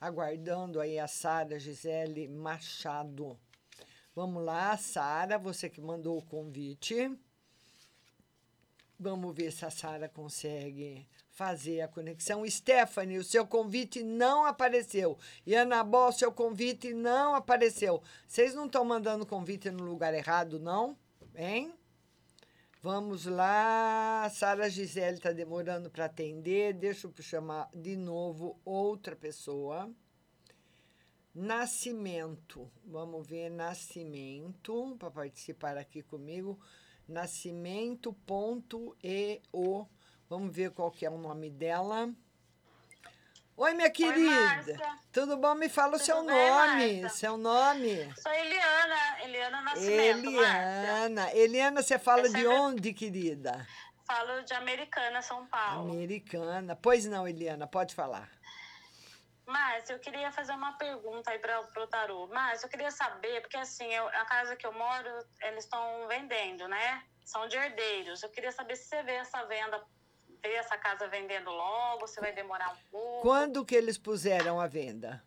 Aguardando 0.00 0.80
aí 0.80 0.98
a 0.98 1.08
Sara 1.08 1.58
Gisele 1.58 2.28
Machado. 2.28 3.38
Vamos 4.16 4.42
lá, 4.42 4.74
Sara, 4.78 5.36
você 5.36 5.68
que 5.68 5.78
mandou 5.78 6.16
o 6.16 6.22
convite. 6.22 7.14
Vamos 8.98 9.36
ver 9.36 9.52
se 9.52 9.66
a 9.66 9.68
Sara 9.68 10.08
consegue 10.08 11.06
fazer 11.32 11.82
a 11.82 11.88
conexão. 11.88 12.48
Stephanie, 12.48 13.18
o 13.18 13.24
seu 13.24 13.46
convite 13.46 14.02
não 14.02 14.46
apareceu. 14.46 15.18
E 15.44 15.54
Anabol, 15.54 16.10
seu 16.12 16.32
convite 16.32 16.94
não 16.94 17.34
apareceu. 17.34 18.02
Vocês 18.26 18.54
não 18.54 18.64
estão 18.64 18.86
mandando 18.86 19.26
convite 19.26 19.70
no 19.70 19.84
lugar 19.84 20.14
errado, 20.14 20.58
não? 20.58 20.96
Hein? 21.34 21.74
Vamos 22.80 23.26
lá. 23.26 24.30
Sara 24.30 24.70
Gisele 24.70 25.18
está 25.18 25.30
demorando 25.30 25.90
para 25.90 26.06
atender. 26.06 26.72
Deixa 26.72 27.06
eu 27.06 27.12
chamar 27.22 27.68
de 27.74 27.98
novo 27.98 28.58
outra 28.64 29.14
pessoa. 29.14 29.94
Nascimento. 31.36 32.72
Vamos 32.86 33.26
ver 33.26 33.50
Nascimento 33.50 34.96
para 34.98 35.10
participar 35.10 35.76
aqui 35.76 36.02
comigo. 36.02 36.58
Nascimento.eo. 37.06 38.16
Vamos 40.30 40.56
ver 40.56 40.70
qual 40.70 40.90
que 40.90 41.04
é 41.04 41.10
o 41.10 41.18
nome 41.18 41.50
dela. 41.50 42.08
Oi, 43.54 43.74
minha 43.74 43.90
querida. 43.90 44.30
Márcia. 44.30 44.78
Tudo 45.12 45.36
bom? 45.36 45.54
Me 45.54 45.68
fala 45.68 45.96
o 45.96 45.98
Tudo 45.98 46.04
seu 46.06 46.24
bem, 46.24 46.26
nome. 46.50 47.02
Márcia? 47.02 47.08
Seu 47.10 47.36
nome. 47.36 48.14
Sou 48.18 48.32
Eliana, 48.32 49.22
Eliana 49.22 49.60
Nascimento. 49.60 50.28
Eliana. 50.30 51.32
Eliana, 51.34 51.82
você 51.82 51.98
fala 51.98 52.22
Essa 52.22 52.30
de 52.32 52.40
é 52.46 52.48
ver- 52.48 52.48
onde, 52.48 52.94
querida? 52.94 53.66
Falo 54.06 54.42
de 54.42 54.54
Americana, 54.54 55.20
São 55.20 55.46
Paulo. 55.46 55.90
Americana. 55.92 56.74
Pois 56.76 57.04
não, 57.04 57.28
Eliana, 57.28 57.66
pode 57.66 57.94
falar. 57.94 58.30
Márcia, 59.46 59.94
eu 59.94 60.00
queria 60.00 60.32
fazer 60.32 60.52
uma 60.52 60.72
pergunta 60.72 61.30
aí 61.30 61.38
para 61.38 61.60
o 61.60 61.86
Tarô. 61.86 62.26
Márcia, 62.26 62.66
eu 62.66 62.70
queria 62.70 62.90
saber, 62.90 63.40
porque 63.42 63.56
assim, 63.56 63.86
eu- 63.94 64.08
a 64.08 64.24
casa 64.24 64.56
que 64.56 64.66
eu 64.66 64.72
moro, 64.72 65.08
eles 65.40 65.64
estão 65.64 66.08
vendendo, 66.08 66.66
né? 66.66 67.04
São 67.24 67.46
de 67.46 67.56
herdeiros. 67.56 68.22
Eu 68.22 68.28
queria 68.30 68.50
saber 68.50 68.74
se 68.76 68.84
você 68.88 69.02
vê 69.04 69.12
essa 69.12 69.44
venda, 69.44 69.84
vê 70.42 70.52
essa 70.54 70.76
casa 70.76 71.06
vendendo 71.08 71.50
logo, 71.50 72.06
se 72.08 72.20
vai 72.20 72.32
demorar 72.32 72.72
um 72.72 72.90
pouco. 72.90 73.22
Quando 73.22 73.64
que 73.64 73.74
eles 73.76 73.96
puseram 73.96 74.60
a 74.60 74.66
venda? 74.66 75.22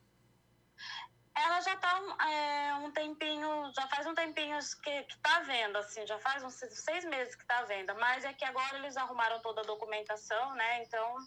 Ela 1.35 1.61
já 1.61 1.77
tá 1.77 2.01
um, 2.01 2.21
é, 2.21 2.73
um 2.85 2.91
tempinho, 2.91 3.71
já 3.73 3.87
faz 3.87 4.05
um 4.05 4.13
tempinho 4.13 4.57
que, 4.83 5.03
que 5.03 5.17
tá 5.19 5.37
à 5.37 5.41
venda, 5.43 5.79
assim, 5.79 6.05
já 6.05 6.19
faz 6.19 6.43
uns 6.43 6.55
seis- 6.55 7.05
meses 7.05 7.33
que 7.35 7.45
tá 7.45 7.59
à 7.59 7.63
venda. 7.63 7.93
Mas 7.93 8.25
é 8.25 8.33
que 8.33 8.43
agora 8.43 8.77
eles 8.77 8.97
arrumaram 8.97 9.39
toda 9.41 9.61
a 9.61 9.63
documentação, 9.63 10.53
né? 10.55 10.83
Então, 10.83 11.17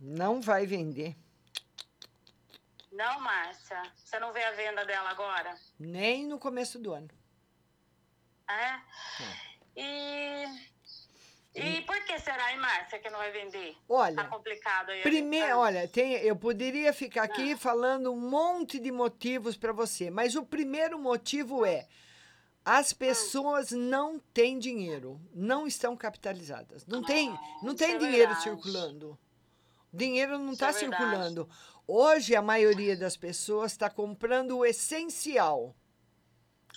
Não 0.00 0.40
vai 0.40 0.64
vender. 0.64 1.16
Não, 2.92 3.20
Márcia, 3.20 3.82
você 3.96 4.18
não 4.18 4.32
vê 4.32 4.42
a 4.44 4.52
venda 4.52 4.84
dela 4.84 5.10
agora? 5.10 5.54
Nem 5.78 6.26
no 6.26 6.38
começo 6.38 6.78
do 6.78 6.92
ano. 6.92 7.08
É? 8.48 8.80
E. 9.76 10.68
E 11.54 11.80
por 11.82 11.96
que 12.04 12.18
será, 12.20 12.52
hein, 12.52 12.58
Márcia, 12.58 12.98
que 13.00 13.10
não 13.10 13.18
vai 13.18 13.32
vender? 13.32 13.76
Olha, 13.88 14.14
Tá 14.14 14.24
complicado 14.28 14.90
aí. 14.90 15.02
Primeiro, 15.02 15.54
Ah. 15.54 15.58
olha, 15.58 15.88
tem, 15.88 16.12
eu 16.14 16.36
poderia 16.36 16.92
ficar 16.92 17.24
aqui 17.24 17.56
falando 17.56 18.12
um 18.12 18.20
monte 18.20 18.78
de 18.78 18.92
motivos 18.92 19.56
para 19.56 19.72
você, 19.72 20.08
mas 20.08 20.36
o 20.36 20.44
primeiro 20.44 20.98
motivo 20.98 21.64
é 21.66 21.88
as 22.64 22.92
pessoas 22.92 23.72
não 23.72 24.18
têm 24.20 24.58
dinheiro, 24.58 25.20
não 25.34 25.66
estão 25.66 25.96
capitalizadas. 25.96 26.86
Não 26.86 27.02
tem, 27.02 27.36
não 27.62 27.74
tem 27.74 27.94
é 27.94 27.98
dinheiro 27.98 28.34
verdade. 28.34 28.42
circulando. 28.42 29.18
O 29.92 29.96
dinheiro 29.96 30.38
não 30.38 30.52
está 30.52 30.68
é 30.68 30.72
circulando. 30.74 31.48
Hoje 31.90 32.36
a 32.36 32.42
maioria 32.42 32.94
das 32.94 33.16
pessoas 33.16 33.72
está 33.72 33.88
comprando 33.88 34.58
o 34.58 34.64
essencial. 34.66 35.74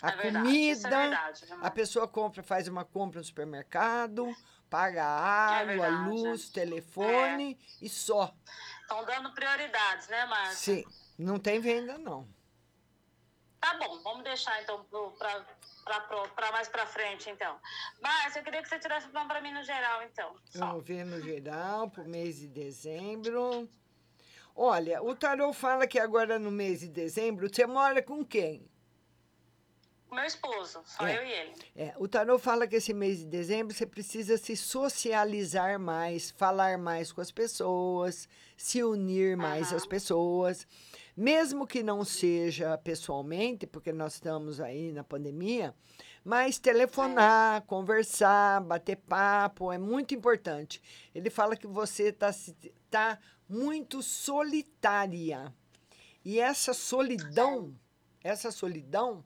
A 0.02 0.12
É 0.12 0.16
verdade, 0.16 0.46
comida, 0.46 0.88
é 0.88 1.10
verdade, 1.10 1.46
viu, 1.46 1.58
a 1.62 1.70
pessoa 1.70 2.08
compra, 2.08 2.42
faz 2.42 2.70
uma 2.70 2.86
compra 2.86 3.20
no 3.20 3.26
supermercado, 3.26 4.34
paga 4.70 5.04
a 5.04 5.10
água, 5.10 5.60
a 5.60 5.62
É 5.62 5.66
verdade. 5.66 6.10
luz, 6.10 6.50
telefone 6.50 7.60
e 7.82 7.90
só. 7.90 8.34
Estão 8.84 9.04
dando 9.04 9.34
prioridades, 9.34 10.08
né, 10.08 10.26
Márcia? 10.28 10.76
Sim, 10.76 10.86
não 11.20 11.38
tem 11.38 11.60
venda 11.60 11.98
não. 11.98 12.26
Tá 13.60 13.78
bom, 13.78 14.02
vamos 14.02 14.24
deixar 14.24 14.64
então 14.64 14.86
para 16.36 16.52
mais 16.54 16.70
para 16.70 16.88
frente, 16.88 17.30
então. 17.30 17.60
Márcia, 18.02 18.40
eu 18.40 18.44
queria 18.46 18.64
que 18.64 18.70
você 18.70 18.80
tirasse 18.80 19.08
o 19.08 19.10
plano 19.12 19.28
para 19.28 19.42
mim 19.42 19.52
no 19.52 19.62
geral, 19.62 20.02
então. 20.04 20.34
Vamos 20.56 20.86
ver 20.86 21.04
no 21.04 21.22
geral, 21.22 21.90
para 21.90 22.02
o 22.02 22.08
mês 22.08 22.40
de 22.40 22.48
dezembro. 22.48 23.70
Olha, 24.56 25.02
o 25.02 25.16
tarô 25.16 25.54
fala 25.54 25.88
que 25.88 26.00
agora 26.00 26.38
no 26.38 26.52
mês 26.52 26.82
de 26.82 26.90
dezembro 26.90 27.50
você 27.54 27.66
mora 27.66 28.02
com 28.02 28.24
quem? 28.26 28.70
Meu 30.12 30.26
esposo, 30.26 30.82
só 30.84 31.08
É. 31.08 31.18
eu 31.18 31.24
e 31.26 31.32
ele. 31.32 31.54
É, 31.74 31.94
o 31.98 32.06
tarô 32.06 32.38
fala 32.38 32.68
que 32.68 32.76
esse 32.76 32.94
mês 32.94 33.20
de 33.20 33.26
dezembro 33.26 33.74
você 33.74 33.86
precisa 33.86 34.38
se 34.38 34.58
socializar 34.58 35.80
mais, 35.80 36.32
falar 36.32 36.78
mais 36.78 37.14
com 37.14 37.22
as 37.22 37.32
pessoas, 37.32 38.28
se 38.58 38.84
unir 38.84 39.38
mais 39.38 39.72
às 39.72 39.86
pessoas, 39.86 40.68
mesmo 41.16 41.66
que 41.66 41.82
não 41.82 42.04
seja 42.04 42.78
pessoalmente, 42.78 43.66
porque 43.66 43.94
nós 43.94 44.16
estamos 44.16 44.60
aí 44.60 44.92
na 44.92 45.04
pandemia, 45.04 45.74
mas 46.26 46.60
telefonar, 46.60 47.62
conversar, 47.62 48.60
bater 48.62 48.98
papo 48.98 49.72
é 49.72 49.78
muito 49.78 50.14
importante. 50.14 50.82
Ele 51.16 51.30
fala 51.30 51.56
que 51.56 51.68
você 51.68 52.10
está 52.10 52.32
tá 52.90 53.18
muito 53.52 54.02
solitária. 54.02 55.54
E 56.24 56.40
essa 56.40 56.74
solidão, 56.74 57.76
essa 58.24 58.52
solidão 58.52 59.24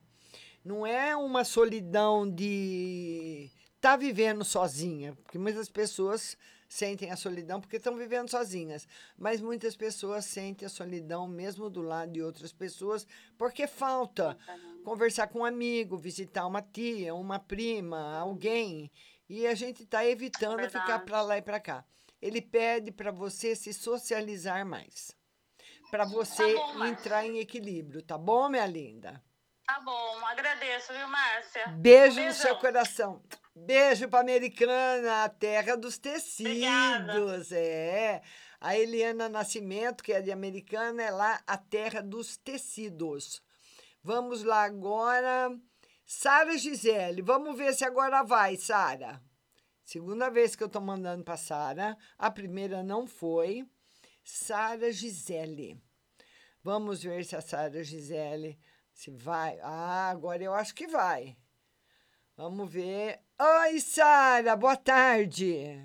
não 0.64 0.86
é 0.86 1.14
uma 1.14 1.44
solidão 1.44 2.28
de 2.28 3.50
estar 3.76 3.92
tá 3.92 3.96
vivendo 3.96 4.44
sozinha, 4.44 5.14
porque 5.22 5.38
muitas 5.38 5.68
pessoas 5.68 6.36
sentem 6.68 7.12
a 7.12 7.16
solidão 7.16 7.60
porque 7.60 7.76
estão 7.76 7.96
vivendo 7.96 8.28
sozinhas, 8.28 8.88
mas 9.16 9.40
muitas 9.40 9.76
pessoas 9.76 10.24
sentem 10.24 10.66
a 10.66 10.68
solidão 10.68 11.28
mesmo 11.28 11.70
do 11.70 11.80
lado 11.80 12.10
de 12.10 12.20
outras 12.20 12.52
pessoas 12.52 13.06
porque 13.38 13.68
falta 13.68 14.36
conversar 14.82 15.28
com 15.28 15.40
um 15.40 15.44
amigo, 15.44 15.96
visitar 15.96 16.46
uma 16.46 16.62
tia, 16.62 17.14
uma 17.14 17.38
prima, 17.38 18.18
alguém, 18.18 18.90
e 19.28 19.46
a 19.46 19.54
gente 19.54 19.84
está 19.84 20.04
evitando 20.04 20.62
ficar 20.64 20.80
Verdade. 20.80 21.04
para 21.04 21.22
lá 21.22 21.38
e 21.38 21.42
para 21.42 21.60
cá. 21.60 21.84
Ele 22.26 22.42
pede 22.42 22.90
para 22.90 23.12
você 23.12 23.54
se 23.54 23.72
socializar 23.72 24.66
mais, 24.66 25.12
para 25.92 26.04
você 26.04 26.54
bom, 26.54 26.74
Márcia. 26.74 26.88
entrar 26.88 27.24
em 27.24 27.38
equilíbrio, 27.38 28.02
tá 28.02 28.18
bom, 28.18 28.48
minha 28.48 28.66
linda? 28.66 29.22
Tá 29.64 29.78
bom, 29.80 30.26
agradeço, 30.26 30.92
viu, 30.92 31.06
Márcia? 31.06 31.68
Beijo 31.78 32.20
Um 32.20 32.26
no 32.26 32.32
seu 32.32 32.56
coração. 32.56 33.22
Beijo 33.54 34.08
para 34.08 34.20
Americana, 34.20 35.22
a 35.22 35.28
terra 35.28 35.76
dos 35.76 35.98
tecidos. 35.98 37.52
É. 37.52 38.22
A 38.60 38.76
Eliana 38.76 39.28
Nascimento, 39.28 40.02
que 40.02 40.12
é 40.12 40.20
de 40.20 40.32
Americana, 40.32 41.02
é 41.04 41.10
lá 41.12 41.40
a 41.46 41.56
terra 41.56 42.02
dos 42.02 42.36
tecidos. 42.36 43.40
Vamos 44.02 44.42
lá 44.42 44.64
agora. 44.64 45.56
Sara 46.04 46.58
Gisele, 46.58 47.22
vamos 47.22 47.56
ver 47.56 47.72
se 47.72 47.84
agora 47.84 48.24
vai, 48.24 48.56
Sara. 48.56 49.22
Segunda 49.86 50.28
vez 50.28 50.56
que 50.56 50.64
eu 50.64 50.68
tô 50.68 50.80
mandando 50.80 51.22
para 51.22 51.36
Sara. 51.36 51.96
A 52.18 52.28
primeira 52.28 52.82
não 52.82 53.06
foi. 53.06 53.64
Sara 54.24 54.90
Gisele. 54.90 55.80
Vamos 56.60 57.04
ver 57.04 57.24
se 57.24 57.36
a 57.36 57.40
Sara 57.40 57.84
Gisele 57.84 58.58
se 58.92 59.12
vai. 59.12 59.60
Ah, 59.62 60.10
agora 60.10 60.42
eu 60.42 60.52
acho 60.52 60.74
que 60.74 60.88
vai. 60.88 61.38
Vamos 62.36 62.68
ver. 62.68 63.20
Oi, 63.40 63.80
Sara, 63.80 64.56
boa 64.56 64.76
tarde. 64.76 65.80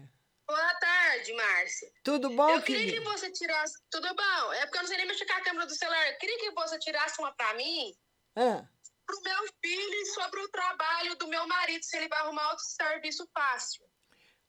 Boa 0.47 0.75
tarde, 0.79 1.33
Márcia. 1.33 1.91
Tudo 2.03 2.29
bom, 2.31 2.49
Eu 2.49 2.63
queria 2.63 2.91
que 2.91 2.99
você 3.01 3.31
tirasse. 3.31 3.75
Tudo 3.91 4.07
bom? 4.15 4.53
É 4.53 4.61
porque 4.65 4.79
eu 4.79 4.81
não 4.81 4.87
sei 4.87 4.97
nem 4.97 5.07
mexer 5.07 5.25
com 5.27 5.33
a 5.33 5.41
câmera 5.41 5.67
do 5.67 5.75
celular. 5.75 6.09
Eu 6.11 6.17
queria 6.17 6.39
que 6.39 6.51
você 6.51 6.79
tirasse 6.79 7.21
uma 7.21 7.31
pra 7.33 7.53
mim, 7.53 7.95
Ah, 8.35 8.67
pro 9.05 9.21
meu 9.21 9.45
filho 9.63 9.93
e 9.93 10.05
sobre 10.07 10.39
o 10.39 10.49
trabalho 10.49 11.15
do 11.17 11.27
meu 11.27 11.47
marido, 11.47 11.83
se 11.83 11.95
ele 11.97 12.07
vai 12.07 12.19
arrumar 12.21 12.49
outro 12.49 12.65
serviço 12.65 13.29
fácil. 13.31 13.85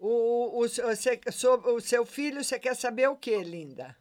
O, 0.07 0.59
o, 0.59 0.65
o, 0.65 0.69
você- 0.69 1.21
so- 1.31 1.63
o 1.75 1.81
seu 1.81 2.05
filho, 2.05 2.43
você 2.43 2.59
quer 2.59 2.75
saber 2.75 3.09
o 3.09 3.17
que, 3.17 3.37
linda? 3.43 3.97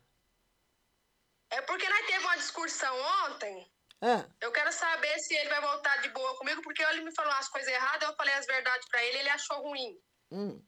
É 1.50 1.62
porque 1.62 1.88
nós 1.88 2.06
teve 2.08 2.24
uma 2.26 2.36
discussão 2.38 2.96
ontem. 3.26 3.70
Ah, 4.02 4.26
Eu 4.40 4.52
quero 4.52 4.72
saber 4.72 5.20
se 5.20 5.36
ele 5.36 5.50
vai 5.50 5.62
voltar 5.62 5.98
de 6.02 6.10
boa 6.10 6.36
comigo, 6.38 6.62
porque 6.64 6.82
ele 6.84 7.02
me 7.04 7.14
falou 7.14 7.32
umas 7.32 7.48
coisas 7.50 7.72
erradas, 7.72 8.10
eu 8.10 8.16
falei 8.16 8.34
as 8.34 8.46
verdades 8.48 8.88
pra 8.90 9.04
ele, 9.04 9.18
ele 9.20 9.30
achou 9.30 9.62
ruim. 9.62 10.00
hum. 10.32 10.62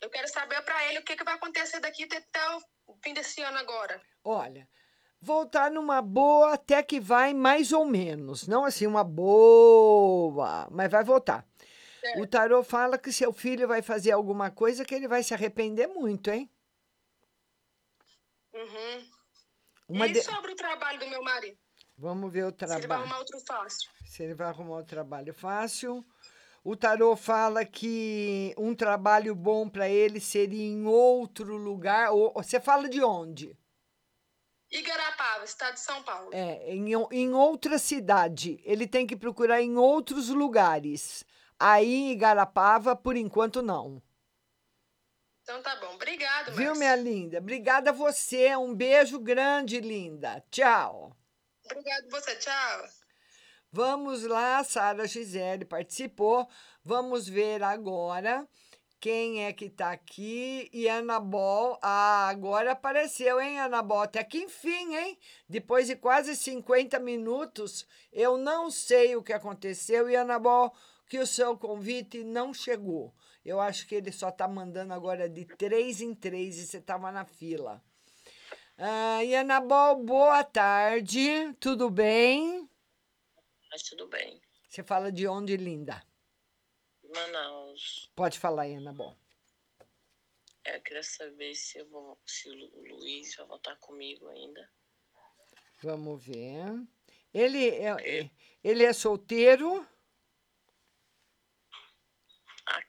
Eu 0.00 0.10
quero 0.10 0.28
saber 0.28 0.60
pra 0.62 0.84
ele 0.86 1.00
o 1.00 1.04
que, 1.04 1.16
que 1.16 1.24
vai 1.24 1.34
acontecer 1.34 1.80
daqui 1.80 2.04
até 2.04 2.40
o 2.86 2.96
fim 3.02 3.12
desse 3.14 3.42
ano 3.42 3.58
agora. 3.58 4.00
Olha, 4.24 4.68
voltar 5.20 5.70
numa 5.72 6.00
boa 6.00 6.54
até 6.54 6.82
que 6.84 7.00
vai 7.00 7.34
mais 7.34 7.72
ou 7.72 7.84
menos. 7.84 8.46
Não 8.46 8.64
assim, 8.64 8.86
uma 8.86 9.02
boa, 9.04 10.68
mas 10.70 10.88
vai 10.90 11.02
voltar. 11.02 11.44
O 12.16 12.26
tarô 12.26 12.62
fala 12.62 12.96
que 12.98 13.12
seu 13.12 13.32
filho 13.32 13.68
vai 13.68 13.82
fazer 13.82 14.12
alguma 14.12 14.50
coisa 14.50 14.84
que 14.84 14.94
ele 14.94 15.06
vai 15.08 15.22
se 15.22 15.34
arrepender 15.34 15.86
muito, 15.88 16.30
hein? 16.30 16.50
Uhum. 18.54 19.10
Uma 19.88 20.06
e 20.06 20.12
de- 20.12 20.22
sobre 20.22 20.52
o 20.52 20.56
trabalho 20.56 20.98
do 20.98 21.08
meu 21.08 21.22
marido? 21.22 21.58
Vamos 21.96 22.32
ver 22.32 22.44
o 22.44 22.48
Se 22.50 22.54
ele 22.64 22.66
vai 22.68 22.78
trabalho. 22.80 23.02
arrumar 23.02 23.18
outro 23.18 23.40
fácil. 23.40 23.90
Se 24.04 24.22
ele 24.22 24.34
vai 24.34 24.48
arrumar 24.48 24.76
um 24.78 24.84
trabalho 24.84 25.34
fácil. 25.34 26.04
O 26.64 26.76
tarô 26.76 27.16
fala 27.16 27.64
que 27.64 28.54
um 28.58 28.74
trabalho 28.74 29.34
bom 29.34 29.68
para 29.68 29.88
ele 29.88 30.20
seria 30.20 30.64
em 30.64 30.86
outro 30.86 31.56
lugar. 31.56 32.10
Ou, 32.12 32.32
você 32.34 32.60
fala 32.60 32.88
de 32.88 33.02
onde? 33.02 33.56
Igarapava, 34.70 35.44
estado 35.44 35.74
de 35.74 35.80
São 35.80 36.02
Paulo. 36.02 36.28
É, 36.32 36.70
em, 36.74 36.92
em 37.12 37.32
outra 37.32 37.78
cidade. 37.78 38.60
Ele 38.64 38.86
tem 38.86 39.06
que 39.06 39.16
procurar 39.16 39.62
em 39.62 39.76
outros 39.76 40.28
lugares. 40.28 41.24
Aí 41.58 41.92
em 41.94 42.10
Igarapava, 42.12 42.94
por 42.94 43.16
enquanto, 43.16 43.62
não. 43.62 44.02
Então 45.42 45.62
tá 45.62 45.74
bom. 45.76 45.94
Obrigado, 45.94 46.52
Viu, 46.52 46.66
Márcia. 46.66 46.74
minha 46.74 46.96
linda? 46.96 47.38
Obrigada 47.38 47.90
a 47.90 47.92
você. 47.92 48.54
Um 48.56 48.74
beijo 48.74 49.18
grande, 49.18 49.80
linda. 49.80 50.44
Tchau. 50.50 51.16
Obrigado 51.64 52.10
você. 52.10 52.36
Tchau. 52.36 52.84
Vamos 53.72 54.22
lá, 54.24 54.62
Sara 54.64 55.06
Gisele 55.06 55.64
participou. 55.64 56.48
Vamos 56.82 57.28
ver 57.28 57.62
agora 57.62 58.46
quem 59.00 59.44
é 59.44 59.52
que 59.52 59.68
tá 59.68 59.90
aqui. 59.90 60.68
E 60.72 60.88
Anabol. 60.88 61.78
Ah, 61.82 62.28
agora 62.28 62.72
apareceu, 62.72 63.40
hein, 63.40 63.58
Anabol? 63.60 64.00
Até 64.02 64.22
que 64.24 64.38
enfim, 64.38 64.94
hein? 64.96 65.18
Depois 65.48 65.86
de 65.86 65.96
quase 65.96 66.36
50 66.36 66.98
minutos, 66.98 67.86
eu 68.12 68.36
não 68.36 68.70
sei 68.70 69.16
o 69.16 69.22
que 69.22 69.32
aconteceu. 69.32 70.08
E 70.08 70.16
Anabol, 70.16 70.74
que 71.08 71.18
o 71.18 71.26
seu 71.26 71.56
convite 71.56 72.22
não 72.22 72.52
chegou. 72.52 73.14
Eu 73.44 73.60
acho 73.60 73.86
que 73.86 73.94
ele 73.94 74.12
só 74.12 74.30
tá 74.30 74.46
mandando 74.46 74.92
agora 74.92 75.28
de 75.28 75.44
três 75.44 76.00
em 76.00 76.14
três 76.14 76.58
e 76.58 76.66
você 76.66 76.80
tava 76.80 77.10
na 77.10 77.24
fila. 77.24 77.82
Ah, 78.76 79.24
e 79.24 79.34
Anabol, 79.34 80.04
boa 80.04 80.44
tarde. 80.44 81.52
Tudo 81.58 81.90
bem? 81.90 82.68
Mas 83.70 83.82
tudo 83.82 84.06
bem. 84.08 84.40
Você 84.68 84.82
fala 84.82 85.10
de 85.10 85.26
onde, 85.26 85.56
linda? 85.56 86.02
Manaus. 87.14 88.10
Pode 88.14 88.38
falar 88.38 88.62
aí, 88.62 88.74
Ana 88.74 88.92
Bom. 88.92 89.16
É, 90.64 90.76
Eu 90.76 90.82
queria 90.82 91.02
saber 91.02 91.54
se, 91.54 91.78
eu 91.78 91.88
vou, 91.88 92.18
se 92.26 92.48
o 92.50 92.54
Lu- 92.54 92.70
o 92.74 92.96
Luiz 92.96 93.34
vai 93.36 93.46
voltar 93.46 93.76
comigo 93.76 94.28
ainda. 94.28 94.70
Vamos 95.82 96.22
ver. 96.22 96.64
Ele 97.32 97.68
é, 97.70 98.30
ele 98.62 98.84
é 98.84 98.92
solteiro? 98.92 99.86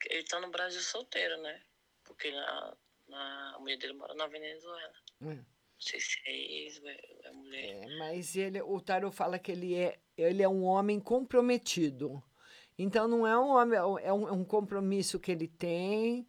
Ele 0.08 0.24
tá 0.24 0.40
no 0.40 0.50
Brasil 0.50 0.80
solteiro, 0.80 1.40
né? 1.42 1.60
Porque 2.04 2.30
na, 2.30 2.76
na, 3.08 3.54
a 3.56 3.58
mulher 3.58 3.78
dele 3.78 3.94
mora 3.94 4.14
na 4.14 4.26
Venezuela. 4.26 4.92
Hum. 5.20 5.36
Não 5.36 5.86
sei 5.86 6.00
se 6.00 6.18
é 6.26 6.32
ex 6.32 6.82
é, 6.84 7.28
é 7.28 7.32
mulher. 7.32 7.84
É, 7.84 7.98
mas 7.98 8.36
ele, 8.36 8.60
o 8.60 8.80
tarot 8.80 9.14
fala 9.14 9.38
que 9.38 9.52
ele 9.52 9.74
é, 9.74 9.98
ele 10.16 10.42
é 10.42 10.48
um 10.48 10.64
homem 10.64 11.00
comprometido. 11.00 12.22
Então 12.78 13.08
não 13.08 13.26
é 13.26 13.38
um 13.38 13.50
homem, 13.50 13.78
é 13.78 13.84
um, 13.84 14.28
é 14.28 14.32
um 14.32 14.44
compromisso 14.44 15.18
que 15.18 15.32
ele 15.32 15.48
tem. 15.48 16.26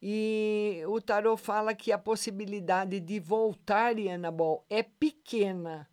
E 0.00 0.82
o 0.88 1.00
tarot 1.00 1.40
fala 1.40 1.74
que 1.74 1.92
a 1.92 1.98
possibilidade 1.98 2.98
de 2.98 3.20
voltar, 3.20 3.94
Anabol, 3.96 4.66
é 4.68 4.82
pequena. 4.82 5.88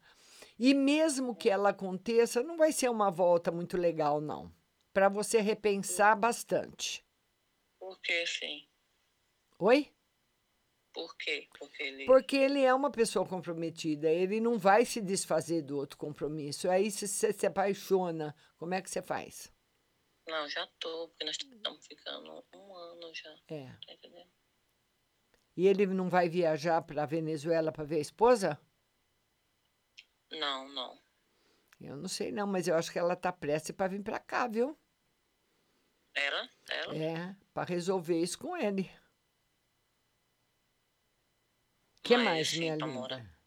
E 0.58 0.74
mesmo 0.74 1.36
que 1.36 1.50
ela 1.50 1.70
aconteça, 1.70 2.44
não 2.44 2.58
vai 2.58 2.72
ser 2.72 2.90
uma 2.90 3.10
volta 3.10 3.52
muito 3.52 3.78
legal, 3.78 4.20
não. 4.20 4.52
Para 5.00 5.08
você 5.08 5.40
repensar 5.40 6.14
bastante. 6.14 7.06
Por 7.80 7.98
que, 8.02 8.28
sim? 8.28 8.68
Oi? 9.58 9.90
Por 10.92 11.16
quê? 11.16 11.48
Porque 11.58 11.84
ele. 11.84 12.06
Porque 12.06 12.36
ele 12.36 12.62
é 12.62 12.74
uma 12.74 12.92
pessoa 12.92 13.26
comprometida, 13.26 14.12
ele 14.12 14.42
não 14.42 14.60
vai 14.60 14.84
se 14.84 15.00
desfazer 15.00 15.62
do 15.62 15.78
outro 15.78 15.98
compromisso. 15.98 16.70
Aí, 16.70 16.92
se 16.92 17.08
você 17.08 17.32
se 17.32 17.48
apaixona, 17.48 18.36
como 18.58 18.74
é 18.74 18.82
que 18.82 18.90
você 18.90 19.02
faz? 19.02 19.50
Não, 20.28 20.50
já 20.50 20.68
tô, 20.82 21.08
porque 21.08 21.24
nós 21.24 21.38
estamos 21.38 21.88
ficando 21.88 22.46
um 22.54 22.76
ano 22.76 23.16
já. 23.16 23.34
É. 23.48 23.72
Tá 23.88 23.94
entendendo? 23.94 24.30
E 25.56 25.66
ele 25.66 25.86
não 25.86 26.10
vai 26.10 26.28
viajar 26.28 26.82
para 26.82 27.06
Venezuela 27.06 27.72
para 27.72 27.86
ver 27.86 28.00
a 28.00 28.02
esposa? 28.02 28.60
Não, 30.30 30.68
não. 30.68 31.02
Eu 31.80 31.96
não 31.96 32.10
sei 32.10 32.34
não, 32.34 32.46
mas 32.46 32.68
eu 32.68 32.76
acho 32.76 32.92
que 32.92 33.00
ela 33.00 33.16
tá 33.16 33.32
prestes 33.32 33.72
para 33.74 33.88
vir 33.88 34.04
para 34.04 34.20
cá, 34.20 34.46
viu? 34.46 34.78
Ela? 36.16 36.50
Ela? 36.70 36.96
É, 36.96 37.36
para 37.54 37.68
resolver 37.70 38.20
isso 38.22 38.38
com 38.38 38.56
ele. 38.58 38.90
que 42.04 42.16
Mas, 42.18 42.26
mais, 42.26 42.54
minha 42.54 42.74
linda? 42.74 42.88
morar, 42.88 43.40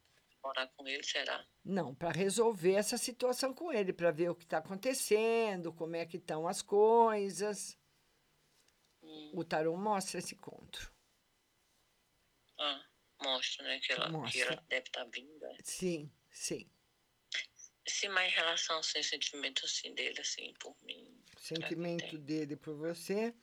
morar 0.42 0.66
com 0.68 0.86
ele, 0.86 1.02
será? 1.02 1.44
Não, 1.64 1.94
para 1.94 2.10
resolver 2.12 2.74
essa 2.74 2.96
situação 2.96 3.52
com 3.54 3.72
ele, 3.72 3.92
para 3.92 4.10
ver 4.10 4.30
o 4.30 4.34
que 4.34 4.44
está 4.44 4.58
acontecendo, 4.58 5.72
como 5.72 5.96
é 5.96 6.06
que 6.06 6.16
estão 6.16 6.46
as 6.46 6.62
coisas. 6.62 7.78
O 9.34 9.44
tarô 9.44 9.76
mostra 9.76 10.18
esse 10.18 10.34
encontro. 10.34 10.92
Ah, 12.58 12.84
mostra, 13.22 13.64
né? 13.64 13.80
Que 13.80 13.92
ela, 13.92 14.06
que 14.06 14.12
Mostra. 14.12 14.40
ela 14.42 14.64
deve 14.68 14.86
estar 14.86 15.04
vindo. 15.04 15.40
né? 15.40 15.56
Sim, 15.64 16.12
sim. 17.86 17.92
Se 17.92 18.08
mais 18.08 18.32
em 18.32 18.36
relação 18.36 18.78
assim, 18.78 19.02
sentimento 19.02 19.64
assim 19.64 19.94
dele, 19.94 20.20
assim, 20.20 20.52
por 20.60 20.74
mim. 20.84 21.06
sentimento 21.38 22.18
dele 22.18 22.56
por 22.56 22.74
você. 22.74 23.34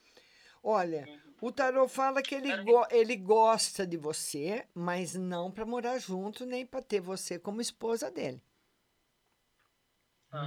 Olha, 0.62 1.08
o 1.42 1.52
tarô 1.52 1.88
fala 1.88 2.22
que 2.22 2.36
ele, 2.36 2.52
go- 2.64 2.86
ele 2.92 3.16
gosta 3.16 3.88
de 3.88 3.96
você, 3.98 4.68
mas 4.74 5.16
não 5.16 5.50
para 5.52 5.66
morar 5.66 5.98
junto 6.00 6.46
nem 6.46 6.66
para 6.66 6.82
ter 6.82 7.00
você 7.00 7.40
como 7.40 7.62
esposa 7.62 8.12
dele. 8.12 8.42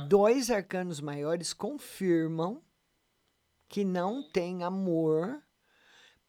Dois 0.08 0.50
arcanos 0.50 1.00
maiores 1.00 1.52
confirmam 1.52 2.62
que 3.68 3.84
não 3.84 4.22
tem 4.22 4.62
amor 4.62 5.42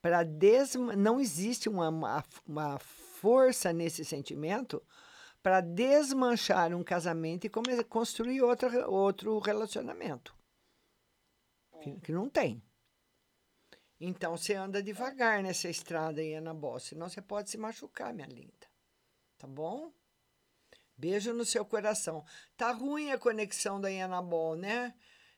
para 0.01 0.24
desma 0.24 0.95
não 0.95 1.20
existe 1.20 1.70
uma, 1.70 1.89
uma, 1.89 2.24
uma 2.47 2.80
força 2.80 3.72
nesse 3.72 4.03
sentimento 4.03 4.82
para 5.44 5.60
desmanchar 5.60 6.74
um 6.74 6.84
casamento 6.84 7.46
e 7.46 7.50
come- 7.50 7.84
construir 7.84 8.41
outra, 8.41 8.89
outro 8.89 9.38
relacionamento. 9.39 10.34
Que, 11.82 12.00
que 12.00 12.12
não 12.14 12.30
tem. 12.30 12.64
Então 14.00 14.38
você 14.38 14.54
anda 14.54 14.82
devagar 14.82 15.44
nessa 15.44 15.70
estrada 15.70 16.22
aí, 16.22 16.34
Anabol, 16.34 16.80
senão 16.80 17.10
você 17.10 17.22
pode 17.22 17.50
se 17.50 17.58
machucar, 17.58 18.14
minha 18.14 18.28
linda. 18.28 18.68
Tá 19.38 19.46
bom? 19.46 19.91
Beijo 20.98 21.34
no 21.34 21.44
seu 21.44 21.66
coração. 21.66 22.26
Tá 22.56 22.72
ruim 22.72 23.12
a 23.12 23.18
conexão 23.18 23.82
da 23.82 23.89
Anabol, 23.89 24.56
né? 24.56 24.94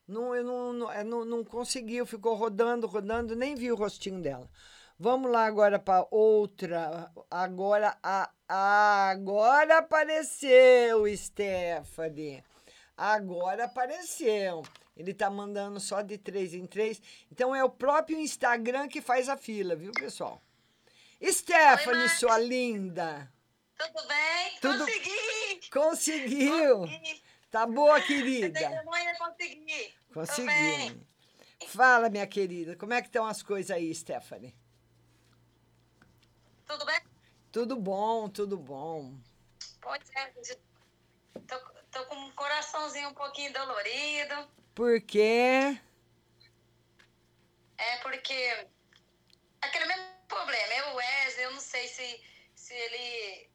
Não, 0.07 0.35
eu 0.35 0.43
não, 0.43 0.71
não, 0.71 1.03
não, 1.03 1.25
não 1.25 1.43
conseguiu, 1.43 2.05
ficou 2.05 2.35
rodando, 2.35 2.85
rodando, 2.85 3.35
nem 3.35 3.55
vi 3.55 3.71
o 3.71 3.75
rostinho 3.75 4.21
dela. 4.21 4.47
Vamos 4.97 5.29
lá 5.29 5.45
agora 5.45 5.77
para 5.77 6.07
outra. 6.09 7.11
Agora, 7.29 7.97
a, 8.01 8.31
agora 8.47 9.79
apareceu, 9.79 11.05
Stephanie. 11.17 12.43
Agora 12.95 13.65
apareceu. 13.65 14.63
Ele 14.95 15.13
tá 15.13 15.29
mandando 15.29 15.79
só 15.81 16.01
de 16.01 16.17
três 16.17 16.53
em 16.53 16.65
três. 16.65 17.01
Então 17.29 17.53
é 17.53 17.61
o 17.63 17.69
próprio 17.69 18.17
Instagram 18.17 18.87
que 18.87 19.01
faz 19.01 19.27
a 19.27 19.35
fila, 19.35 19.75
viu, 19.75 19.91
pessoal? 19.91 20.41
Stephanie, 21.21 22.07
sua 22.09 22.37
linda. 22.37 23.29
tudo 23.77 24.07
bem? 24.07 24.59
Tudo- 24.61 24.85
Consegui! 24.85 25.69
Conseguiu! 25.69 26.85
Tá 27.51 27.65
boa, 27.65 27.99
querida? 28.01 28.57
Testemunha, 28.59 29.15
consegui. 29.17 29.93
Consegui. 30.13 31.01
Fala, 31.67 32.09
minha 32.09 32.27
querida, 32.27 32.75
como 32.77 32.93
é 32.93 33.01
que 33.01 33.07
estão 33.07 33.25
as 33.25 33.41
coisas 33.43 33.71
aí, 33.71 33.93
Stephanie? 33.93 34.55
Tudo 36.65 36.85
bem? 36.85 36.99
Tudo 37.51 37.75
bom, 37.75 38.29
tudo 38.29 38.57
bom. 38.57 39.13
Pois 39.81 40.01
é, 40.15 40.33
tô, 41.47 41.59
tô 41.91 42.05
com 42.07 42.15
um 42.15 42.31
coraçãozinho 42.31 43.09
um 43.09 43.13
pouquinho 43.13 43.53
dolorido. 43.53 44.47
Por 44.73 44.99
quê? 45.01 45.79
É 47.77 47.97
porque 47.97 48.67
aquele 49.61 49.85
mesmo 49.85 50.03
problema, 50.27 50.73
eu, 50.73 50.87
o 50.89 50.95
Wesley, 50.95 51.45
eu 51.45 51.51
não 51.51 51.59
sei 51.59 51.87
se, 51.87 52.23
se 52.55 52.73
ele 52.73 53.49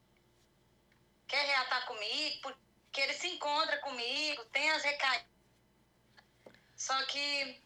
quer 1.26 1.44
reatar 1.46 1.86
comigo, 1.86 2.40
porque 2.42 3.00
ele 3.00 3.14
se 3.14 3.28
encontra 3.28 3.78
comigo, 3.78 4.44
tem 4.46 4.70
as 4.70 4.82
recaídas. 4.82 5.26
Só 6.76 6.94
que 7.06 7.62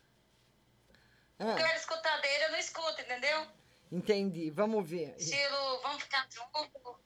o 1.39 1.45
que 1.45 1.45
eu 1.45 1.51
Ah, 1.51 1.55
quero 1.67 1.79
escutar 1.79 2.21
dele, 2.21 2.45
eu 2.45 2.53
não 2.53 2.59
escuto, 2.59 3.01
entendeu? 3.01 3.47
Entendi, 3.97 4.51
vamos 4.51 4.89
ver. 4.89 5.15
Estilo, 5.19 5.81
vamos 5.83 6.03
ficar 6.03 6.27
juntos. 6.31 6.97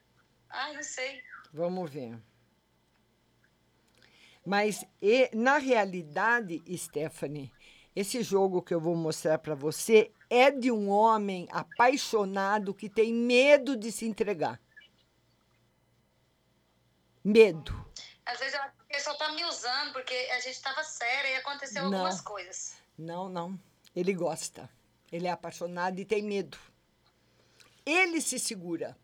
Ai, 0.51 0.74
não 0.74 0.82
sei. 0.82 1.22
Vamos 1.53 1.91
ver. 1.91 2.18
Mas 4.45 4.84
e, 5.03 5.30
na 5.34 5.59
realidade, 5.59 6.62
Stephanie, 6.76 7.53
esse 7.95 8.22
jogo 8.22 8.62
que 8.62 8.72
eu 8.72 8.80
vou 8.80 8.97
mostrar 8.97 9.39
para 9.39 9.55
você 9.55 10.12
é 10.30 10.51
de 10.51 10.70
um 10.70 10.89
homem 10.89 11.47
apaixonado 11.51 12.74
que 12.74 12.89
tem 12.89 13.12
medo 13.12 13.76
de 13.76 13.93
se 13.93 14.07
entregar. 14.07 14.61
Medo. 17.22 17.86
Às 18.24 18.39
vezes 18.39 18.55
eu 18.55 18.62
acho 18.62 18.74
que 18.74 18.82
a 18.82 18.97
pessoa 18.97 19.18
tá 19.18 19.32
me 19.32 19.45
usando, 19.45 19.93
porque 19.93 20.14
a 20.14 20.41
gente 20.41 20.62
tava 20.62 20.82
séria 20.84 21.30
e 21.30 21.34
aconteceu 21.36 21.82
Não. 21.82 21.99
algumas 21.99 22.20
coisas. 22.20 22.76
Não, 22.97 23.28
não. 23.28 23.59
Ele 23.95 24.14
gosta. 24.14 24.70
Ele 25.11 25.26
é 25.26 25.30
apaixonado 25.30 25.99
e 25.99 26.05
tem 26.05 26.22
medo. 26.22 26.59
Ele 27.89 28.20
se 28.20 28.39
segura. 28.39 28.95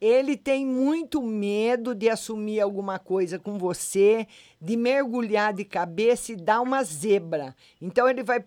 Ele 0.00 0.36
tem 0.36 0.66
muito 0.66 1.22
medo 1.22 1.94
de 1.94 2.08
assumir 2.08 2.60
alguma 2.60 2.98
coisa 2.98 3.38
com 3.38 3.56
você, 3.56 4.26
de 4.60 4.76
mergulhar 4.76 5.52
de 5.52 5.64
cabeça 5.64 6.32
e 6.32 6.36
dar 6.36 6.60
uma 6.60 6.82
zebra. 6.82 7.54
Então 7.80 8.08
ele 8.08 8.24
vai, 8.24 8.44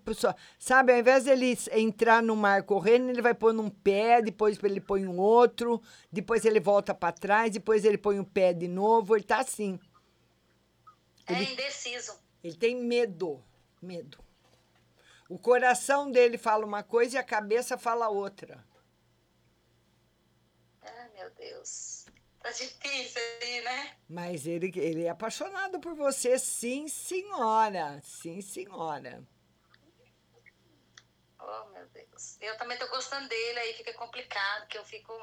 sabe, 0.59 0.91
ao 0.91 0.99
invés 0.99 1.23
dele 1.25 1.57
entrar 1.71 2.21
no 2.21 2.35
mar 2.35 2.63
correndo, 2.63 3.09
ele 3.09 3.21
vai 3.21 3.33
pôr 3.33 3.53
num 3.53 3.69
pé, 3.69 4.21
depois 4.21 4.57
ele 4.61 4.81
põe 4.81 5.05
um 5.05 5.17
outro, 5.17 5.81
depois 6.11 6.43
ele 6.43 6.59
volta 6.59 6.93
para 6.93 7.13
trás, 7.13 7.51
depois 7.51 7.85
ele 7.85 7.97
põe 7.97 8.19
um 8.19 8.25
pé 8.25 8.53
de 8.53 8.67
novo. 8.67 9.15
Ele 9.15 9.23
tá 9.23 9.39
assim. 9.39 9.79
É 11.25 11.41
indeciso. 11.41 12.13
Ele 12.43 12.55
tem 12.55 12.75
medo, 12.75 13.41
medo. 13.81 14.17
O 15.31 15.39
coração 15.39 16.11
dele 16.11 16.37
fala 16.37 16.65
uma 16.65 16.83
coisa 16.83 17.15
e 17.15 17.17
a 17.17 17.23
cabeça 17.23 17.77
fala 17.77 18.09
outra. 18.09 18.61
Ai, 20.81 21.09
meu 21.13 21.29
Deus. 21.29 22.05
Tá 22.41 22.51
difícil 22.51 23.21
aí, 23.41 23.61
né? 23.61 23.95
Mas 24.09 24.45
ele, 24.45 24.69
ele 24.75 25.05
é 25.05 25.09
apaixonado 25.09 25.79
por 25.79 25.95
você, 25.95 26.37
sim, 26.37 26.89
senhora. 26.89 28.01
Sim, 28.03 28.41
senhora. 28.41 29.23
Oh, 31.39 31.65
meu 31.69 31.87
Deus. 31.87 32.37
Eu 32.41 32.57
também 32.57 32.77
tô 32.77 32.89
gostando 32.89 33.29
dele, 33.29 33.59
aí 33.59 33.73
fica 33.75 33.93
complicado, 33.93 34.67
que 34.67 34.77
eu 34.77 34.83
fico 34.83 35.13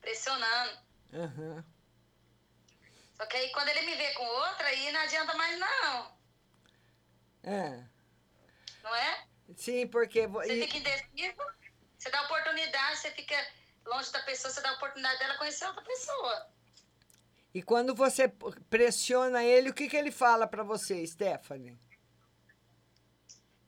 pressionando. 0.00 0.78
Aham. 1.14 1.64
Só 3.16 3.26
que 3.26 3.36
aí 3.36 3.50
quando 3.50 3.70
ele 3.70 3.82
me 3.82 3.96
vê 3.96 4.14
com 4.14 4.24
outra, 4.24 4.68
aí 4.68 4.92
não 4.92 5.00
adianta 5.00 5.34
mais 5.34 5.58
não, 5.58 6.16
É. 7.42 7.84
não 8.84 8.94
é? 8.94 9.27
Sim, 9.56 9.86
porque. 9.86 10.26
vo- 10.26 10.40
Você 10.42 10.52
e- 10.54 10.66
fica 10.66 10.76
indeciso, 10.78 11.36
você 11.98 12.10
dá 12.10 12.22
oportunidade, 12.22 12.98
você 12.98 13.10
fica 13.12 13.34
longe 13.86 14.10
da 14.12 14.20
pessoa, 14.22 14.52
você 14.52 14.60
dá 14.60 14.72
oportunidade 14.74 15.18
dela 15.18 15.36
conhecer 15.38 15.66
outra 15.66 15.82
pessoa. 15.82 16.46
E 17.54 17.62
quando 17.62 17.94
você 17.94 18.28
pressiona 18.70 19.42
ele, 19.42 19.70
o 19.70 19.74
que, 19.74 19.88
que 19.88 19.96
ele 19.96 20.10
fala 20.12 20.46
pra 20.46 20.62
você, 20.62 21.04
Stephanie? 21.06 21.78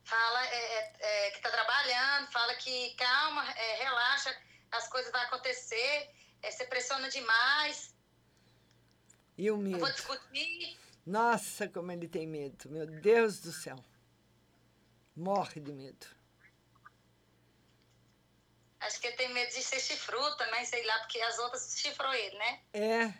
Fala 0.04 0.44
é, 0.46 0.78
é, 0.78 0.92
é, 1.00 1.30
que 1.30 1.40
tá 1.40 1.50
trabalhando, 1.50 2.30
fala 2.32 2.54
que 2.56 2.94
calma, 2.96 3.48
é, 3.52 3.82
relaxa, 3.84 4.36
as 4.72 4.88
coisas 4.88 5.10
vão 5.12 5.20
acontecer, 5.22 6.10
é, 6.42 6.50
você 6.50 6.64
pressiona 6.66 7.08
demais, 7.08 7.94
E 9.38 9.50
o 9.50 9.56
medo? 9.56 9.78
vou 9.78 9.90
discutir. 9.92 10.78
Nossa, 11.06 11.66
como 11.68 11.90
ele 11.90 12.06
tem 12.08 12.26
medo. 12.26 12.68
Meu 12.68 12.86
Deus 12.86 13.40
do 13.40 13.52
céu. 13.52 13.76
Morre 15.20 15.60
de 15.60 15.70
medo. 15.70 16.06
Acho 18.80 18.98
que 18.98 19.06
ele 19.08 19.16
tem 19.16 19.28
medo 19.34 19.52
de 19.52 19.62
ser 19.62 19.78
chifrudo 19.78 20.34
também, 20.38 20.64
sei 20.64 20.82
lá, 20.86 20.98
porque 21.00 21.20
as 21.20 21.38
outras 21.38 21.78
chifrou 21.78 22.10
ele, 22.14 22.38
né? 22.38 22.60
É, 22.72 23.14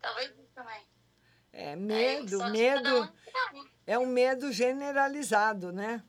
Talvez 0.00 0.32
também. 0.54 0.80
é 1.52 1.76
medo, 1.76 2.42
medo. 2.50 3.02
um 3.02 3.68
é 3.86 3.98
um. 3.98 4.06
Medo 4.06 4.50
generalizado, 4.50 5.70
né? 5.70 6.02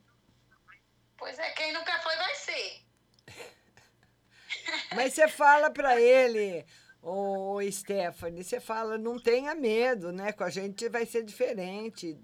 Pois 1.18 1.38
é, 1.38 1.50
quem 1.50 1.74
nunca 1.74 1.98
foi 2.00 2.16
vai 2.16 2.34
ser. 2.36 2.82
Mas 4.96 5.12
você 5.12 5.28
fala 5.28 5.70
pra 5.70 6.00
ele, 6.00 6.64
ô 7.02 7.58
Stephanie, 7.70 8.42
você 8.42 8.60
fala, 8.60 8.96
não 8.96 9.18
tenha 9.18 9.54
medo, 9.54 10.10
né? 10.10 10.32
Com 10.32 10.44
a 10.44 10.50
gente 10.50 10.88
vai 10.88 11.04
ser 11.04 11.22
diferente. 11.22 12.18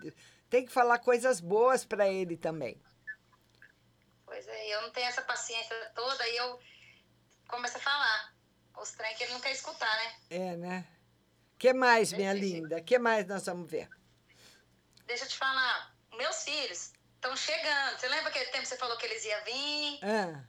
Tem 0.49 0.65
que 0.65 0.73
falar 0.73 0.99
coisas 1.01 1.39
boas 1.39 1.85
pra 1.85 2.09
ele 2.09 2.39
também. 2.39 2.81
Pois 4.43 4.49
é, 4.49 4.75
eu 4.75 4.81
não 4.81 4.91
tenho 4.91 5.07
essa 5.07 5.21
paciência 5.21 5.77
toda, 5.95 6.25
aí 6.25 6.35
eu 6.35 6.59
começo 7.47 7.77
a 7.77 7.81
falar. 7.81 8.35
Os 8.81 8.91
trem 8.93 9.15
que 9.15 9.25
ele 9.25 9.35
não 9.35 9.41
quer 9.41 9.53
escutar, 9.53 9.95
né? 9.97 10.17
É, 10.31 10.57
né? 10.57 10.87
que 11.59 11.75
mais, 11.75 12.11
minha 12.11 12.33
linda? 12.33 12.81
que 12.81 12.99
mais 12.99 13.27
nós 13.27 13.45
vamos 13.45 13.71
ver? 13.71 13.87
Deixa 15.05 15.25
eu 15.25 15.29
te 15.29 15.37
falar, 15.37 15.95
meus 16.17 16.43
filhos 16.43 16.91
estão 17.17 17.37
chegando. 17.37 17.99
Você 17.99 18.09
lembra 18.09 18.31
aquele 18.31 18.47
tempo 18.47 18.63
que 18.63 18.69
você 18.69 18.79
falou 18.79 18.97
que 18.97 19.05
eles 19.05 19.23
iam 19.27 19.45
vir? 19.45 20.01
Ah, 20.03 20.43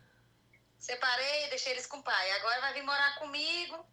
Separei, 0.80 1.50
deixei 1.50 1.74
eles 1.74 1.86
com 1.86 1.98
o 1.98 2.04
pai. 2.04 2.32
Agora 2.32 2.62
vai 2.62 2.74
vir 2.74 2.84
morar 2.84 3.16
comigo. 3.16 3.86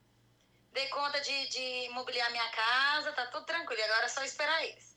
Dei 0.70 0.86
conta 0.90 1.20
de, 1.20 1.48
de 1.48 1.88
mobiliar 1.88 2.30
minha 2.30 2.48
casa, 2.50 3.12
tá 3.14 3.26
tudo 3.26 3.46
tranquilo. 3.46 3.80
E 3.80 3.84
agora 3.84 4.04
é 4.04 4.08
só 4.08 4.22
esperar 4.22 4.64
eles. 4.64 4.96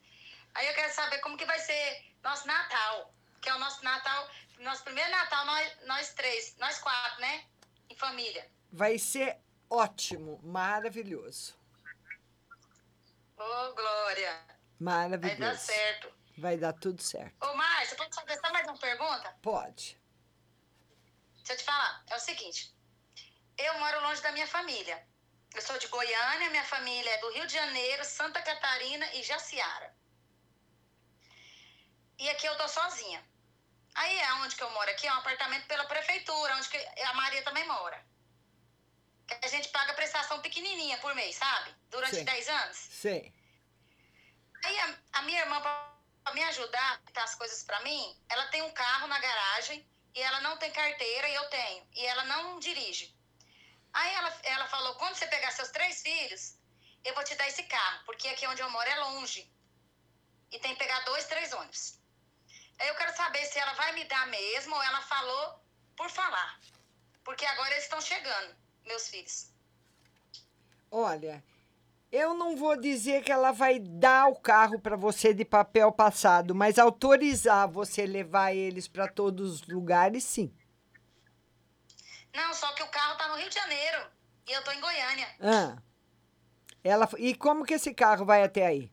Aí 0.53 0.67
eu 0.67 0.75
quero 0.75 0.93
saber 0.93 1.17
como 1.21 1.37
que 1.37 1.45
vai 1.45 1.57
ser 1.57 2.05
nosso 2.21 2.45
Natal. 2.45 3.15
Que 3.41 3.49
é 3.49 3.55
o 3.55 3.59
nosso 3.59 3.83
Natal, 3.83 4.29
nosso 4.59 4.83
primeiro 4.83 5.09
Natal, 5.11 5.45
nós, 5.45 5.77
nós 5.87 6.13
três, 6.13 6.55
nós 6.57 6.77
quatro, 6.79 7.19
né? 7.21 7.45
Em 7.89 7.95
família. 7.95 8.49
vai 8.71 8.97
ser 8.97 9.37
ótimo, 9.69 10.39
maravilhoso. 10.43 11.55
Ô, 13.37 13.73
Glória. 13.73 14.39
Maravilhoso. 14.79 15.39
Vai 15.39 15.49
dar 15.51 15.57
certo. 15.57 16.13
Vai 16.37 16.57
dar 16.57 16.73
tudo 16.73 17.01
certo. 17.01 17.43
Ô, 17.43 17.53
Márcia, 17.55 17.97
pode 17.97 18.15
fazer 18.15 18.39
só 18.39 18.51
mais 18.53 18.67
uma 18.67 18.77
pergunta? 18.77 19.35
Pode. 19.41 19.99
Deixa 21.37 21.53
eu 21.53 21.57
te 21.57 21.63
falar. 21.63 22.03
É 22.07 22.15
o 22.15 22.19
seguinte. 22.19 22.73
Eu 23.57 23.77
moro 23.79 24.01
longe 24.01 24.21
da 24.21 24.31
minha 24.31 24.47
família. 24.47 25.05
Eu 25.53 25.61
sou 25.61 25.77
de 25.77 25.87
Goiânia, 25.87 26.49
minha 26.49 26.63
família 26.63 27.09
é 27.11 27.17
do 27.17 27.31
Rio 27.31 27.45
de 27.45 27.53
Janeiro, 27.53 28.05
Santa 28.05 28.41
Catarina 28.41 29.05
e 29.15 29.23
Jaciara. 29.23 29.93
E 32.17 32.29
aqui 32.29 32.45
eu 32.47 32.55
tô 32.57 32.67
sozinha. 32.67 33.21
Aí 33.95 34.19
é 34.19 34.33
onde 34.35 34.55
que 34.55 34.63
eu 34.63 34.69
moro 34.71 34.89
aqui, 34.89 35.07
é 35.07 35.13
um 35.13 35.17
apartamento 35.17 35.65
pela 35.67 35.85
prefeitura, 35.85 36.55
onde 36.55 36.69
a 37.05 37.13
Maria 37.13 37.43
também 37.43 37.65
mora. 37.67 38.03
Que 39.27 39.45
a 39.45 39.47
gente 39.47 39.69
paga 39.69 39.93
prestação 39.93 40.41
pequenininha 40.41 40.97
por 40.99 41.13
mês, 41.15 41.35
sabe? 41.35 41.75
Durante 41.89 42.15
Sim. 42.15 42.23
10 42.23 42.49
anos. 42.49 42.77
Sei. 42.77 43.33
Aí 44.63 44.79
a, 44.79 44.95
a 45.13 45.21
minha 45.23 45.41
irmã, 45.41 45.61
pra 45.61 46.33
me 46.33 46.43
ajudar 46.43 47.01
a 47.15 47.23
as 47.23 47.35
coisas 47.35 47.63
pra 47.63 47.79
mim, 47.81 48.17
ela 48.29 48.47
tem 48.47 48.61
um 48.61 48.71
carro 48.71 49.07
na 49.07 49.19
garagem 49.19 49.85
e 50.13 50.21
ela 50.21 50.41
não 50.41 50.57
tem 50.57 50.71
carteira 50.71 51.29
e 51.29 51.35
eu 51.35 51.49
tenho. 51.49 51.87
E 51.93 52.05
ela 52.05 52.25
não 52.25 52.59
dirige. 52.59 53.15
Aí 53.93 54.13
ela, 54.13 54.39
ela 54.43 54.67
falou: 54.67 54.95
quando 54.95 55.15
você 55.15 55.27
pegar 55.27 55.51
seus 55.51 55.69
três 55.69 56.01
filhos, 56.01 56.55
eu 57.03 57.13
vou 57.13 57.23
te 57.23 57.35
dar 57.35 57.47
esse 57.47 57.63
carro, 57.63 58.03
porque 58.05 58.27
aqui 58.27 58.47
onde 58.47 58.61
eu 58.61 58.69
moro 58.69 58.89
é 58.89 58.95
longe. 58.99 59.51
E 60.51 60.59
tem 60.59 60.73
que 60.73 60.79
pegar 60.79 60.99
dois, 61.01 61.25
três 61.25 61.53
ônibus. 61.53 62.00
Eu 62.87 62.95
quero 62.95 63.15
saber 63.15 63.45
se 63.45 63.59
ela 63.59 63.73
vai 63.73 63.93
me 63.93 64.05
dar 64.05 64.27
mesmo 64.27 64.75
ou 64.75 64.83
ela 64.83 65.01
falou 65.01 65.59
por 65.95 66.09
falar. 66.09 66.59
Porque 67.23 67.45
agora 67.45 67.71
eles 67.71 67.83
estão 67.83 68.01
chegando, 68.01 68.55
meus 68.85 69.07
filhos. 69.07 69.51
Olha, 70.89 71.43
eu 72.11 72.33
não 72.33 72.55
vou 72.55 72.75
dizer 72.75 73.23
que 73.23 73.31
ela 73.31 73.51
vai 73.51 73.79
dar 73.79 74.27
o 74.27 74.35
carro 74.35 74.79
para 74.79 74.97
você 74.97 75.33
de 75.33 75.45
papel 75.45 75.91
passado, 75.91 76.53
mas 76.53 76.77
autorizar 76.77 77.69
você 77.69 78.05
levar 78.05 78.53
eles 78.53 78.87
para 78.87 79.07
todos 79.07 79.61
os 79.61 79.67
lugares, 79.67 80.23
sim. 80.23 80.53
Não, 82.33 82.53
só 82.53 82.73
que 82.73 82.83
o 82.83 82.87
carro 82.87 83.17
tá 83.17 83.27
no 83.27 83.35
Rio 83.35 83.49
de 83.49 83.55
Janeiro. 83.55 84.07
E 84.47 84.51
eu 84.51 84.63
tô 84.63 84.71
em 84.71 84.81
Goiânia. 84.81 85.27
Ah. 85.39 85.77
Ela, 86.83 87.07
e 87.17 87.35
como 87.35 87.65
que 87.65 87.75
esse 87.75 87.93
carro 87.93 88.25
vai 88.25 88.43
até 88.43 88.65
aí? 88.65 88.91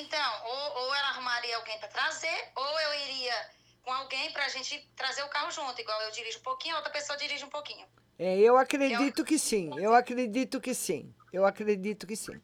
Então, 0.00 0.44
ou, 0.44 0.76
ou 0.82 0.94
ela 0.94 1.08
arrumaria 1.08 1.56
alguém 1.56 1.78
para 1.78 1.88
trazer, 1.88 2.50
ou 2.54 2.80
eu 2.80 2.94
iria 3.00 3.50
com 3.82 3.92
alguém 3.92 4.32
pra 4.32 4.48
gente 4.48 4.78
trazer 4.96 5.22
o 5.22 5.28
carro 5.28 5.50
junto. 5.50 5.80
Igual 5.80 6.00
eu 6.02 6.10
dirijo 6.10 6.38
um 6.38 6.42
pouquinho, 6.42 6.74
a 6.74 6.78
outra 6.78 6.92
pessoa 6.92 7.16
dirige 7.18 7.44
um 7.44 7.50
pouquinho. 7.50 7.86
É, 8.18 8.36
eu 8.38 8.56
acredito 8.58 9.24
que 9.24 9.38
sim. 9.38 9.70
Eu 9.78 9.94
acredito 9.94 10.60
que 10.60 10.74
sim. 10.74 11.14
Eu 11.32 11.44
acredito 11.44 12.06
que 12.06 12.16
sim. 12.16 12.40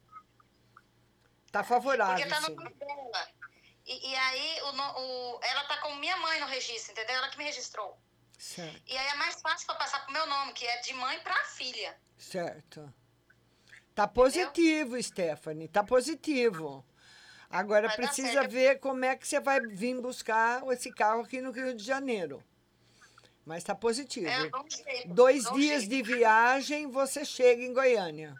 Tá 1.50 1.62
favorável, 1.62 2.16
Porque 2.16 2.28
tá 2.34 2.40
no 2.40 2.54
nome 2.54 2.74
dela. 2.74 3.28
E, 3.86 4.10
e 4.10 4.14
aí, 4.16 4.60
o, 4.62 4.68
o- 4.70 5.40
ela 5.42 5.64
tá 5.64 5.78
com 5.78 5.94
minha 5.96 6.16
mãe 6.18 6.40
no 6.40 6.46
registro, 6.46 6.92
entendeu? 6.92 7.16
Ela 7.16 7.28
que 7.28 7.36
me 7.38 7.44
registrou. 7.44 7.98
Certo. 8.38 8.82
E 8.86 8.96
aí 8.96 9.06
é 9.08 9.14
mais 9.14 9.40
fácil 9.40 9.66
pra 9.66 9.76
passar 9.76 10.04
pro 10.04 10.12
meu 10.12 10.26
nome, 10.26 10.52
que 10.52 10.66
é 10.66 10.80
de 10.80 10.94
mãe 10.94 11.18
pra 11.20 11.34
filha. 11.44 11.96
Certo. 12.18 12.92
Tá 13.94 14.06
positivo, 14.08 15.00
Stephanie. 15.02 15.68
Tá 15.68 15.84
positivo. 15.84 16.84
Agora 17.52 17.86
Vai 17.88 17.96
precisa 17.96 18.48
ver 18.48 18.80
como 18.80 19.04
é 19.04 19.14
que 19.14 19.28
você 19.28 19.38
vai 19.38 19.60
vir 19.60 20.00
buscar 20.00 20.66
esse 20.72 20.90
carro 20.90 21.20
aqui 21.20 21.38
no 21.42 21.50
Rio 21.52 21.74
de 21.74 21.84
Janeiro. 21.84 22.42
Mas 23.44 23.62
tá 23.62 23.74
positivo. 23.74 24.26
É, 24.26 25.06
Dois 25.08 25.44
um 25.46 25.54
dias 25.54 25.86
de 25.86 26.02
viagem, 26.02 26.90
você 26.90 27.24
chega 27.26 27.62
em 27.62 27.74
Goiânia. 27.74 28.34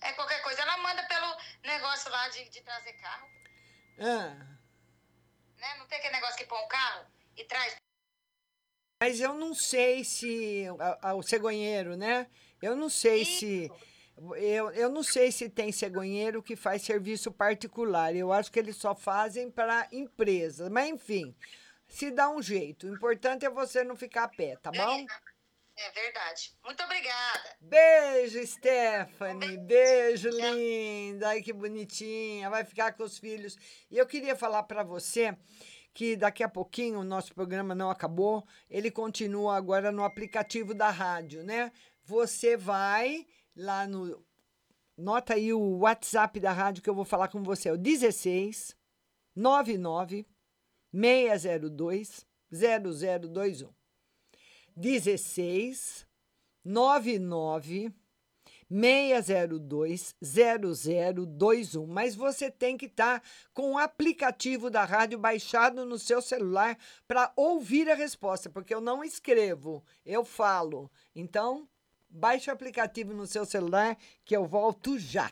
É 0.00 0.12
qualquer 0.14 0.42
coisa. 0.42 0.62
Ela 0.62 0.78
manda 0.78 1.02
pelo 1.02 1.36
negócio 1.64 2.10
lá 2.10 2.28
de, 2.30 2.48
de 2.48 2.62
trazer 2.62 2.94
carro, 2.94 3.28
Ah, 3.98 4.36
né? 5.58 5.76
Não 5.78 5.86
tem 5.86 5.98
aquele 5.98 6.14
negócio 6.14 6.36
que 6.38 6.46
põe 6.46 6.58
um 6.64 6.68
carro 6.68 7.04
e 7.36 7.44
traz. 7.44 7.76
mas 9.02 9.20
eu 9.20 9.34
não 9.34 9.54
sei 9.54 10.02
se 10.02 10.64
o 11.14 11.22
cegonheiro, 11.22 11.94
né? 11.96 12.26
Eu 12.60 12.74
não 12.74 12.88
sei 12.88 13.24
se 13.24 13.70
eu, 14.36 14.70
eu 14.72 14.88
não 14.90 15.02
sei 15.02 15.32
se 15.32 15.48
tem 15.48 15.72
cegonheiro 15.72 16.42
que 16.42 16.54
faz 16.54 16.82
serviço 16.82 17.30
particular. 17.32 18.14
Eu 18.14 18.32
acho 18.32 18.52
que 18.52 18.58
eles 18.58 18.76
só 18.76 18.94
fazem 18.94 19.50
para 19.50 19.88
empresas. 19.90 20.68
Mas 20.68 20.88
enfim, 20.88 21.34
se 21.88 22.10
dá 22.10 22.28
um 22.28 22.42
jeito. 22.42 22.86
O 22.86 22.94
importante 22.94 23.44
é 23.44 23.50
você 23.50 23.82
não 23.84 23.96
ficar 23.96 24.24
a 24.24 24.28
pé, 24.28 24.56
tá 24.56 24.70
bom? 24.70 25.06
É 25.76 25.90
verdade. 25.90 26.54
Muito 26.64 26.82
obrigada. 26.84 27.56
Beijo, 27.60 28.46
Stephanie. 28.46 29.58
Beijo, 29.58 30.28
linda. 30.28 31.28
Ai, 31.28 31.40
que 31.40 31.52
bonitinha. 31.52 32.50
Vai 32.50 32.64
ficar 32.64 32.92
com 32.92 33.02
os 33.04 33.18
filhos. 33.18 33.56
E 33.90 33.96
eu 33.96 34.06
queria 34.06 34.36
falar 34.36 34.64
para 34.64 34.82
você 34.82 35.36
que 35.94 36.16
daqui 36.16 36.42
a 36.42 36.48
pouquinho 36.48 37.00
o 37.00 37.04
nosso 37.04 37.34
programa 37.34 37.74
não 37.74 37.90
acabou. 37.90 38.46
Ele 38.70 38.90
continua 38.90 39.56
agora 39.56 39.90
no 39.90 40.04
aplicativo 40.04 40.74
da 40.74 40.90
rádio, 40.90 41.42
né? 41.42 41.72
Você 42.04 42.56
vai 42.56 43.26
lá 43.56 43.86
no. 43.86 44.24
Nota 44.96 45.34
aí 45.34 45.52
o 45.52 45.78
WhatsApp 45.78 46.38
da 46.38 46.52
rádio 46.52 46.82
que 46.82 46.90
eu 46.90 46.94
vou 46.94 47.04
falar 47.04 47.28
com 47.28 47.42
você. 47.42 47.68
É 47.68 47.72
o 47.72 47.78
16 47.78 48.76
99 49.34 50.26
602 50.92 52.26
0021. 52.52 53.72
16 54.76 56.06
99 56.64 57.92
602 58.70 60.14
0021. 60.22 61.86
Mas 61.86 62.14
você 62.14 62.50
tem 62.50 62.76
que 62.76 62.86
estar 62.86 63.22
com 63.52 63.72
o 63.72 63.78
aplicativo 63.78 64.70
da 64.70 64.84
rádio 64.84 65.18
baixado 65.18 65.84
no 65.84 65.98
seu 65.98 66.22
celular 66.22 66.78
para 67.06 67.32
ouvir 67.36 67.90
a 67.90 67.94
resposta, 67.94 68.48
porque 68.48 68.74
eu 68.74 68.80
não 68.80 69.04
escrevo, 69.04 69.84
eu 70.04 70.24
falo. 70.24 70.90
Então, 71.14 71.68
baixe 72.12 72.50
o 72.50 72.52
aplicativo 72.52 73.14
no 73.14 73.26
seu 73.26 73.44
celular 73.44 73.96
que 74.24 74.36
eu 74.36 74.46
volto 74.46 74.98
já. 74.98 75.30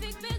Perfect 0.00 0.31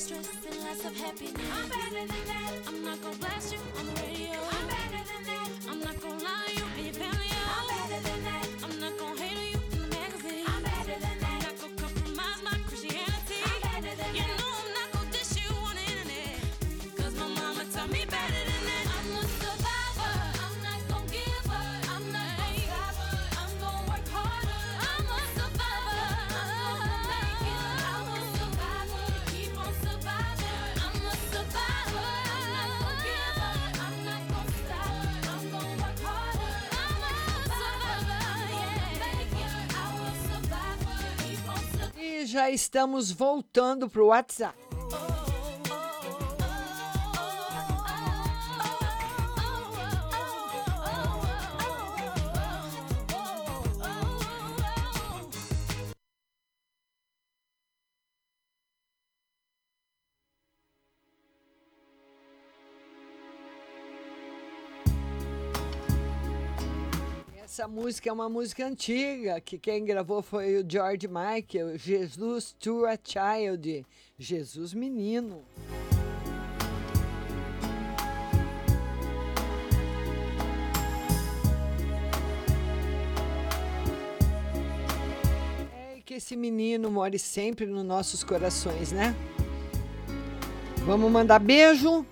stress, 0.00 0.30
and 0.50 0.58
lots 0.64 0.84
of 0.86 0.96
happiness. 0.96 1.79
Já 42.30 42.48
estamos 42.48 43.10
voltando 43.10 43.90
pro 43.90 44.06
WhatsApp. 44.06 44.69
Música 67.80 68.10
é 68.10 68.12
uma 68.12 68.28
música 68.28 68.66
antiga, 68.66 69.40
que 69.40 69.56
quem 69.56 69.82
gravou 69.86 70.20
foi 70.20 70.58
o 70.58 70.64
George 70.70 71.08
Michael, 71.08 71.78
Jesus 71.78 72.54
to 72.60 72.84
a 72.84 72.98
Child, 73.02 73.86
Jesus 74.18 74.74
Menino. 74.74 75.42
É 85.96 86.02
que 86.04 86.12
esse 86.12 86.36
menino 86.36 86.90
more 86.90 87.18
sempre 87.18 87.64
nos 87.64 87.82
nossos 87.82 88.22
corações, 88.22 88.92
né? 88.92 89.16
Vamos 90.84 91.10
mandar 91.10 91.38
beijo. 91.38 92.04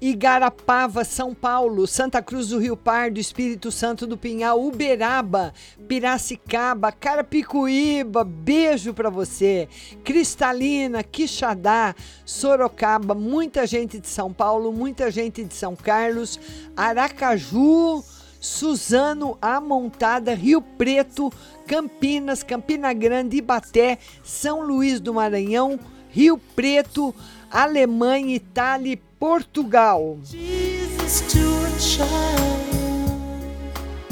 Igarapava, 0.00 1.04
São 1.04 1.34
Paulo, 1.34 1.86
Santa 1.86 2.22
Cruz 2.22 2.48
do 2.48 2.58
Rio 2.58 2.74
Pardo, 2.74 3.20
Espírito 3.20 3.70
Santo 3.70 4.06
do 4.06 4.16
Pinhal, 4.16 4.58
Uberaba, 4.58 5.52
Piracicaba, 5.86 6.90
Carapicuíba, 6.90 8.24
beijo 8.24 8.94
para 8.94 9.10
você. 9.10 9.68
Cristalina, 10.02 11.02
Quixadá, 11.02 11.94
Sorocaba, 12.24 13.14
muita 13.14 13.66
gente 13.66 14.00
de 14.00 14.08
São 14.08 14.32
Paulo, 14.32 14.72
muita 14.72 15.10
gente 15.10 15.44
de 15.44 15.52
São 15.52 15.76
Carlos, 15.76 16.40
Aracaju, 16.74 18.02
Suzano, 18.40 19.36
Amontada, 19.42 20.34
Rio 20.34 20.62
Preto, 20.62 21.30
Campinas, 21.66 22.42
Campina 22.42 22.94
Grande, 22.94 23.36
Ibaté, 23.36 23.98
São 24.24 24.62
Luís 24.62 24.98
do 24.98 25.12
Maranhão, 25.12 25.78
Rio 26.08 26.38
Preto, 26.56 27.14
Alemanha, 27.50 28.34
Itália 28.34 28.98
Portugal. 29.20 30.18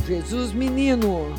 Jesus 0.07 0.53
menino. 0.53 1.35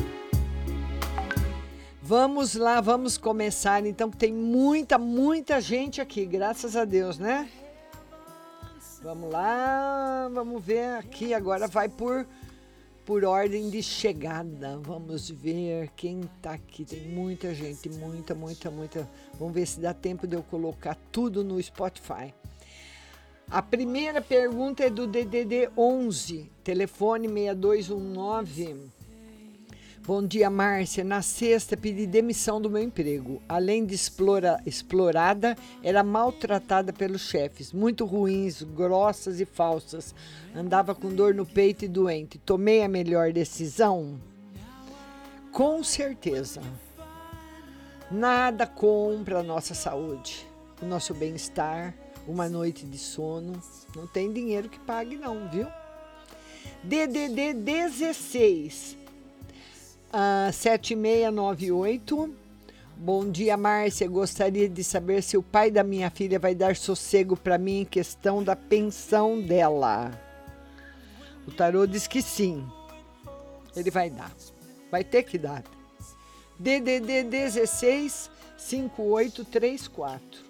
Vamos 2.02 2.56
lá, 2.56 2.80
vamos 2.80 3.16
começar 3.16 3.86
então, 3.86 4.10
que 4.10 4.16
tem 4.16 4.32
muita, 4.32 4.98
muita 4.98 5.60
gente 5.60 6.00
aqui, 6.00 6.26
graças 6.26 6.74
a 6.74 6.84
Deus, 6.84 7.16
né? 7.16 7.48
Vamos 9.04 9.30
lá, 9.30 10.28
vamos 10.34 10.64
ver 10.64 10.96
aqui 10.96 11.32
agora 11.32 11.68
vai 11.68 11.88
por 11.88 12.26
por 13.06 13.24
ordem 13.24 13.70
de 13.70 13.82
chegada. 13.82 14.78
Vamos 14.82 15.30
ver 15.30 15.90
quem 15.96 16.22
tá 16.42 16.52
aqui. 16.52 16.84
Tem 16.84 17.08
muita 17.08 17.54
gente, 17.54 17.88
muita, 17.88 18.34
muita, 18.34 18.70
muita. 18.70 19.08
Vamos 19.38 19.54
ver 19.54 19.66
se 19.66 19.80
dá 19.80 19.94
tempo 19.94 20.26
de 20.26 20.36
eu 20.36 20.42
colocar 20.42 20.96
tudo 21.10 21.42
no 21.42 21.60
Spotify. 21.62 22.34
A 23.50 23.60
primeira 23.60 24.22
pergunta 24.22 24.84
é 24.84 24.88
do 24.88 25.08
DDD 25.08 25.70
11, 25.76 26.48
telefone 26.62 27.26
6219. 27.26 28.76
Bom 30.06 30.24
dia, 30.24 30.48
Márcia. 30.48 31.02
Na 31.02 31.20
sexta, 31.20 31.76
pedi 31.76 32.06
demissão 32.06 32.60
do 32.60 32.70
meu 32.70 32.80
emprego. 32.80 33.42
Além 33.48 33.84
de 33.84 33.92
explora, 33.92 34.62
explorada, 34.64 35.56
era 35.82 36.04
maltratada 36.04 36.92
pelos 36.92 37.22
chefes, 37.22 37.72
muito 37.72 38.04
ruins, 38.04 38.62
grossas 38.62 39.40
e 39.40 39.44
falsas. 39.44 40.14
Andava 40.54 40.94
com 40.94 41.12
dor 41.12 41.34
no 41.34 41.44
peito 41.44 41.84
e 41.84 41.88
doente. 41.88 42.38
Tomei 42.38 42.84
a 42.84 42.88
melhor 42.88 43.32
decisão? 43.32 44.20
Com 45.50 45.82
certeza. 45.82 46.62
Nada 48.08 48.64
compra 48.64 49.40
a 49.40 49.42
nossa 49.42 49.74
saúde, 49.74 50.46
o 50.80 50.86
nosso 50.86 51.12
bem-estar, 51.14 51.94
uma 52.30 52.48
noite 52.48 52.86
de 52.86 52.96
sono. 52.96 53.60
Não 53.94 54.06
tem 54.06 54.32
dinheiro 54.32 54.68
que 54.68 54.78
pague, 54.78 55.16
não, 55.16 55.48
viu? 55.48 55.66
DDD 56.82 57.54
16 57.54 58.96
ah, 60.12 60.50
7698. 60.52 62.34
Bom 62.96 63.30
dia, 63.30 63.56
Márcia. 63.56 64.08
Gostaria 64.08 64.68
de 64.68 64.84
saber 64.84 65.22
se 65.22 65.36
o 65.36 65.42
pai 65.42 65.70
da 65.70 65.82
minha 65.82 66.10
filha 66.10 66.38
vai 66.38 66.54
dar 66.54 66.76
sossego 66.76 67.36
para 67.36 67.58
mim 67.58 67.80
em 67.80 67.84
questão 67.84 68.42
da 68.42 68.54
pensão 68.54 69.40
dela. 69.40 70.10
O 71.46 71.50
tarô 71.50 71.86
diz 71.86 72.06
que 72.06 72.22
sim. 72.22 72.66
Ele 73.74 73.90
vai 73.90 74.10
dar. 74.10 74.32
Vai 74.90 75.02
ter 75.02 75.22
que 75.22 75.38
dar. 75.38 75.64
DDD 76.58 77.24
16 77.24 78.30
5834. 78.56 80.49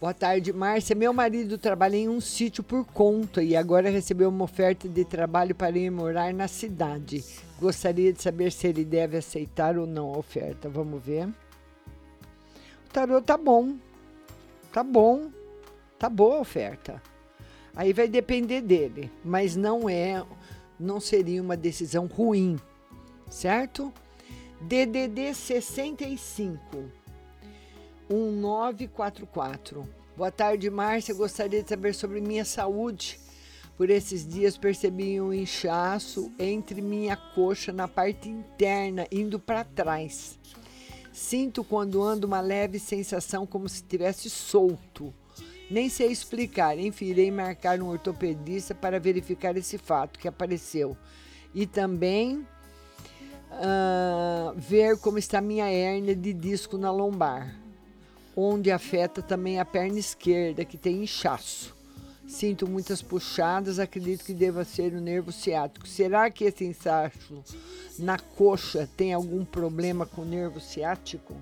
Boa 0.00 0.14
tarde, 0.14 0.50
Márcia. 0.50 0.96
Meu 0.96 1.12
marido 1.12 1.58
trabalha 1.58 1.94
em 1.94 2.08
um 2.08 2.22
sítio 2.22 2.64
por 2.64 2.86
conta 2.86 3.42
e 3.42 3.54
agora 3.54 3.90
recebeu 3.90 4.30
uma 4.30 4.44
oferta 4.44 4.88
de 4.88 5.04
trabalho 5.04 5.54
para 5.54 5.76
ir 5.76 5.90
morar 5.90 6.32
na 6.32 6.48
cidade. 6.48 7.22
Gostaria 7.60 8.10
de 8.10 8.22
saber 8.22 8.50
se 8.50 8.66
ele 8.66 8.82
deve 8.82 9.18
aceitar 9.18 9.76
ou 9.76 9.86
não 9.86 10.14
a 10.14 10.16
oferta. 10.16 10.70
Vamos 10.70 11.04
ver. 11.04 11.26
O 11.26 12.90
tarô 12.90 13.20
tá 13.20 13.36
bom. 13.36 13.76
Tá 14.72 14.82
bom. 14.82 15.30
Tá 15.98 16.08
boa 16.08 16.38
a 16.38 16.40
oferta. 16.40 17.02
Aí 17.76 17.92
vai 17.92 18.08
depender 18.08 18.62
dele, 18.62 19.12
mas 19.22 19.54
não 19.54 19.86
é, 19.86 20.24
não 20.78 20.98
seria 20.98 21.42
uma 21.42 21.58
decisão 21.58 22.06
ruim, 22.06 22.58
certo? 23.28 23.92
DDD 24.62 25.34
65 25.34 26.99
1944. 28.10 29.88
Boa 30.16 30.32
tarde, 30.32 30.68
Márcia. 30.68 31.14
Gostaria 31.14 31.62
de 31.62 31.68
saber 31.68 31.94
sobre 31.94 32.20
minha 32.20 32.44
saúde. 32.44 33.20
Por 33.76 33.88
esses 33.88 34.26
dias 34.26 34.58
percebi 34.58 35.20
um 35.20 35.32
inchaço 35.32 36.30
entre 36.38 36.82
minha 36.82 37.16
coxa 37.16 37.72
na 37.72 37.86
parte 37.86 38.28
interna, 38.28 39.06
indo 39.12 39.38
para 39.38 39.62
trás. 39.64 40.38
Sinto 41.12 41.62
quando 41.62 42.02
ando 42.02 42.26
uma 42.26 42.40
leve 42.40 42.78
sensação 42.78 43.46
como 43.46 43.68
se 43.68 43.82
tivesse 43.82 44.28
solto. 44.28 45.14
Nem 45.70 45.88
sei 45.88 46.08
explicar, 46.08 46.76
enfim, 46.78 47.06
irei 47.06 47.30
marcar 47.30 47.80
um 47.80 47.88
ortopedista 47.88 48.74
para 48.74 48.98
verificar 48.98 49.56
esse 49.56 49.78
fato 49.78 50.18
que 50.18 50.26
apareceu. 50.26 50.96
E 51.54 51.64
também 51.64 52.44
uh, 53.52 54.52
ver 54.56 54.98
como 54.98 55.16
está 55.16 55.40
minha 55.40 55.70
hérnia 55.70 56.16
de 56.16 56.32
disco 56.32 56.76
na 56.76 56.90
lombar 56.90 57.59
onde 58.36 58.70
afeta 58.70 59.22
também 59.22 59.58
a 59.58 59.64
perna 59.64 59.98
esquerda, 59.98 60.64
que 60.64 60.78
tem 60.78 61.02
inchaço. 61.02 61.76
Sinto 62.26 62.68
muitas 62.68 63.02
puxadas, 63.02 63.80
acredito 63.80 64.24
que 64.24 64.32
deva 64.32 64.64
ser 64.64 64.94
o 64.94 65.00
nervo 65.00 65.32
ciático. 65.32 65.88
Será 65.88 66.30
que 66.30 66.44
esse 66.44 66.64
inchaço 66.64 67.42
na 67.98 68.18
coxa 68.18 68.88
tem 68.96 69.12
algum 69.12 69.44
problema 69.44 70.06
com 70.06 70.22
o 70.22 70.24
nervo 70.24 70.60
ciático? 70.60 71.34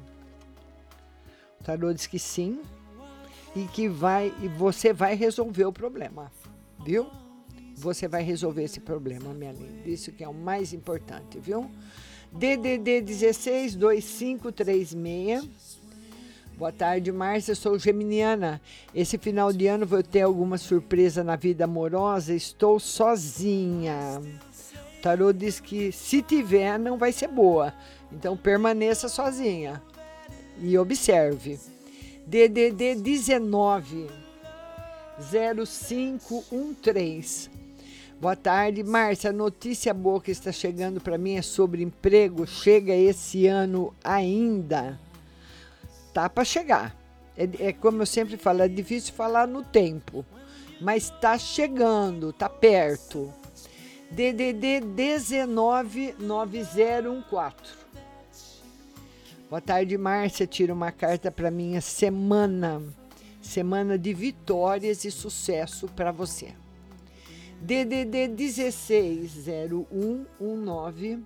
O 1.60 1.64
tarô 1.64 1.92
diz 1.92 2.06
que 2.06 2.18
sim 2.18 2.62
e 3.54 3.66
que 3.66 3.86
vai 3.86 4.32
e 4.40 4.48
você 4.48 4.92
vai 4.92 5.14
resolver 5.14 5.66
o 5.66 5.72
problema, 5.72 6.32
viu? 6.84 7.06
Você 7.74 8.08
vai 8.08 8.22
resolver 8.22 8.64
esse 8.64 8.80
problema, 8.80 9.34
minha 9.34 9.52
linda. 9.52 9.86
Isso 9.86 10.10
que 10.10 10.24
é 10.24 10.28
o 10.28 10.34
mais 10.34 10.72
importante, 10.72 11.38
viu? 11.38 11.70
DDD 12.32 13.02
16 13.02 13.76
2536 13.76 15.67
Boa 16.58 16.72
tarde, 16.72 17.12
Márcia. 17.12 17.54
Sou 17.54 17.78
geminiana. 17.78 18.60
Esse 18.92 19.16
final 19.16 19.52
de 19.52 19.68
ano 19.68 19.86
vou 19.86 20.02
ter 20.02 20.22
alguma 20.22 20.58
surpresa 20.58 21.22
na 21.22 21.36
vida 21.36 21.66
amorosa. 21.66 22.34
Estou 22.34 22.80
sozinha. 22.80 24.20
O 24.98 25.00
tarô 25.00 25.32
diz 25.32 25.60
que 25.60 25.92
se 25.92 26.20
tiver, 26.20 26.76
não 26.76 26.98
vai 26.98 27.12
ser 27.12 27.28
boa. 27.28 27.72
Então 28.10 28.36
permaneça 28.36 29.08
sozinha 29.08 29.80
e 30.60 30.76
observe. 30.76 31.60
DDD 32.26 32.96
19 32.96 34.08
0513. 35.30 37.50
Boa 38.20 38.34
tarde, 38.34 38.82
Márcia. 38.82 39.30
A 39.30 39.32
notícia 39.32 39.94
boa 39.94 40.20
que 40.20 40.32
está 40.32 40.50
chegando 40.50 41.00
para 41.00 41.16
mim 41.16 41.36
é 41.36 41.42
sobre 41.42 41.84
emprego. 41.84 42.44
Chega 42.48 42.92
esse 42.92 43.46
ano 43.46 43.94
ainda 44.02 44.98
tá 46.12 46.28
para 46.28 46.44
chegar. 46.44 46.94
É, 47.36 47.68
é, 47.68 47.72
como 47.72 48.02
eu 48.02 48.06
sempre 48.06 48.36
falo, 48.36 48.62
é 48.62 48.68
difícil 48.68 49.14
falar 49.14 49.46
no 49.46 49.62
tempo, 49.62 50.26
mas 50.80 51.04
está 51.04 51.38
chegando, 51.38 52.30
está 52.30 52.48
perto. 52.48 53.32
DDD 54.10 54.80
199014. 54.80 57.78
Boa 59.48 59.60
tarde, 59.60 59.96
Márcia. 59.96 60.44
Tira 60.46 60.74
uma 60.74 60.90
carta 60.90 61.30
para 61.30 61.48
minha 61.50 61.80
semana. 61.80 62.82
Semana 63.40 63.96
de 63.98 64.12
vitórias 64.12 65.04
e 65.04 65.10
sucesso 65.10 65.86
para 65.88 66.10
você. 66.10 66.52
DDD 67.60 68.28
160119. 68.28 71.24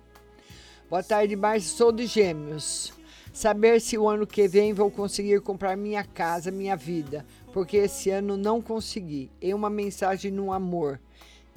Boa 0.89 1.03
tarde, 1.03 1.35
Márcia. 1.35 1.75
Sou 1.75 1.91
de 1.91 2.05
Gêmeos 2.05 3.02
saber 3.33 3.81
se 3.81 3.97
o 3.97 4.07
ano 4.07 4.27
que 4.27 4.47
vem 4.47 4.71
vou 4.71 4.91
conseguir 4.91 5.41
comprar 5.41 5.75
minha 5.75 6.03
casa, 6.03 6.51
minha 6.51 6.75
vida, 6.75 7.25
porque 7.51 7.77
esse 7.77 8.11
ano 8.11 8.37
não 8.37 8.61
consegui. 8.61 9.31
É 9.41 9.55
uma 9.55 9.71
mensagem 9.71 10.31
no 10.31 10.53
amor. 10.53 11.01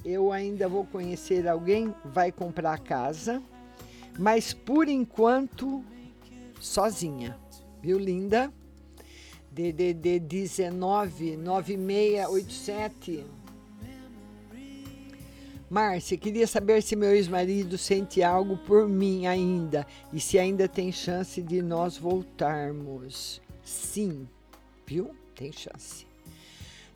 Eu 0.03 0.31
ainda 0.31 0.67
vou 0.67 0.83
conhecer 0.85 1.47
alguém, 1.47 1.93
vai 2.03 2.31
comprar 2.31 2.73
a 2.73 2.77
casa, 2.77 3.41
mas 4.17 4.53
por 4.53 4.89
enquanto 4.89 5.85
sozinha. 6.59 7.37
Viu, 7.81 7.99
linda? 7.99 8.51
DDD 9.51 10.19
19 10.19 11.37
9687 11.37 13.25
Márcia, 15.69 16.17
queria 16.17 16.47
saber 16.47 16.81
se 16.81 16.95
meu 16.95 17.13
ex-marido 17.13 17.77
sente 17.77 18.23
algo 18.23 18.55
por 18.55 18.87
mim 18.87 19.27
ainda 19.27 19.85
e 20.13 20.19
se 20.19 20.39
ainda 20.39 20.65
tem 20.65 20.93
chance 20.93 21.41
de 21.41 21.61
nós 21.61 21.97
voltarmos. 21.97 23.41
Sim, 23.63 24.25
viu? 24.85 25.13
Tem 25.35 25.51
chance. 25.51 26.07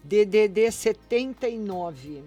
DDD 0.01 0.71
79 0.71 2.23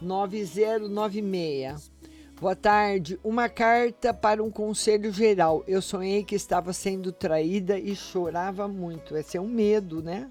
9096. 0.00 1.92
Boa 2.40 2.56
tarde. 2.56 3.20
Uma 3.22 3.48
carta 3.48 4.12
para 4.12 4.42
um 4.42 4.50
conselho 4.50 5.12
geral. 5.12 5.62
Eu 5.68 5.80
sonhei 5.80 6.24
que 6.24 6.34
estava 6.34 6.72
sendo 6.72 7.12
traída 7.12 7.78
e 7.78 7.94
chorava 7.94 8.66
muito. 8.66 9.16
Esse 9.16 9.36
é 9.36 9.40
um 9.40 9.46
medo, 9.46 10.02
né? 10.02 10.28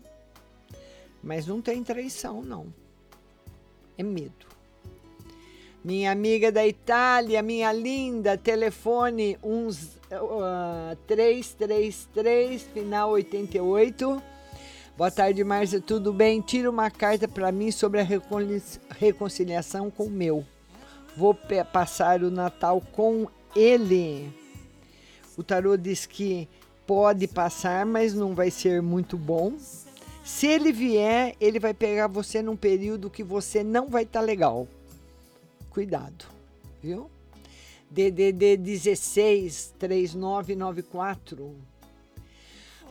Mas 1.23 1.47
não 1.47 1.61
tem 1.61 1.81
traição, 1.81 2.41
não. 2.41 2.73
É 3.97 4.03
medo. 4.03 4.50
Minha 5.83 6.11
amiga 6.11 6.51
da 6.51 6.65
Itália, 6.67 7.41
minha 7.41 7.73
linda, 7.73 8.37
telefone 8.37 9.35
uns, 9.43 9.95
uh, 10.11 10.95
333, 11.07 12.61
final 12.71 13.09
88. 13.09 14.21
Boa 14.95 15.09
tarde, 15.09 15.43
Márcia, 15.43 15.81
tudo 15.81 16.13
bem? 16.13 16.39
Tira 16.39 16.69
uma 16.69 16.91
carta 16.91 17.27
para 17.27 17.51
mim 17.51 17.71
sobre 17.71 17.99
a 17.99 18.07
reconciliação 18.91 19.89
com 19.89 20.03
o 20.03 20.11
meu. 20.11 20.45
Vou 21.17 21.33
passar 21.73 22.21
o 22.21 22.29
Natal 22.29 22.79
com 22.91 23.27
ele. 23.55 24.31
O 25.35 25.41
tarô 25.41 25.75
diz 25.75 26.05
que 26.05 26.47
pode 26.85 27.27
passar, 27.27 27.87
mas 27.87 28.13
não 28.13 28.35
vai 28.35 28.51
ser 28.51 28.83
muito 28.83 29.17
bom. 29.17 29.53
Se 30.23 30.45
ele 30.45 30.71
vier, 30.71 31.35
ele 31.41 31.59
vai 31.59 31.73
pegar 31.73 32.05
você 32.05 32.43
num 32.43 32.55
período 32.55 33.09
que 33.09 33.23
você 33.23 33.63
não 33.63 33.89
vai 33.89 34.03
estar 34.03 34.19
tá 34.19 34.25
legal 34.25 34.67
cuidado, 35.72 36.26
viu? 36.84 37.10
DDD 37.89 38.57
16 38.57 39.73
3994. 39.80 41.56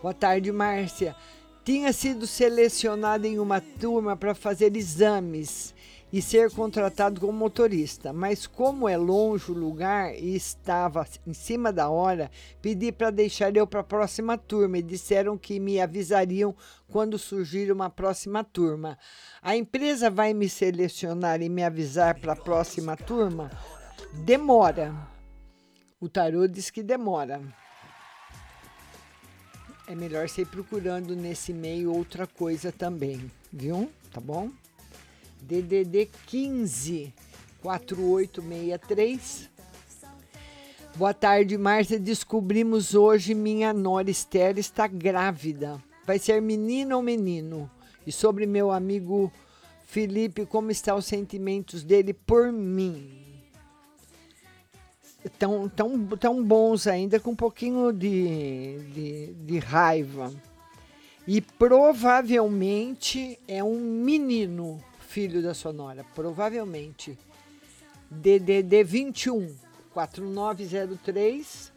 Boa 0.02 0.14
tarde, 0.14 0.50
Márcia. 0.50 1.14
Tinha 1.62 1.92
sido 1.92 2.26
selecionada 2.26 3.28
em 3.28 3.38
uma 3.38 3.60
turma 3.60 4.16
para 4.16 4.34
fazer 4.34 4.74
exames 4.76 5.74
e 6.12 6.20
ser 6.20 6.50
contratado 6.50 7.20
como 7.20 7.32
motorista, 7.32 8.12
mas 8.12 8.46
como 8.46 8.88
é 8.88 8.96
longe 8.96 9.50
o 9.50 9.54
lugar 9.54 10.14
e 10.14 10.34
estava 10.34 11.06
em 11.26 11.32
cima 11.32 11.72
da 11.72 11.88
hora, 11.88 12.30
pedi 12.60 12.90
para 12.90 13.10
deixar 13.10 13.56
eu 13.56 13.66
para 13.66 13.80
a 13.80 13.84
próxima 13.84 14.36
turma 14.36 14.78
e 14.78 14.82
disseram 14.82 15.38
que 15.38 15.60
me 15.60 15.80
avisariam 15.80 16.54
quando 16.88 17.18
surgir 17.18 17.70
uma 17.70 17.88
próxima 17.88 18.42
turma. 18.42 18.98
A 19.40 19.56
empresa 19.56 20.10
vai 20.10 20.34
me 20.34 20.48
selecionar 20.48 21.40
e 21.40 21.48
me 21.48 21.62
avisar 21.62 22.18
para 22.18 22.32
a 22.32 22.36
próxima 22.36 22.96
turma? 22.96 23.50
Demora. 24.24 24.92
O 26.00 26.08
tarô 26.08 26.46
diz 26.48 26.70
que 26.70 26.82
demora. 26.82 27.40
É 29.86 29.94
melhor 29.94 30.28
você 30.28 30.42
ir 30.42 30.46
procurando 30.46 31.14
nesse 31.14 31.52
meio 31.52 31.92
outra 31.92 32.26
coisa 32.26 32.72
também, 32.72 33.30
viu? 33.52 33.90
Tá 34.12 34.20
bom? 34.20 34.50
DDD 35.42 36.08
15 36.26 37.12
4863. 37.62 39.50
Boa 40.96 41.14
tarde, 41.14 41.56
Márcia. 41.56 41.98
Descobrimos 41.98 42.94
hoje 42.94 43.34
minha 43.34 43.72
nora 43.72 44.10
Esther 44.10 44.58
está 44.58 44.86
grávida. 44.86 45.82
Vai 46.06 46.18
ser 46.18 46.40
menino 46.42 46.96
ou 46.96 47.02
menino? 47.02 47.70
E 48.06 48.12
sobre 48.12 48.46
meu 48.46 48.70
amigo 48.70 49.32
Felipe, 49.84 50.46
como 50.46 50.70
estão 50.70 50.96
os 50.96 51.06
sentimentos 51.06 51.82
dele 51.82 52.12
por 52.12 52.52
mim? 52.52 53.20
tão, 55.38 55.68
tão, 55.68 56.06
tão 56.16 56.42
bons 56.42 56.86
ainda, 56.86 57.20
com 57.20 57.32
um 57.32 57.36
pouquinho 57.36 57.92
de, 57.92 58.78
de, 58.94 59.34
de 59.34 59.58
raiva. 59.58 60.32
E 61.26 61.40
provavelmente 61.40 63.38
é 63.46 63.62
um 63.62 63.78
menino, 63.78 64.82
filho 65.10 65.42
da 65.42 65.52
Sonora. 65.52 66.04
Provavelmente. 66.14 67.18
DDD 68.08 68.84
21 68.84 69.54
4903. 69.92 71.72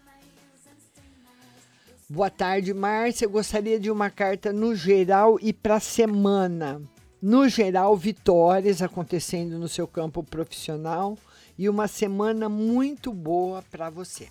Boa 2.08 2.30
tarde, 2.30 2.74
Márcia. 2.74 3.26
Eu 3.26 3.32
gostaria 3.32 3.80
de 3.80 3.90
uma 3.90 4.12
carta 4.12 4.54
no 4.54 4.76
geral 4.76 5.40
e 5.42 5.52
para 5.52 5.80
semana. 5.80 6.82
No 7.20 7.50
geral, 7.50 7.98
vitórias 7.98 8.82
acontecendo 8.82 9.58
no 9.58 9.68
seu 9.68 9.88
campo 9.88 10.22
profissional 10.24 11.18
e 11.58 11.68
uma 11.68 11.88
semana 11.88 12.48
muito 12.48 13.12
boa 13.12 13.64
para 13.72 13.90
você. 13.90 14.28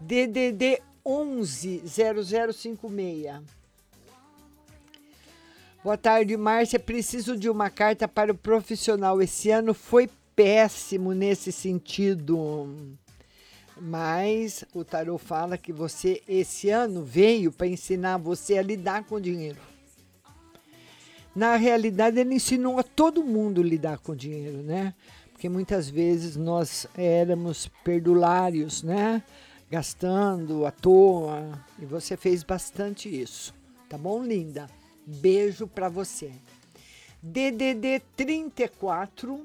DDD 0.00 0.80
11 1.04 1.82
0056. 1.86 3.63
Boa 5.84 5.98
tarde, 5.98 6.34
Márcia. 6.34 6.78
Preciso 6.78 7.36
de 7.36 7.50
uma 7.50 7.68
carta 7.68 8.08
para 8.08 8.32
o 8.32 8.34
profissional. 8.34 9.20
Esse 9.20 9.50
ano 9.50 9.74
foi 9.74 10.08
péssimo 10.34 11.12
nesse 11.12 11.52
sentido. 11.52 12.96
Mas 13.78 14.64
o 14.72 14.82
tarot 14.82 15.22
fala 15.22 15.58
que 15.58 15.74
você 15.74 16.22
esse 16.26 16.70
ano 16.70 17.04
veio 17.04 17.52
para 17.52 17.66
ensinar 17.66 18.16
você 18.16 18.56
a 18.56 18.62
lidar 18.62 19.04
com 19.04 19.16
o 19.16 19.20
dinheiro. 19.20 19.60
Na 21.36 21.56
realidade, 21.56 22.18
ele 22.18 22.36
ensinou 22.36 22.78
a 22.78 22.82
todo 22.82 23.22
mundo 23.22 23.62
lidar 23.62 23.98
com 23.98 24.12
o 24.12 24.16
dinheiro, 24.16 24.62
né? 24.62 24.94
Porque 25.32 25.50
muitas 25.50 25.86
vezes 25.86 26.34
nós 26.34 26.86
éramos 26.96 27.70
perdulários, 27.84 28.82
né? 28.82 29.22
Gastando 29.70 30.64
à 30.64 30.70
toa. 30.70 31.62
E 31.78 31.84
você 31.84 32.16
fez 32.16 32.42
bastante 32.42 33.06
isso. 33.06 33.52
Tá 33.86 33.98
bom, 33.98 34.24
linda? 34.24 34.66
Beijo 35.06 35.66
para 35.66 35.88
você. 35.88 36.32
DDD 37.22 38.00
34 38.16 39.44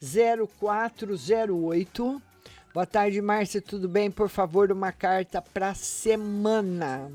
0408. 0.00 2.22
Boa 2.74 2.86
tarde, 2.86 3.20
Márcia, 3.20 3.62
tudo 3.62 3.88
bem? 3.88 4.10
Por 4.10 4.28
favor, 4.28 4.72
uma 4.72 4.90
carta 4.90 5.40
para 5.40 5.74
semana. 5.74 7.12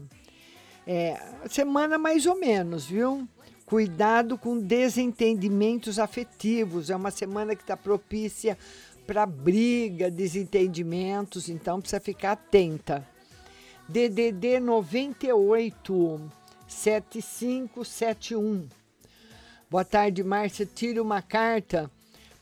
É, 0.86 1.20
semana 1.50 1.98
mais 1.98 2.26
ou 2.26 2.40
menos, 2.40 2.86
viu? 2.86 3.28
Cuidado 3.66 4.38
com 4.38 4.58
desentendimentos 4.58 6.00
afetivos. 6.00 6.90
É 6.90 6.96
uma 6.96 7.12
semana 7.12 7.56
que 7.56 7.64
está 7.64 7.76
propícia 7.76 8.58
para 9.06 9.26
briga, 9.26 10.10
desentendimentos, 10.10 11.50
então 11.50 11.82
precisa 11.82 12.00
ficar 12.00 12.34
atenta. 12.34 13.06
DDD 13.90 14.60
98 14.60 16.22
7571. 16.68 18.68
Boa 19.70 19.86
tarde, 19.86 20.24
Márcia. 20.24 20.66
Tira 20.66 21.02
uma 21.02 21.22
carta 21.22 21.90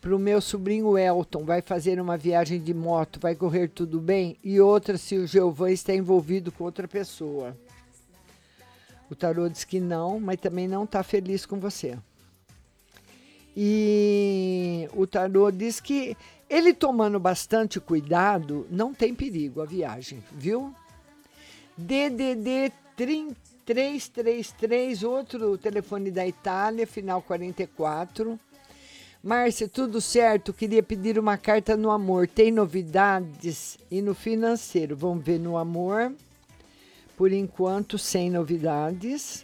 para 0.02 0.16
o 0.16 0.20
meu 0.20 0.42
sobrinho 0.42 0.98
Elton. 0.98 1.44
Vai 1.44 1.62
fazer 1.62 2.00
uma 2.00 2.18
viagem 2.18 2.62
de 2.62 2.74
moto. 2.74 3.20
Vai 3.20 3.36
correr 3.36 3.70
tudo 3.70 4.00
bem? 4.00 4.38
E 4.44 4.60
outra, 4.60 4.98
se 4.98 5.18
o 5.18 5.28
Geovan 5.28 5.72
está 5.72 5.94
envolvido 5.94 6.52
com 6.52 6.64
outra 6.64 6.88
pessoa. 6.88 7.56
O 9.10 9.16
tarô 9.16 9.48
diz 9.48 9.64
que 9.64 9.80
não, 9.80 10.20
mas 10.20 10.40
também 10.40 10.68
não 10.68 10.84
está 10.84 11.04
feliz 11.04 11.46
com 11.46 11.60
você. 11.60 11.98
E 13.56 14.90
o 14.94 15.08
tarô 15.08 15.50
diz 15.50 15.80
que 15.80 16.18
ele 16.50 16.74
tomando 16.74 17.20
bastante 17.20 17.80
cuidado, 17.80 18.68
não 18.70 18.94
tem 18.94 19.16
perigo 19.16 19.62
a 19.62 19.66
viagem, 19.66 20.22
viu? 20.32 20.76
DDD 21.78 22.72
333, 23.66 25.04
outro 25.04 25.58
telefone 25.58 26.12
da 26.12 26.26
Itália, 26.26 26.86
final 26.86 27.22
44. 27.22 28.40
Márcia, 29.24 29.68
tudo 29.68 30.00
certo? 30.00 30.54
Queria 30.54 30.84
pedir 30.84 31.18
uma 31.18 31.36
carta 31.36 31.76
no 31.76 31.90
amor. 31.90 32.28
Tem 32.28 32.52
novidades? 32.52 33.80
E 33.90 34.04
no 34.04 34.14
financeiro? 34.14 34.96
Vamos 34.96 35.26
ver 35.26 35.40
no 35.40 35.58
amor. 35.58 36.14
Por 37.18 37.32
enquanto, 37.32 37.98
sem 37.98 38.30
novidades. 38.30 39.44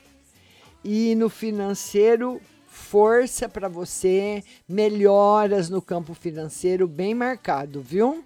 E 0.85 1.15
no 1.15 1.27
financeiro, 1.27 2.39
força 2.67 3.49
para 3.49 3.67
você, 3.67 4.43
melhoras 4.69 5.67
no 5.67 5.81
campo 5.81 6.13
financeiro, 6.13 6.87
bem 6.87 7.15
marcado, 7.15 7.81
viu? 7.81 8.23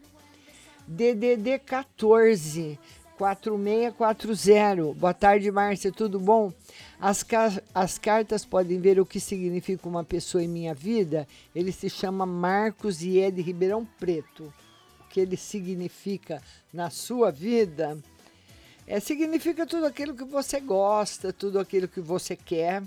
DDD 0.87 1.59
14 1.59 2.77
4640. 3.17 4.93
Boa 4.93 5.13
tarde, 5.13 5.49
Márcia, 5.51 5.91
tudo 5.91 6.19
bom? 6.19 6.51
As, 6.99 7.23
ca 7.23 7.61
as 7.73 7.97
cartas 7.97 8.45
podem 8.45 8.79
ver 8.79 8.99
o 8.99 9.05
que 9.05 9.19
significa 9.19 9.87
uma 9.87 10.03
pessoa 10.03 10.43
em 10.43 10.47
minha 10.47 10.73
vida. 10.73 11.27
Ele 11.53 11.71
se 11.71 11.89
chama 11.89 12.25
Marcos 12.25 13.01
e 13.01 13.19
é 13.19 13.31
de 13.31 13.41
Ribeirão 13.41 13.85
Preto. 13.99 14.53
O 14.99 15.07
que 15.09 15.19
ele 15.19 15.37
significa 15.37 16.41
na 16.73 16.89
sua 16.89 17.31
vida? 17.31 17.97
É, 18.85 18.99
significa 18.99 19.65
tudo 19.65 19.85
aquilo 19.85 20.13
que 20.13 20.25
você 20.25 20.59
gosta, 20.59 21.33
tudo 21.33 21.59
aquilo 21.59 21.87
que 21.87 22.01
você 22.01 22.35
quer 22.35 22.83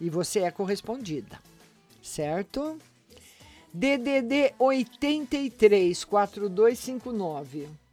e 0.00 0.10
você 0.10 0.40
é 0.40 0.50
correspondida, 0.50 1.38
certo? 2.02 2.78
DDD 3.72 4.54
83 4.58 6.04
4259. 6.04 7.85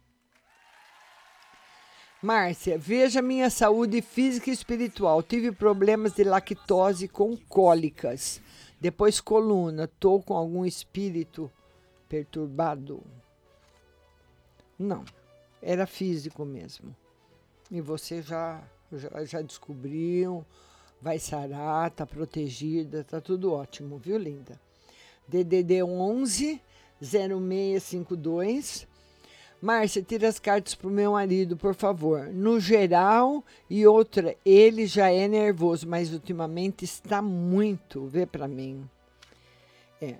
Márcia, 2.24 2.78
veja 2.78 3.20
minha 3.20 3.50
saúde 3.50 4.00
física 4.00 4.48
e 4.48 4.52
espiritual. 4.54 5.22
Tive 5.22 5.52
problemas 5.52 6.14
de 6.14 6.24
lactose 6.24 7.06
com 7.06 7.36
cólicas. 7.36 8.40
Depois 8.80 9.20
coluna. 9.20 9.86
Tô 10.00 10.20
com 10.20 10.32
algum 10.32 10.64
espírito 10.64 11.52
perturbado? 12.08 13.02
Não. 14.78 15.04
Era 15.60 15.86
físico 15.86 16.46
mesmo. 16.46 16.96
E 17.70 17.82
você 17.82 18.22
já, 18.22 18.62
já, 18.90 19.22
já 19.26 19.42
descobriu, 19.42 20.46
vai 21.02 21.18
sarar, 21.18 21.90
tá 21.90 22.06
protegida, 22.06 23.04
tá 23.04 23.20
tudo 23.20 23.52
ótimo, 23.52 23.98
viu, 23.98 24.16
linda? 24.16 24.58
DDD 25.28 25.82
11 25.82 26.58
0652. 27.02 28.93
Márcia, 29.64 30.02
tira 30.02 30.28
as 30.28 30.38
cartas 30.38 30.74
pro 30.74 30.90
meu 30.90 31.12
marido, 31.12 31.56
por 31.56 31.74
favor. 31.74 32.26
No 32.26 32.60
geral, 32.60 33.42
e 33.70 33.86
outra, 33.86 34.36
ele 34.44 34.86
já 34.86 35.10
é 35.10 35.26
nervoso, 35.26 35.88
mas 35.88 36.12
ultimamente 36.12 36.84
está 36.84 37.22
muito. 37.22 38.04
Vê 38.04 38.26
para 38.26 38.46
mim. 38.46 38.86
É. 40.02 40.16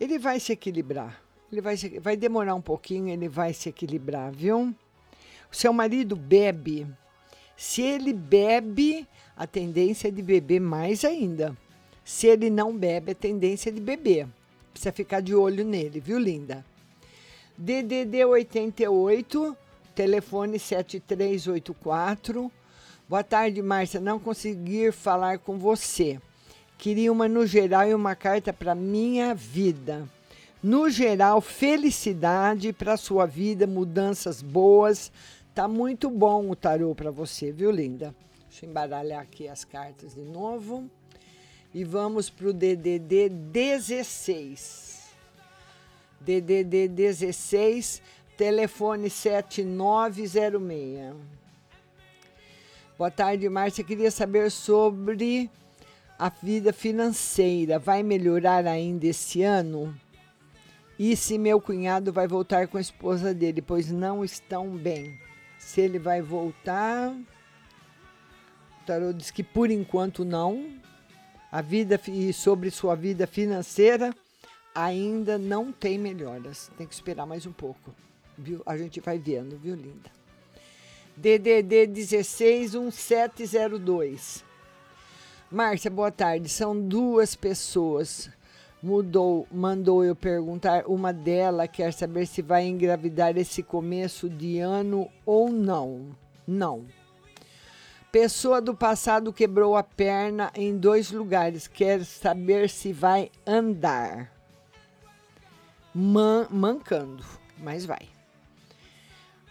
Ele 0.00 0.18
vai 0.18 0.40
se 0.40 0.54
equilibrar. 0.54 1.22
Ele 1.52 1.60
vai, 1.60 1.76
se, 1.76 1.98
vai 1.98 2.16
demorar 2.16 2.54
um 2.54 2.62
pouquinho, 2.62 3.10
ele 3.10 3.28
vai 3.28 3.52
se 3.52 3.68
equilibrar, 3.68 4.32
viu? 4.32 4.74
O 5.52 5.54
seu 5.54 5.74
marido 5.74 6.16
bebe. 6.16 6.86
Se 7.54 7.82
ele 7.82 8.14
bebe, 8.14 9.06
a 9.36 9.46
tendência 9.46 10.08
é 10.08 10.10
de 10.10 10.22
beber 10.22 10.62
mais 10.62 11.04
ainda. 11.04 11.54
Se 12.02 12.26
ele 12.26 12.48
não 12.48 12.74
bebe, 12.74 13.12
a 13.12 13.14
tendência 13.14 13.68
é 13.68 13.72
de 13.72 13.82
beber. 13.82 14.26
Precisa 14.72 14.92
ficar 14.92 15.20
de 15.20 15.34
olho 15.34 15.62
nele, 15.62 16.00
viu, 16.00 16.18
linda? 16.18 16.64
DDD 17.64 18.24
88, 18.24 19.56
telefone 19.94 20.58
7384. 20.58 22.50
Boa 23.08 23.22
tarde, 23.22 23.62
Márcia. 23.62 24.00
Não 24.00 24.18
consegui 24.18 24.90
falar 24.90 25.38
com 25.38 25.56
você. 25.56 26.20
Queria 26.76 27.12
uma 27.12 27.28
no 27.28 27.46
geral 27.46 27.88
e 27.88 27.94
uma 27.94 28.16
carta 28.16 28.52
para 28.52 28.74
minha 28.74 29.32
vida. 29.32 30.08
No 30.60 30.90
geral, 30.90 31.40
felicidade 31.40 32.72
para 32.72 32.96
sua 32.96 33.26
vida, 33.26 33.64
mudanças 33.64 34.42
boas, 34.42 35.12
Tá 35.54 35.68
muito 35.68 36.08
bom 36.08 36.48
o 36.48 36.56
tarô 36.56 36.94
para 36.94 37.10
você, 37.10 37.52
viu, 37.52 37.70
linda? 37.70 38.14
Deixa 38.48 38.64
eu 38.64 38.70
embaralhar 38.70 39.20
aqui 39.20 39.46
as 39.46 39.66
cartas 39.66 40.14
de 40.14 40.22
novo. 40.22 40.90
E 41.74 41.84
vamos 41.84 42.30
para 42.30 42.48
o 42.48 42.54
DDD 42.54 43.28
16. 43.28 44.91
DDD 46.24 46.88
16, 46.88 48.02
telefone 48.36 49.10
7906. 49.10 51.14
Boa 52.98 53.10
tarde, 53.10 53.48
Márcia. 53.48 53.84
Queria 53.84 54.10
saber 54.10 54.50
sobre 54.50 55.48
a 56.18 56.28
vida 56.28 56.72
financeira. 56.72 57.78
Vai 57.78 58.02
melhorar 58.02 58.66
ainda 58.66 59.06
esse 59.06 59.42
ano? 59.42 59.94
E 60.98 61.16
se 61.16 61.38
meu 61.38 61.60
cunhado 61.60 62.12
vai 62.12 62.28
voltar 62.28 62.68
com 62.68 62.78
a 62.78 62.80
esposa 62.80 63.34
dele, 63.34 63.60
pois 63.60 63.90
não 63.90 64.24
estão 64.24 64.76
bem? 64.76 65.18
se 65.62 65.80
ele 65.80 65.98
vai 65.98 66.20
voltar. 66.20 67.10
O 67.10 68.84
tarô 68.84 69.12
diz 69.12 69.30
que 69.30 69.42
por 69.42 69.70
enquanto 69.70 70.24
não. 70.24 70.80
A 71.50 71.60
vida 71.60 72.00
e 72.08 72.32
sobre 72.32 72.70
sua 72.70 72.94
vida 72.94 73.26
financeira, 73.26 74.14
ainda 74.74 75.38
não 75.38 75.72
tem 75.72 75.98
melhoras. 75.98 76.70
Tem 76.76 76.86
que 76.86 76.94
esperar 76.94 77.26
mais 77.26 77.46
um 77.46 77.52
pouco. 77.52 77.94
Viu? 78.36 78.62
A 78.64 78.76
gente 78.76 79.00
vai 79.00 79.18
vendo, 79.18 79.58
viu, 79.58 79.74
linda? 79.74 80.10
DDD 81.16 81.88
161702. 81.88 84.44
Márcia, 85.50 85.90
boa 85.90 86.10
tarde. 86.10 86.48
São 86.48 86.80
duas 86.80 87.34
pessoas. 87.34 88.30
Mudou, 88.82 89.46
mandou 89.52 90.02
eu 90.02 90.16
perguntar. 90.16 90.86
Uma 90.86 91.12
dela 91.12 91.68
quer 91.68 91.92
saber 91.92 92.24
se 92.26 92.40
vai 92.40 92.66
engravidar 92.66 93.36
esse 93.36 93.62
começo 93.62 94.30
de 94.30 94.58
ano 94.58 95.10
ou 95.26 95.50
não. 95.50 96.16
Não. 96.46 96.86
Pessoa 98.10 98.58
do 98.60 98.74
passado 98.74 99.32
quebrou 99.32 99.76
a 99.76 99.82
perna 99.82 100.50
em 100.54 100.76
dois 100.76 101.10
lugares. 101.12 101.68
Quer 101.68 102.04
saber 102.04 102.70
se 102.70 102.92
vai 102.92 103.30
andar. 103.46 104.31
Man, 105.94 106.46
mancando, 106.50 107.22
mas 107.58 107.84
vai. 107.84 108.08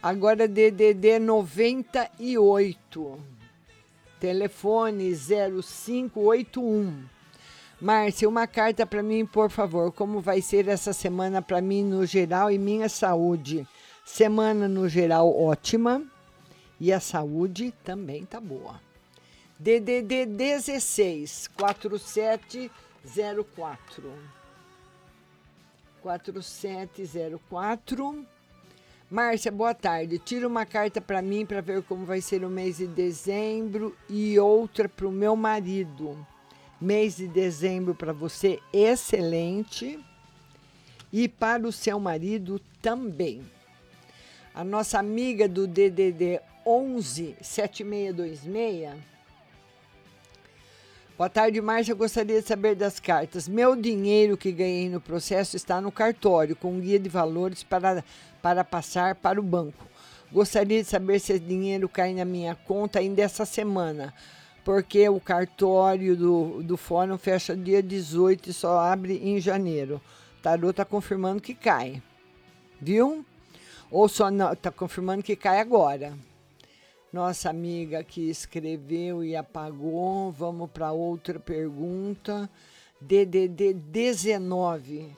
Agora 0.01 0.47
DDD 0.47 1.19
98. 1.19 3.19
Telefone 4.19 5.15
0581. 5.15 7.05
Márcia, 7.79 8.27
uma 8.27 8.47
carta 8.47 8.87
para 8.87 9.03
mim, 9.03 9.23
por 9.25 9.51
favor. 9.51 9.91
Como 9.91 10.19
vai 10.19 10.41
ser 10.41 10.67
essa 10.67 10.93
semana 10.93 11.39
para 11.41 11.61
mim 11.61 11.83
no 11.83 12.05
geral 12.05 12.49
e 12.49 12.57
minha 12.57 12.89
saúde? 12.89 13.67
Semana 14.03 14.67
no 14.67 14.89
geral 14.89 15.39
ótima 15.39 16.01
e 16.79 16.91
a 16.91 16.99
saúde 16.99 17.71
também 17.83 18.25
tá 18.25 18.39
boa. 18.39 18.81
DDD 19.59 20.25
16 20.25 21.51
4704. 21.55 24.40
4704. 26.01 28.25
Márcia, 29.09 29.51
boa 29.51 29.73
tarde. 29.73 30.19
Tira 30.19 30.47
uma 30.47 30.65
carta 30.65 31.01
para 31.01 31.21
mim 31.21 31.45
para 31.45 31.59
ver 31.61 31.83
como 31.83 32.05
vai 32.05 32.21
ser 32.21 32.45
o 32.45 32.49
mês 32.49 32.77
de 32.77 32.87
dezembro 32.87 33.93
e 34.09 34.39
outra 34.39 34.87
para 34.87 35.05
o 35.07 35.11
meu 35.11 35.35
marido. 35.35 36.25
Mês 36.79 37.17
de 37.17 37.27
dezembro 37.27 37.93
para 37.93 38.13
você, 38.13 38.57
excelente. 38.73 39.99
E 41.11 41.27
para 41.27 41.67
o 41.67 41.71
seu 41.71 41.99
marido 41.99 42.59
também. 42.81 43.43
A 44.53 44.63
nossa 44.63 44.97
amiga 44.97 45.47
do 45.47 45.67
DDD 45.67 46.39
11 46.65 47.35
7626. 47.41 49.10
Boa 51.21 51.29
tarde, 51.29 51.61
Márcia. 51.61 51.93
Gostaria 51.93 52.41
de 52.41 52.47
saber 52.47 52.73
das 52.73 52.99
cartas. 52.99 53.47
Meu 53.47 53.75
dinheiro 53.75 54.35
que 54.35 54.51
ganhei 54.51 54.89
no 54.89 54.99
processo 54.99 55.55
está 55.55 55.79
no 55.79 55.91
cartório, 55.91 56.55
com 56.55 56.79
guia 56.79 56.97
de 56.97 57.09
valores 57.09 57.61
para 57.61 58.03
para 58.41 58.63
passar 58.63 59.13
para 59.13 59.39
o 59.39 59.43
banco. 59.43 59.85
Gostaria 60.31 60.81
de 60.81 60.89
saber 60.89 61.19
se 61.19 61.33
esse 61.33 61.39
dinheiro 61.39 61.87
cai 61.87 62.15
na 62.15 62.25
minha 62.25 62.55
conta 62.55 62.97
ainda 62.97 63.21
essa 63.21 63.45
semana, 63.45 64.11
porque 64.65 65.07
o 65.09 65.19
cartório 65.19 66.17
do, 66.17 66.63
do 66.63 66.75
fórum 66.75 67.19
fecha 67.19 67.55
dia 67.55 67.83
18 67.83 68.49
e 68.49 68.53
só 68.53 68.79
abre 68.79 69.21
em 69.23 69.39
janeiro. 69.39 70.01
Tarô 70.41 70.71
está 70.71 70.83
confirmando 70.83 71.39
que 71.39 71.53
cai, 71.53 72.01
viu? 72.81 73.23
Ou 73.91 74.09
só 74.09 74.27
está 74.51 74.71
confirmando 74.71 75.21
que 75.21 75.35
cai 75.35 75.59
agora. 75.59 76.15
Nossa 77.11 77.49
amiga 77.49 78.01
que 78.05 78.29
escreveu 78.29 79.21
e 79.21 79.35
apagou. 79.35 80.31
Vamos 80.31 80.71
para 80.71 80.93
outra 80.93 81.37
pergunta. 81.37 82.49
DDD 83.01 83.73
19. 83.73 85.13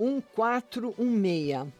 1416. 0.00 1.72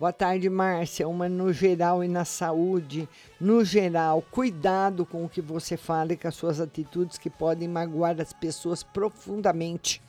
Boa 0.00 0.12
tarde, 0.12 0.50
Márcia. 0.50 1.06
Uma 1.06 1.28
no 1.28 1.52
geral 1.52 2.02
e 2.02 2.08
na 2.08 2.24
saúde. 2.24 3.08
No 3.40 3.64
geral, 3.64 4.20
cuidado 4.32 5.06
com 5.06 5.24
o 5.24 5.28
que 5.28 5.40
você 5.40 5.76
fala 5.76 6.12
e 6.12 6.16
com 6.16 6.26
as 6.26 6.34
suas 6.34 6.60
atitudes 6.60 7.18
que 7.18 7.30
podem 7.30 7.68
magoar 7.68 8.20
as 8.20 8.32
pessoas 8.32 8.82
profundamente. 8.82 10.02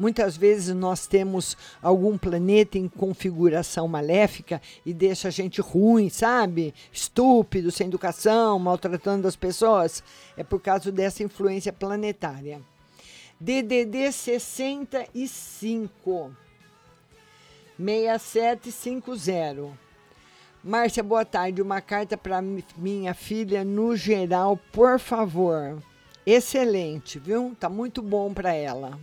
Muitas 0.00 0.34
vezes 0.34 0.74
nós 0.74 1.06
temos 1.06 1.54
algum 1.82 2.16
planeta 2.16 2.78
em 2.78 2.88
configuração 2.88 3.86
maléfica 3.86 4.62
e 4.86 4.94
deixa 4.94 5.28
a 5.28 5.30
gente 5.30 5.60
ruim, 5.60 6.08
sabe? 6.08 6.72
Estúpido, 6.90 7.70
sem 7.70 7.88
educação, 7.88 8.58
maltratando 8.58 9.28
as 9.28 9.36
pessoas. 9.36 10.02
É 10.38 10.42
por 10.42 10.58
causa 10.58 10.90
dessa 10.90 11.22
influência 11.22 11.70
planetária. 11.70 12.62
DDD 13.38 14.10
65. 14.10 16.34
6750. 17.78 19.78
Márcia, 20.64 21.02
boa 21.02 21.26
tarde. 21.26 21.60
Uma 21.60 21.82
carta 21.82 22.16
para 22.16 22.40
minha 22.40 23.12
filha 23.12 23.64
no 23.64 23.94
geral, 23.94 24.58
por 24.72 24.98
favor. 24.98 25.76
Excelente, 26.24 27.18
viu? 27.18 27.54
Tá 27.60 27.68
muito 27.68 28.00
bom 28.00 28.32
para 28.32 28.54
ela. 28.54 28.98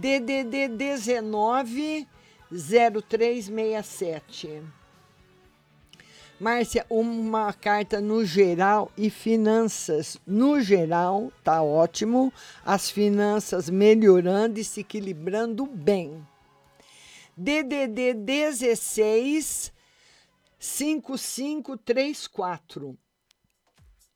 DDD 0.00 0.68
19 0.68 2.06
0367. 2.52 4.62
Márcia, 6.38 6.86
uma 6.88 7.52
carta 7.52 8.00
no 8.00 8.24
geral 8.24 8.92
e 8.96 9.10
finanças. 9.10 10.16
No 10.24 10.60
geral, 10.60 11.32
tá 11.42 11.60
ótimo. 11.60 12.32
As 12.64 12.88
finanças 12.88 13.68
melhorando 13.68 14.60
e 14.60 14.64
se 14.64 14.82
equilibrando 14.82 15.66
bem. 15.66 16.24
DDD 17.36 18.14
16 18.14 19.72
5534. 20.60 22.96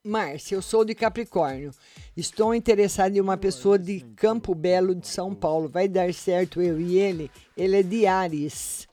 Márcia, 0.04 0.56
eu 0.56 0.62
sou 0.62 0.84
de 0.84 0.94
Capricórnio. 0.94 1.70
Estou 2.16 2.54
interessada 2.54 3.16
em 3.16 3.20
uma 3.20 3.36
pessoa 3.36 3.78
de 3.78 4.00
Campo 4.16 4.54
Belo 4.54 4.94
de 4.94 5.06
São 5.06 5.34
Paulo. 5.34 5.68
Vai 5.68 5.86
dar 5.88 6.12
certo 6.12 6.60
eu 6.60 6.80
e 6.80 6.98
ele? 6.98 7.30
Ele 7.56 7.76
é 7.76 7.82
de 7.82 8.06
Ares. 8.06 8.88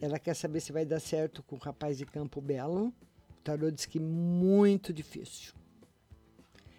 Ela 0.00 0.18
quer 0.18 0.34
saber 0.34 0.60
se 0.60 0.72
vai 0.72 0.84
dar 0.84 1.00
certo 1.00 1.42
com 1.42 1.56
o 1.56 1.58
rapaz 1.58 1.98
de 1.98 2.06
Campo 2.06 2.40
Belo. 2.40 2.92
O 3.30 3.42
tarô 3.42 3.70
diz 3.70 3.84
que 3.84 3.98
muito 3.98 4.92
difícil. 4.92 5.52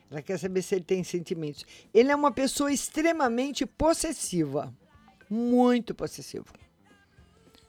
Ela 0.10 0.22
quer 0.22 0.40
saber 0.40 0.62
se 0.62 0.76
ele 0.76 0.86
tem 0.86 1.04
sentimentos. 1.04 1.66
Ele 1.94 2.12
é 2.12 2.16
uma 2.16 2.32
pessoa 2.32 2.72
extremamente 2.72 3.66
possessiva. 3.66 4.74
Muito 5.30 5.94
possessivo 5.94 6.46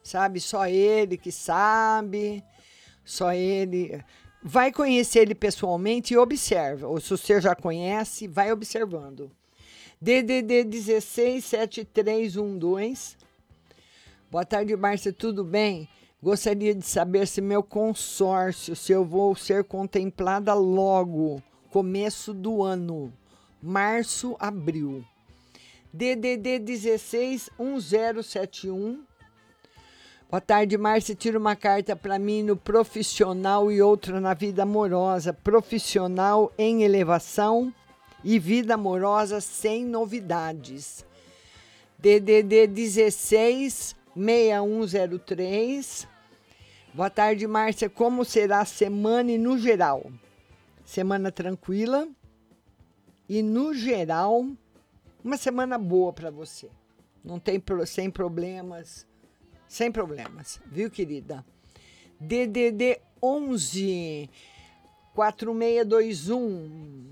sabe? 0.02 0.40
Só 0.40 0.66
ele 0.66 1.16
que 1.16 1.30
sabe, 1.30 2.42
só 3.04 3.32
ele. 3.32 4.02
Vai 4.42 4.72
conhecer 4.72 5.20
ele 5.20 5.34
pessoalmente 5.34 6.14
e 6.14 6.16
observa. 6.16 6.88
Ou 6.88 6.98
se 6.98 7.10
você 7.10 7.38
já 7.40 7.54
conhece, 7.54 8.26
vai 8.26 8.50
observando. 8.50 9.30
DDD 10.00 10.64
167312. 10.64 13.18
Boa 14.30 14.46
tarde, 14.46 14.74
Márcia, 14.76 15.12
tudo 15.12 15.44
bem? 15.44 15.86
Gostaria 16.22 16.74
de 16.74 16.86
saber 16.86 17.26
se 17.26 17.42
meu 17.42 17.62
consórcio, 17.62 18.74
se 18.74 18.92
eu 18.92 19.04
vou 19.04 19.34
ser 19.34 19.64
contemplada 19.64 20.54
logo, 20.54 21.42
começo 21.70 22.32
do 22.32 22.62
ano, 22.62 23.12
março, 23.62 24.36
abril. 24.38 25.04
DDD 25.92 26.60
161071. 26.60 29.09
Boa 30.30 30.40
tarde, 30.40 30.78
Márcia. 30.78 31.12
Tira 31.12 31.36
uma 31.36 31.56
carta 31.56 31.96
para 31.96 32.16
mim 32.16 32.44
no 32.44 32.56
profissional 32.56 33.72
e 33.72 33.82
outra 33.82 34.20
na 34.20 34.32
vida 34.32 34.62
amorosa. 34.62 35.32
Profissional 35.32 36.52
em 36.56 36.84
elevação 36.84 37.74
e 38.22 38.38
vida 38.38 38.74
amorosa 38.74 39.40
sem 39.40 39.84
novidades. 39.84 41.04
DDD 41.98 42.68
16 42.68 43.96
6103. 44.14 46.06
Boa 46.94 47.10
tarde, 47.10 47.44
Márcia. 47.48 47.90
Como 47.90 48.24
será 48.24 48.60
a 48.60 48.64
semana 48.64 49.32
e 49.32 49.38
no 49.38 49.58
geral? 49.58 50.12
Semana 50.84 51.32
tranquila 51.32 52.06
e 53.28 53.42
no 53.42 53.74
geral 53.74 54.46
uma 55.24 55.36
semana 55.36 55.76
boa 55.76 56.12
para 56.12 56.30
você. 56.30 56.68
Não 57.24 57.40
tem 57.40 57.60
sem 57.84 58.08
problemas 58.08 59.09
sem 59.70 59.92
problemas, 59.92 60.60
viu, 60.66 60.90
querida? 60.90 61.44
DDD 62.18 62.98
11 63.22 64.28
4621. 65.14 67.06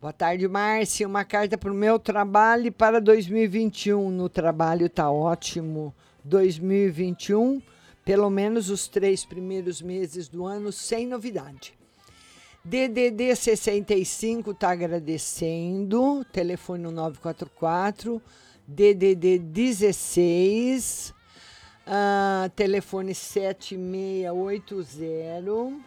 Boa 0.00 0.14
tarde, 0.14 0.48
Márcia. 0.48 1.06
Uma 1.06 1.26
carta 1.26 1.58
para 1.58 1.70
o 1.70 1.74
meu 1.74 1.98
trabalho 1.98 2.72
para 2.72 3.02
2021. 3.02 4.10
No 4.10 4.30
trabalho 4.30 4.88
tá 4.88 5.10
ótimo. 5.10 5.94
2021, 6.24 7.60
pelo 8.02 8.30
menos 8.30 8.70
os 8.70 8.88
três 8.88 9.22
primeiros 9.22 9.82
meses 9.82 10.28
do 10.28 10.46
ano, 10.46 10.72
sem 10.72 11.06
novidade. 11.06 11.74
DDD 12.64 13.36
65 13.36 14.52
está 14.52 14.70
agradecendo. 14.70 16.24
Telefone 16.32 16.84
944 16.84 18.22
DDD 18.66 19.38
16, 19.38 21.12
ah, 21.86 22.50
telefone 22.54 23.14
7680. 23.14 25.80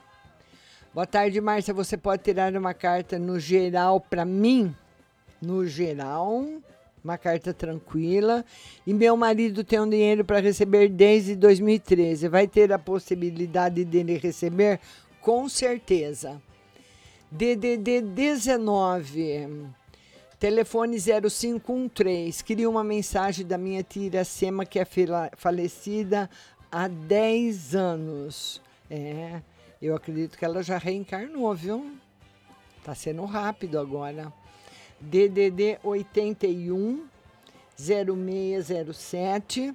Boa 0.93 1.05
tarde, 1.05 1.41
Márcia. 1.41 1.73
Você 1.73 1.97
pode 1.97 2.23
tirar 2.23 2.55
uma 2.55 2.73
carta 2.73 3.19
no 3.19 3.37
geral 3.39 3.99
para 3.99 4.23
mim? 4.23 4.73
No 5.41 5.67
geral, 5.67 6.45
uma 7.03 7.17
carta 7.17 7.53
tranquila. 7.53 8.45
E 8.87 8.93
meu 8.93 9.17
marido 9.17 9.63
tem 9.63 9.79
um 9.79 9.89
dinheiro 9.89 10.23
para 10.23 10.39
receber 10.39 10.89
desde 10.89 11.35
2013. 11.35 12.29
Vai 12.29 12.47
ter 12.47 12.71
a 12.71 12.79
possibilidade 12.79 13.83
dele 13.83 14.17
receber? 14.17 14.79
Com 15.21 15.49
certeza. 15.49 16.41
DDD 17.29 18.01
19, 18.01 19.67
telefone 20.39 20.97
0513. 20.99 22.43
Queria 22.43 22.69
uma 22.69 22.83
mensagem 22.83 23.45
da 23.45 23.57
minha 23.57 23.83
tia 23.83 24.07
Iracema, 24.07 24.65
que 24.65 24.79
é 24.79 24.87
falecida 25.35 26.29
há 26.71 26.87
10 26.87 27.75
anos. 27.75 28.61
É, 28.89 29.41
eu 29.81 29.95
acredito 29.95 30.37
que 30.37 30.45
ela 30.45 30.61
já 30.61 30.77
reencarnou, 30.77 31.53
viu? 31.53 31.91
Tá 32.83 32.93
sendo 32.93 33.25
rápido 33.25 33.79
agora. 33.79 34.31
DDD 34.99 35.79
81 35.83 37.05
0607. 37.77 39.73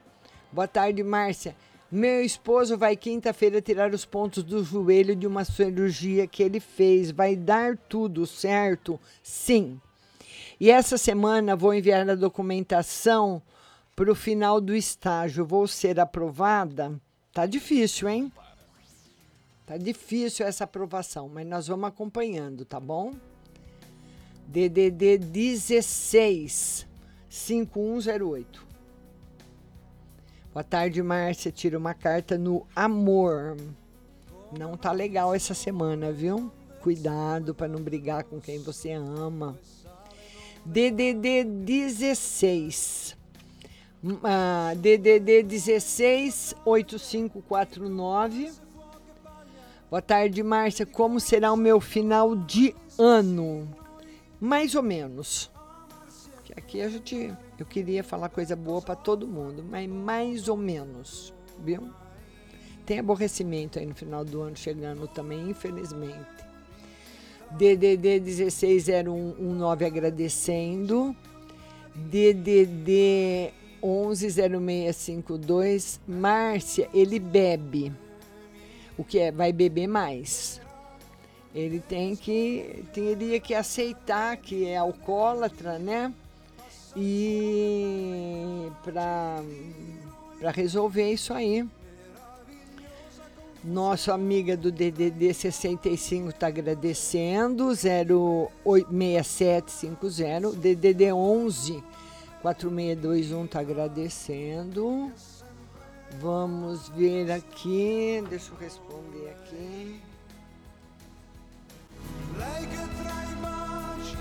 Boa 0.52 0.68
tarde, 0.68 1.02
Márcia. 1.02 1.54
Meu 1.90 2.24
esposo 2.24 2.78
vai 2.78 2.96
quinta-feira 2.96 3.60
tirar 3.60 3.92
os 3.92 4.04
pontos 4.04 4.44
do 4.44 4.62
joelho 4.62 5.16
de 5.16 5.26
uma 5.26 5.44
cirurgia 5.44 6.26
que 6.26 6.42
ele 6.42 6.60
fez. 6.60 7.10
Vai 7.10 7.34
dar 7.34 7.76
tudo 7.76 8.26
certo? 8.26 8.98
Sim. 9.22 9.80
E 10.60 10.70
essa 10.70 10.98
semana 10.98 11.56
vou 11.56 11.72
enviar 11.72 12.08
a 12.10 12.14
documentação 12.14 13.40
para 13.96 14.12
o 14.12 14.14
final 14.14 14.60
do 14.60 14.76
estágio. 14.76 15.46
Vou 15.46 15.66
ser 15.66 15.98
aprovada? 15.98 17.00
Tá 17.32 17.46
difícil, 17.46 18.10
hein? 18.10 18.30
Tá 19.64 19.78
difícil 19.78 20.44
essa 20.44 20.64
aprovação, 20.64 21.30
mas 21.30 21.46
nós 21.46 21.66
vamos 21.66 21.88
acompanhando, 21.88 22.66
tá 22.66 22.78
bom? 22.78 23.14
DDD 24.48 25.16
16 25.16 26.86
5108. 27.30 28.66
Boa 30.52 30.64
tarde, 30.64 31.02
Márcia. 31.02 31.50
Tira 31.50 31.78
uma 31.78 31.94
carta 31.94 32.36
no 32.36 32.66
amor. 32.76 33.56
Não 34.58 34.76
tá 34.76 34.92
legal 34.92 35.32
essa 35.32 35.54
semana, 35.54 36.12
viu? 36.12 36.52
Cuidado 36.82 37.54
para 37.54 37.68
não 37.68 37.80
brigar 37.80 38.24
com 38.24 38.40
quem 38.40 38.58
você 38.58 38.92
ama. 38.92 39.56
DDD 40.64 41.44
16. 41.44 43.16
Hum, 44.02 44.18
ah, 44.22 44.72
DDD 44.76 45.42
16 45.42 46.54
8549. 46.64 48.52
Boa 49.90 50.02
tarde, 50.02 50.42
Márcia. 50.42 50.86
Como 50.86 51.18
será 51.18 51.52
o 51.52 51.56
meu 51.56 51.80
final 51.80 52.36
de 52.36 52.74
ano? 52.98 53.68
Mais 54.40 54.74
ou 54.74 54.82
menos. 54.82 55.50
Aqui 56.56 56.80
a 56.80 56.88
gente, 56.88 57.34
eu 57.58 57.66
queria 57.66 58.02
falar 58.02 58.28
coisa 58.28 58.56
boa 58.56 58.82
para 58.82 58.96
todo 58.96 59.26
mundo, 59.26 59.64
mas 59.68 59.88
mais 59.88 60.48
ou 60.48 60.56
menos, 60.56 61.32
viu? 61.58 61.90
Tem 62.84 62.98
aborrecimento 62.98 63.78
aí 63.78 63.86
no 63.86 63.94
final 63.94 64.24
do 64.24 64.40
ano 64.42 64.56
chegando 64.56 65.06
também, 65.06 65.50
infelizmente. 65.50 66.39
DDD 67.52 68.20
160119 68.20 69.84
agradecendo. 69.84 71.14
DDD 71.94 73.52
110652. 73.82 76.00
Márcia, 76.06 76.88
ele 76.94 77.18
bebe. 77.18 77.92
O 78.96 79.04
que 79.04 79.18
é? 79.18 79.32
Vai 79.32 79.52
beber 79.52 79.86
mais. 79.86 80.60
Ele 81.54 81.80
tem 81.80 82.14
que 82.14 82.84
teria 82.92 83.40
que 83.40 83.54
aceitar 83.54 84.36
que 84.36 84.66
é 84.66 84.76
alcoólatra, 84.76 85.78
né? 85.78 86.12
E 86.96 88.68
para 88.84 89.42
para 90.38 90.50
resolver 90.50 91.12
isso 91.12 91.34
aí. 91.34 91.66
Nossa 93.62 94.14
amiga 94.14 94.56
do 94.56 94.72
DDD 94.72 95.34
65 95.34 96.30
está 96.30 96.46
agradecendo, 96.46 97.74
06750. 97.74 100.52
DDD 100.52 101.12
11 101.12 101.84
4621 102.40 103.44
está 103.44 103.60
agradecendo. 103.60 105.12
Vamos 106.18 106.88
ver 106.88 107.30
aqui, 107.30 108.24
deixa 108.30 108.50
eu 108.50 108.56
responder 108.58 109.28
aqui. 109.28 110.00
Lei 112.38 112.66
che 112.66 112.88
tra 112.96 113.22
i 113.22 113.34
baci 113.42 114.16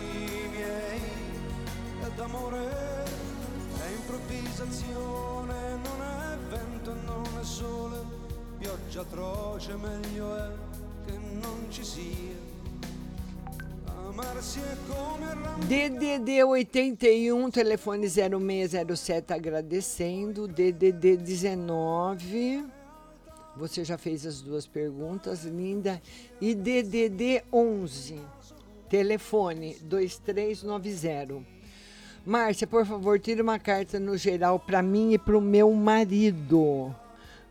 miei 0.52 1.00
è 2.04 2.10
d'amore, 2.18 2.68
pioggia 8.90 9.02
atroce, 9.02 9.76
meglio 9.76 10.36
è 10.36 10.50
che 11.06 11.18
non 11.34 11.68
ci 11.70 11.84
sia. 11.84 12.48
DDD 15.68 16.42
81, 16.44 17.50
telefone 17.52 18.08
0607 18.10 19.34
agradecendo. 19.34 20.48
DDD 20.48 21.18
19. 21.18 22.66
Você 23.56 23.84
já 23.86 23.98
fez 23.98 24.26
as 24.26 24.42
duas 24.42 24.66
perguntas, 24.66 25.44
linda. 25.44 26.02
E 26.42 26.56
DDD 26.56 27.44
11, 27.52 28.20
telefone 28.90 29.78
2390. 29.84 31.46
Márcia, 32.26 32.68
por 32.68 32.86
favor, 32.86 33.20
tire 33.20 33.42
uma 33.42 33.60
carta 33.60 34.00
no 34.00 34.18
geral 34.18 34.60
para 34.60 34.82
mim 34.82 35.14
e 35.14 35.18
para 35.18 35.38
o 35.38 35.42
meu 35.42 35.72
marido. 35.74 36.94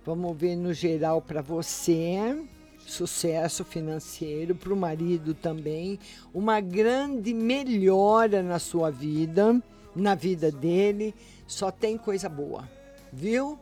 Vamos 0.09 0.37
ver 0.39 0.57
no 0.57 0.73
geral 0.73 1.21
para 1.21 1.43
você. 1.43 2.43
Sucesso 2.79 3.63
financeiro, 3.63 4.55
para 4.55 4.73
o 4.73 4.77
marido 4.77 5.35
também. 5.35 5.99
Uma 6.33 6.63
grande 6.63 7.35
melhora 7.35 8.43
na 8.43 8.59
sua 8.59 8.91
vida, 8.91 9.63
na 9.95 10.15
vida 10.15 10.51
dele. 10.51 11.15
Só 11.47 11.71
tem 11.71 11.99
coisa 11.99 12.27
boa, 12.27 12.67
viu? 13.13 13.59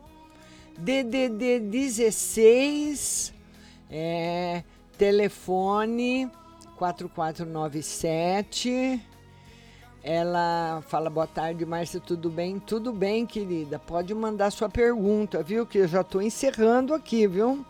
DDD 0.78 1.58
16, 1.58 3.34
é, 3.90 4.62
telefone 4.96 6.30
4497. 6.76 9.00
Ela 10.08 10.84
fala, 10.86 11.10
boa 11.10 11.26
tarde, 11.26 11.66
Márcia, 11.66 11.98
tudo 11.98 12.30
bem? 12.30 12.60
Tudo 12.60 12.92
bem, 12.92 13.26
querida. 13.26 13.76
Pode 13.76 14.14
mandar 14.14 14.52
sua 14.52 14.68
pergunta, 14.68 15.42
viu? 15.42 15.66
Que 15.66 15.78
eu 15.78 15.88
já 15.88 16.02
estou 16.02 16.22
encerrando 16.22 16.94
aqui, 16.94 17.26
viu? 17.26 17.66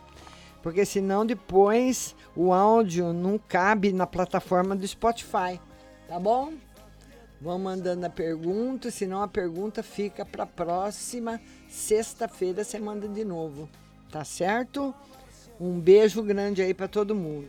Porque 0.63 0.85
senão 0.85 1.25
depois 1.25 2.15
o 2.37 2.53
áudio 2.53 3.11
não 3.15 3.39
cabe 3.39 3.91
na 3.91 4.07
plataforma 4.07 4.77
do 4.77 4.87
Spotify, 4.87 5.59
tá 6.07 6.21
bom? 6.21 6.53
Vão 7.41 7.59
mandando 7.59 8.05
a 8.05 8.11
pergunta, 8.11 8.91
senão 8.91 9.23
a 9.23 9.29
pergunta 9.29 9.83
fica 9.83 10.23
para 10.23 10.45
próxima 10.45 11.41
sexta-feira 11.71 12.63
você 12.63 12.79
manda 12.79 13.09
de 13.09 13.25
novo, 13.25 13.67
tá 14.13 14.25
certo? 14.25 14.95
Um 15.59 15.81
beijo 15.81 16.23
grande 16.23 16.61
aí 16.61 16.75
para 16.75 16.87
todo 16.87 17.15
mundo. 17.15 17.49